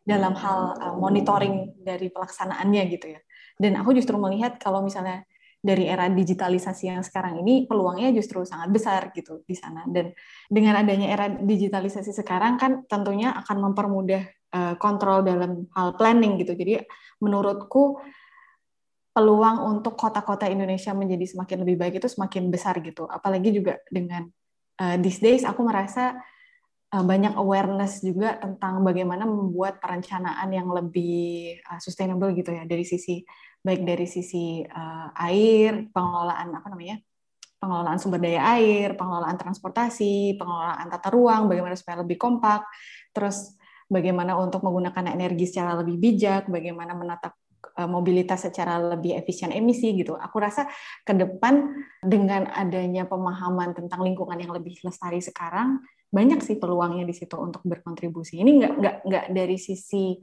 dalam 0.00 0.34
hal 0.34 0.74
uh, 0.80 0.96
monitoring 0.96 1.76
dari 1.78 2.10
pelaksanaannya 2.10 2.82
gitu 2.90 3.14
ya. 3.14 3.20
Dan 3.54 3.76
aku 3.78 3.92
justru 3.94 4.16
melihat 4.16 4.56
kalau 4.58 4.82
misalnya 4.82 5.22
dari 5.60 5.84
era 5.84 6.08
digitalisasi 6.08 6.88
yang 6.88 7.04
sekarang 7.04 7.44
ini 7.44 7.68
peluangnya 7.68 8.16
justru 8.16 8.40
sangat 8.48 8.72
besar 8.72 9.00
gitu 9.12 9.44
di 9.44 9.52
sana. 9.52 9.84
Dan 9.84 10.16
dengan 10.48 10.80
adanya 10.80 11.12
era 11.12 11.28
digitalisasi 11.28 12.16
sekarang 12.16 12.56
kan 12.56 12.88
tentunya 12.88 13.36
akan 13.44 13.70
mempermudah 13.70 14.24
uh, 14.56 14.74
kontrol 14.80 15.20
dalam 15.20 15.68
hal 15.76 15.94
planning 16.00 16.40
gitu. 16.40 16.56
Jadi 16.56 16.80
menurutku 17.20 18.00
peluang 19.12 19.68
untuk 19.68 20.00
kota-kota 20.00 20.48
Indonesia 20.48 20.96
menjadi 20.96 21.28
semakin 21.28 21.66
lebih 21.66 21.76
baik 21.76 21.94
itu 22.00 22.08
semakin 22.08 22.48
besar 22.48 22.80
gitu. 22.80 23.04
Apalagi 23.04 23.52
juga 23.52 23.76
dengan 23.92 24.24
uh, 24.80 24.96
these 24.96 25.20
days 25.20 25.42
aku 25.44 25.60
merasa 25.60 26.16
banyak 26.90 27.38
awareness 27.38 28.02
juga 28.02 28.34
tentang 28.42 28.82
bagaimana 28.82 29.22
membuat 29.22 29.78
perencanaan 29.78 30.50
yang 30.50 30.66
lebih 30.74 31.54
uh, 31.62 31.78
sustainable 31.78 32.34
gitu 32.34 32.50
ya 32.50 32.66
dari 32.66 32.82
sisi 32.82 33.22
baik 33.62 33.86
dari 33.86 34.08
sisi 34.10 34.64
uh, 34.64 35.14
air, 35.14 35.86
pengelolaan 35.94 36.50
apa 36.50 36.66
namanya? 36.72 36.98
pengelolaan 37.60 38.00
sumber 38.00 38.24
daya 38.24 38.56
air, 38.56 38.96
pengelolaan 38.96 39.36
transportasi, 39.36 40.40
pengelolaan 40.40 40.88
tata 40.88 41.12
ruang, 41.12 41.44
bagaimana 41.44 41.76
supaya 41.76 42.00
lebih 42.00 42.16
kompak, 42.16 42.64
terus 43.12 43.52
bagaimana 43.84 44.32
untuk 44.40 44.64
menggunakan 44.64 45.12
energi 45.12 45.44
secara 45.44 45.76
lebih 45.76 46.00
bijak, 46.00 46.48
bagaimana 46.48 46.96
menata 46.96 47.36
eh, 47.76 47.84
mobilitas 47.84 48.48
secara 48.48 48.80
lebih 48.96 49.12
efisien 49.12 49.52
emisi 49.52 49.92
gitu. 49.92 50.16
Aku 50.16 50.40
rasa 50.40 50.72
ke 51.04 51.12
depan 51.12 51.68
dengan 52.00 52.48
adanya 52.48 53.04
pemahaman 53.04 53.76
tentang 53.76 54.08
lingkungan 54.08 54.40
yang 54.40 54.56
lebih 54.56 54.80
lestari 54.80 55.20
sekarang, 55.20 55.84
banyak 56.10 56.42
sih 56.42 56.58
peluangnya 56.58 57.06
di 57.06 57.14
situ 57.14 57.38
untuk 57.38 57.62
berkontribusi. 57.62 58.42
Ini 58.42 58.50
nggak 58.50 58.72
nggak 58.82 58.96
nggak 59.06 59.24
dari 59.30 59.56
sisi 59.56 60.18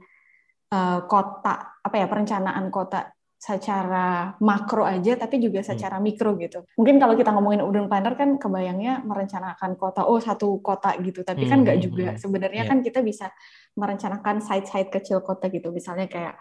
uh, 0.72 1.00
kota 1.08 1.80
apa 1.80 1.96
ya 1.96 2.06
perencanaan 2.06 2.68
kota 2.68 3.08
secara 3.38 4.34
makro 4.42 4.82
aja 4.82 5.14
tapi 5.14 5.38
juga 5.38 5.62
hmm. 5.62 5.68
secara 5.70 5.96
hmm. 5.96 6.04
mikro 6.04 6.34
gitu. 6.42 6.66
Mungkin 6.74 6.98
kalau 6.98 7.14
kita 7.14 7.30
ngomongin 7.30 7.62
urban 7.62 7.86
planner 7.86 8.18
kan 8.18 8.34
kebayangnya 8.34 9.06
merencanakan 9.06 9.78
kota 9.78 10.02
oh 10.04 10.18
satu 10.18 10.58
kota 10.58 10.98
gitu, 10.98 11.22
tapi 11.22 11.46
kan 11.46 11.62
hmm. 11.62 11.64
kan 11.64 11.66
nggak 11.66 11.78
juga. 11.78 12.06
Hmm. 12.12 12.18
Sebenarnya 12.18 12.62
yeah. 12.66 12.70
kan 12.70 12.78
kita 12.82 13.00
bisa 13.00 13.30
merencanakan 13.78 14.42
site-site 14.42 14.90
kecil 14.90 15.22
kota 15.22 15.46
gitu. 15.54 15.70
Misalnya 15.70 16.10
kayak 16.10 16.34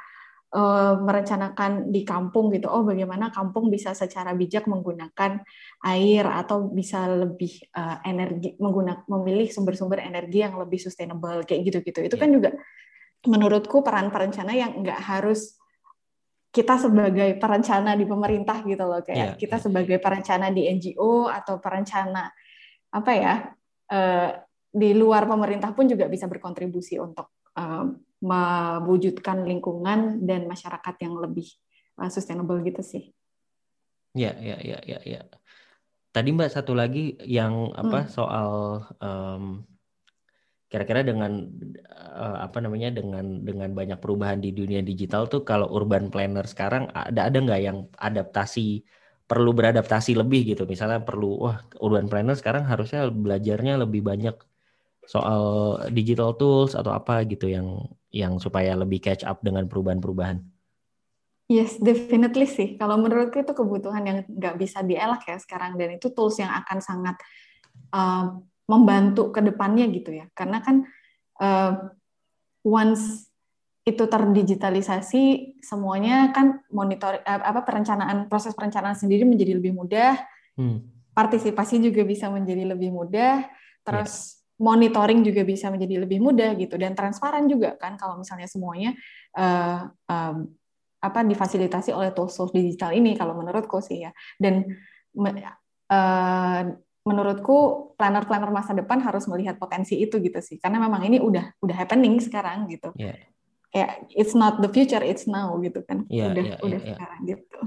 uh, 0.55 0.95
merencanakan 1.01 1.91
di 1.91 2.07
kampung 2.07 2.53
gitu. 2.53 2.71
Oh, 2.71 2.87
bagaimana 2.87 3.33
kampung 3.33 3.67
bisa 3.67 3.91
secara 3.91 4.31
bijak 4.31 4.69
menggunakan 4.69 5.43
air 5.83 6.25
atau 6.27 6.71
bisa 6.71 7.07
lebih 7.09 7.67
uh, 7.75 7.99
energi 8.07 8.55
menggunakan 8.61 9.03
memilih 9.09 9.51
sumber-sumber 9.51 9.99
energi 9.99 10.45
yang 10.45 10.55
lebih 10.55 10.79
sustainable 10.79 11.43
kayak 11.43 11.67
gitu-gitu. 11.67 11.99
Itu 12.05 12.15
yeah. 12.15 12.21
kan 12.23 12.29
juga 12.31 12.49
menurutku 13.27 13.83
peran 13.83 14.13
perencana 14.13 14.53
yang 14.53 14.85
nggak 14.85 15.01
harus 15.03 15.57
kita 16.47 16.79
sebagai 16.79 17.37
perencana 17.37 17.93
di 17.93 18.07
pemerintah 18.07 18.63
gitu 18.63 18.81
loh 18.87 19.03
kayak 19.03 19.17
yeah, 19.17 19.33
kita 19.35 19.59
yeah, 19.59 19.63
sebagai 19.67 19.97
perencana 19.99 20.49
di 20.49 20.65
NGO 20.65 21.27
atau 21.27 21.59
perencana 21.59 22.31
apa 22.87 23.11
ya 23.13 23.33
uh, 23.91 24.31
di 24.71 24.95
luar 24.95 25.27
pemerintah 25.27 25.75
pun 25.75 25.85
juga 25.85 26.07
bisa 26.07 26.25
berkontribusi 26.25 26.97
untuk 26.97 27.29
mewujudkan 28.21 29.45
lingkungan 29.45 30.25
dan 30.25 30.49
masyarakat 30.49 30.95
yang 31.01 31.15
lebih 31.21 31.47
uh, 32.01 32.09
sustainable 32.09 32.57
gitu 32.65 32.81
sih. 32.81 33.13
Ya 34.17 34.33
ya 34.37 34.57
ya 34.57 34.81
ya 34.81 34.99
ya. 35.05 35.21
Tadi 36.09 36.29
Mbak 36.33 36.49
satu 36.49 36.73
lagi 36.73 37.13
yang 37.29 37.69
apa 37.77 38.05
hmm. 38.05 38.09
soal 38.09 38.49
um, 38.97 39.61
kira-kira 40.67 40.99
dengan 40.99 41.47
uh, 41.95 42.43
apa 42.43 42.59
namanya 42.59 42.91
dengan 42.91 43.45
dengan 43.45 43.71
banyak 43.71 44.03
perubahan 44.03 44.43
di 44.43 44.51
dunia 44.51 44.83
digital 44.83 45.31
tuh 45.31 45.47
kalau 45.47 45.71
urban 45.71 46.11
planner 46.11 46.43
sekarang 46.43 46.91
ada 46.91 47.31
ada 47.31 47.37
nggak 47.39 47.61
yang 47.63 47.87
adaptasi 47.95 48.83
perlu 49.27 49.55
beradaptasi 49.55 50.15
lebih 50.19 50.55
gitu 50.55 50.67
misalnya 50.67 51.03
perlu 51.03 51.39
wah 51.39 51.63
urban 51.79 52.11
planner 52.11 52.35
sekarang 52.35 52.67
harusnya 52.67 53.07
belajarnya 53.07 53.79
lebih 53.79 54.03
banyak 54.03 54.35
soal 55.07 55.41
digital 55.95 56.35
tools 56.35 56.75
atau 56.75 56.91
apa 56.91 57.23
gitu 57.23 57.47
yang 57.47 57.87
yang 58.11 58.35
supaya 58.43 58.75
lebih 58.75 58.99
catch 58.99 59.23
up 59.23 59.39
dengan 59.39 59.65
perubahan-perubahan. 59.71 60.43
Yes, 61.47 61.79
definitely 61.79 62.43
sih. 62.43 62.75
Kalau 62.75 62.99
menurutku 62.99 63.39
itu 63.39 63.55
kebutuhan 63.55 64.03
yang 64.03 64.17
nggak 64.27 64.59
bisa 64.59 64.83
dielak 64.83 65.23
ya 65.23 65.39
sekarang 65.39 65.79
dan 65.79 65.95
itu 65.95 66.11
tools 66.11 66.35
yang 66.43 66.51
akan 66.51 66.83
sangat 66.83 67.15
uh, 67.95 68.35
membantu 68.67 69.31
ke 69.31 69.39
depannya 69.39 69.87
gitu 69.87 70.11
ya. 70.11 70.27
Karena 70.35 70.59
kan 70.59 70.83
uh, 71.39 71.87
once 72.67 73.31
itu 73.87 74.03
terdigitalisasi 74.03 75.23
semuanya 75.63 76.35
kan 76.35 76.59
monitor 76.67 77.23
uh, 77.23 77.41
apa 77.47 77.63
perencanaan 77.63 78.27
proses 78.27 78.51
perencanaan 78.51 78.99
sendiri 78.99 79.23
menjadi 79.23 79.55
lebih 79.55 79.71
mudah. 79.71 80.19
Hmm. 80.59 80.83
Partisipasi 81.15 81.79
juga 81.79 82.03
bisa 82.03 82.27
menjadi 82.27 82.75
lebih 82.75 82.91
mudah. 82.91 83.47
Terus 83.87 84.35
yeah. 84.35 84.36
Monitoring 84.57 85.21
juga 85.21 85.45
bisa 85.45 85.69
menjadi 85.69 86.05
lebih 86.05 86.17
mudah 86.17 86.57
gitu 86.57 86.75
dan 86.81 86.97
transparan 86.97 87.45
juga 87.45 87.77
kan 87.77 87.93
kalau 87.93 88.17
misalnya 88.17 88.49
semuanya 88.49 88.97
uh, 89.37 89.85
uh, 89.85 90.35
apa 90.97 91.19
difasilitasi 91.21 91.93
oleh 91.93 92.09
tools-tools 92.09 92.51
digital 92.51 92.89
ini 92.91 93.13
kalau 93.13 93.37
menurutku 93.37 93.77
sih 93.79 94.09
ya. 94.09 94.11
Dan 94.41 94.65
uh, 95.93 96.61
menurutku 97.07 97.57
planner-planner 97.95 98.51
masa 98.51 98.75
depan 98.75 98.99
harus 98.99 99.23
melihat 99.31 99.55
potensi 99.55 99.95
itu 99.95 100.19
gitu 100.19 100.43
sih 100.43 100.59
karena 100.59 100.83
memang 100.83 101.07
ini 101.07 101.23
udah 101.23 101.55
udah 101.63 101.75
happening 101.79 102.19
sekarang 102.19 102.67
gitu 102.67 102.91
yeah. 102.99 103.15
kayak 103.71 104.03
it's 104.11 104.35
not 104.35 104.59
the 104.59 104.67
future 104.67 104.99
it's 104.99 105.23
now 105.23 105.55
gitu 105.63 105.79
kan 105.87 106.03
yeah, 106.11 106.35
udah 106.35 106.43
yeah, 106.43 106.59
udah 106.59 106.79
yeah, 106.83 106.89
sekarang 106.91 107.19
yeah. 107.23 107.29
gitu 107.31 107.59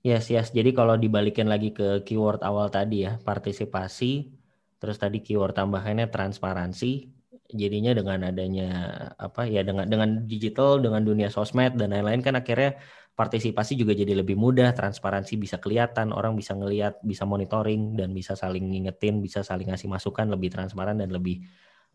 yes 0.00 0.24
yes 0.32 0.48
jadi 0.48 0.72
kalau 0.72 0.96
dibalikin 0.96 1.44
lagi 1.44 1.76
ke 1.76 2.00
keyword 2.08 2.40
awal 2.40 2.72
tadi 2.72 3.04
ya 3.04 3.20
partisipasi 3.20 4.32
terus 4.76 4.96
tadi 5.00 5.24
keyword 5.24 5.56
tambahannya 5.56 6.08
transparansi 6.12 7.08
jadinya 7.52 7.94
dengan 7.94 8.26
adanya 8.26 8.68
apa 9.16 9.46
ya 9.46 9.62
dengan 9.62 9.86
dengan 9.86 10.26
digital 10.26 10.82
dengan 10.82 11.06
dunia 11.06 11.30
sosmed 11.30 11.78
dan 11.78 11.94
lain-lain 11.94 12.20
kan 12.20 12.34
akhirnya 12.34 12.76
partisipasi 13.16 13.80
juga 13.80 13.96
jadi 13.96 14.12
lebih 14.12 14.36
mudah, 14.36 14.76
transparansi 14.76 15.40
bisa 15.40 15.56
kelihatan, 15.56 16.12
orang 16.12 16.36
bisa 16.36 16.52
ngelihat, 16.52 17.00
bisa 17.00 17.24
monitoring 17.24 17.96
dan 17.96 18.12
bisa 18.12 18.36
saling 18.36 18.68
ngingetin, 18.68 19.24
bisa 19.24 19.40
saling 19.40 19.72
ngasih 19.72 19.88
masukan 19.88 20.28
lebih 20.28 20.52
transparan 20.52 21.00
dan 21.00 21.08
lebih 21.08 21.40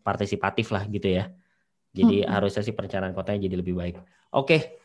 partisipatif 0.02 0.74
lah 0.74 0.82
gitu 0.90 1.22
ya. 1.22 1.30
Jadi 1.94 2.26
hmm. 2.26 2.28
harusnya 2.28 2.66
sih 2.66 2.74
perencanaan 2.74 3.14
kotanya 3.14 3.46
jadi 3.46 3.56
lebih 3.62 3.74
baik. 3.78 3.96
Oke. 4.34 4.81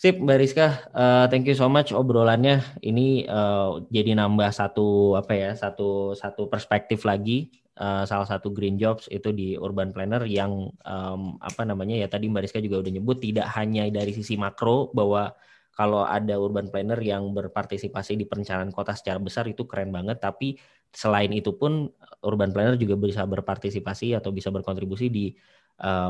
Sip, 0.00 0.16
Mbak 0.16 0.38
Rizka, 0.40 0.88
uh, 0.96 1.28
thank 1.28 1.44
you 1.44 1.52
so 1.52 1.68
much 1.68 1.92
obrolannya. 1.92 2.64
Ini 2.80 3.28
uh, 3.28 3.84
jadi 3.92 4.16
nambah 4.16 4.48
satu 4.48 5.12
apa 5.12 5.36
ya, 5.36 5.50
satu 5.52 6.16
satu 6.16 6.48
perspektif 6.48 7.04
lagi. 7.04 7.52
Uh, 7.76 8.08
salah 8.08 8.24
satu 8.24 8.48
green 8.48 8.80
jobs 8.80 9.12
itu 9.12 9.28
di 9.28 9.60
urban 9.60 9.92
planner 9.92 10.24
yang 10.24 10.72
um, 10.88 11.36
apa 11.40 11.68
namanya 11.68 12.00
ya 12.00 12.08
tadi 12.08 12.32
Mbak 12.32 12.48
Rizka 12.48 12.64
juga 12.64 12.80
udah 12.80 12.92
nyebut 12.96 13.20
tidak 13.20 13.44
hanya 13.52 13.92
dari 13.92 14.16
sisi 14.16 14.40
makro 14.40 14.88
bahwa 14.96 15.36
kalau 15.76 16.08
ada 16.08 16.36
urban 16.36 16.72
planner 16.72 17.00
yang 17.00 17.32
berpartisipasi 17.36 18.16
di 18.16 18.24
perencanaan 18.24 18.72
kota 18.72 18.96
secara 18.96 19.20
besar 19.20 19.48
itu 19.48 19.64
keren 19.64 19.92
banget 19.92 20.20
tapi 20.20 20.60
selain 20.92 21.32
itu 21.32 21.56
pun 21.56 21.88
urban 22.24 22.52
planner 22.52 22.76
juga 22.76 23.00
bisa 23.00 23.24
berpartisipasi 23.24 24.12
atau 24.16 24.28
bisa 24.28 24.52
berkontribusi 24.52 25.08
di 25.08 25.32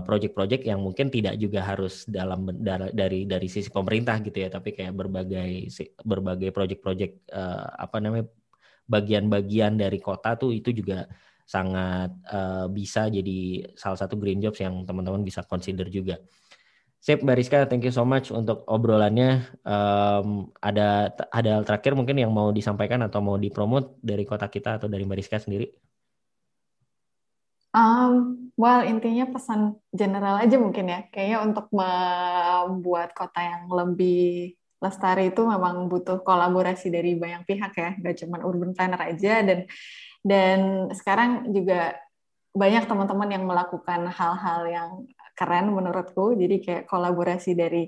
project-project 0.03 0.67
yang 0.67 0.83
mungkin 0.83 1.15
tidak 1.15 1.39
juga 1.39 1.63
harus 1.63 2.03
dalam 2.11 2.51
dari 2.91 3.23
dari 3.23 3.47
sisi 3.47 3.71
pemerintah 3.71 4.19
gitu 4.19 4.43
ya 4.43 4.51
tapi 4.51 4.75
kayak 4.75 4.99
berbagai 4.99 5.71
berbagai 6.03 6.51
project-project 6.51 7.31
uh, 7.31 7.79
apa 7.79 8.03
namanya 8.03 8.27
bagian-bagian 8.91 9.79
dari 9.79 10.03
kota 10.03 10.35
tuh 10.35 10.51
itu 10.51 10.75
juga 10.75 11.07
sangat 11.47 12.11
uh, 12.31 12.67
bisa 12.67 13.07
jadi 13.11 13.71
salah 13.79 13.99
satu 13.99 14.19
green 14.19 14.43
jobs 14.43 14.59
yang 14.63 14.87
teman-teman 14.87 15.23
bisa 15.23 15.43
consider 15.47 15.87
juga. 15.91 16.19
Sip, 17.01 17.25
Mbak 17.25 17.37
Rizka, 17.41 17.59
thank 17.65 17.81
you 17.81 17.95
so 17.95 18.05
much 18.05 18.29
untuk 18.29 18.61
obrolannya. 18.69 19.49
Um, 19.65 20.53
ada 20.61 21.09
ada 21.33 21.51
hal 21.57 21.65
terakhir 21.65 21.97
mungkin 21.97 22.21
yang 22.21 22.29
mau 22.29 22.53
disampaikan 22.53 23.01
atau 23.01 23.25
mau 23.25 23.41
dipromot 23.41 23.97
dari 24.05 24.29
kota 24.29 24.53
kita 24.53 24.77
atau 24.77 24.87
dari 24.87 25.09
Mbak 25.09 25.17
Rizka 25.17 25.41
sendiri? 25.41 25.80
Um, 27.71 28.51
well, 28.59 28.83
intinya 28.83 29.31
pesan 29.31 29.79
general 29.95 30.43
aja 30.43 30.57
mungkin 30.59 30.91
ya. 30.91 31.07
Kayaknya 31.11 31.39
untuk 31.47 31.67
membuat 31.71 33.15
kota 33.15 33.39
yang 33.39 33.71
lebih 33.71 34.59
lestari 34.81 35.31
itu 35.31 35.45
memang 35.45 35.87
butuh 35.87 36.25
kolaborasi 36.25 36.89
dari 36.89 37.15
banyak 37.15 37.45
pihak 37.45 37.73
ya, 37.77 37.91
gak 38.01 38.17
cuma 38.25 38.41
urban 38.43 38.73
planner 38.73 39.13
aja 39.13 39.45
dan 39.45 39.69
dan 40.25 40.59
sekarang 40.97 41.53
juga 41.53 42.01
banyak 42.57 42.89
teman-teman 42.89 43.29
yang 43.31 43.45
melakukan 43.47 44.09
hal-hal 44.11 44.61
yang 44.67 44.91
keren 45.39 45.71
menurutku. 45.71 46.35
Jadi 46.35 46.57
kayak 46.65 46.85
kolaborasi 46.91 47.55
dari 47.55 47.87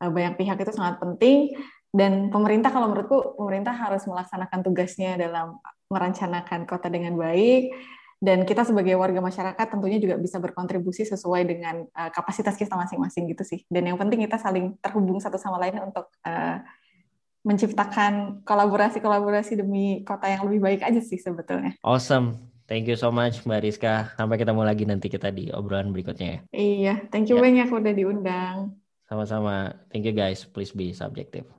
uh, 0.00 0.08
banyak 0.08 0.40
pihak 0.40 0.56
itu 0.62 0.72
sangat 0.72 1.02
penting 1.02 1.58
dan 1.92 2.32
pemerintah 2.32 2.70
kalau 2.72 2.88
menurutku 2.92 3.36
pemerintah 3.36 3.74
harus 3.76 4.06
melaksanakan 4.08 4.60
tugasnya 4.64 5.18
dalam 5.18 5.58
merencanakan 5.90 6.64
kota 6.64 6.88
dengan 6.88 7.16
baik 7.16 7.72
dan 8.18 8.42
kita 8.42 8.66
sebagai 8.66 8.98
warga 8.98 9.22
masyarakat 9.22 9.66
tentunya 9.70 10.02
juga 10.02 10.18
bisa 10.18 10.42
berkontribusi 10.42 11.06
sesuai 11.06 11.42
dengan 11.46 11.86
uh, 11.86 12.10
kapasitas 12.10 12.58
kita 12.58 12.74
masing-masing 12.74 13.30
gitu 13.30 13.46
sih. 13.46 13.62
Dan 13.70 13.86
yang 13.86 13.98
penting 13.98 14.26
kita 14.26 14.42
saling 14.42 14.74
terhubung 14.82 15.22
satu 15.22 15.38
sama 15.38 15.62
lain 15.62 15.78
untuk 15.78 16.10
uh, 16.26 16.58
menciptakan 17.46 18.42
kolaborasi-kolaborasi 18.42 19.62
demi 19.62 20.02
kota 20.02 20.26
yang 20.26 20.50
lebih 20.50 20.60
baik 20.60 20.80
aja 20.82 20.98
sih 20.98 21.22
sebetulnya. 21.22 21.78
Awesome. 21.86 22.50
Thank 22.68 22.90
you 22.90 22.98
so 23.00 23.08
much 23.08 23.46
Mbak 23.46 23.64
Rizka. 23.64 24.12
Sampai 24.18 24.36
ketemu 24.36 24.62
lagi 24.66 24.84
nanti 24.84 25.08
kita 25.08 25.32
di 25.32 25.48
obrolan 25.54 25.94
berikutnya 25.94 26.28
ya. 26.28 26.40
Iya, 26.52 26.94
thank 27.08 27.32
you 27.32 27.40
ya. 27.40 27.42
banyak 27.46 27.68
udah 27.72 27.92
diundang. 27.94 28.56
Sama-sama. 29.08 29.72
Thank 29.88 30.04
you 30.04 30.12
guys. 30.12 30.44
Please 30.44 30.76
be 30.76 30.92
subjective. 30.92 31.57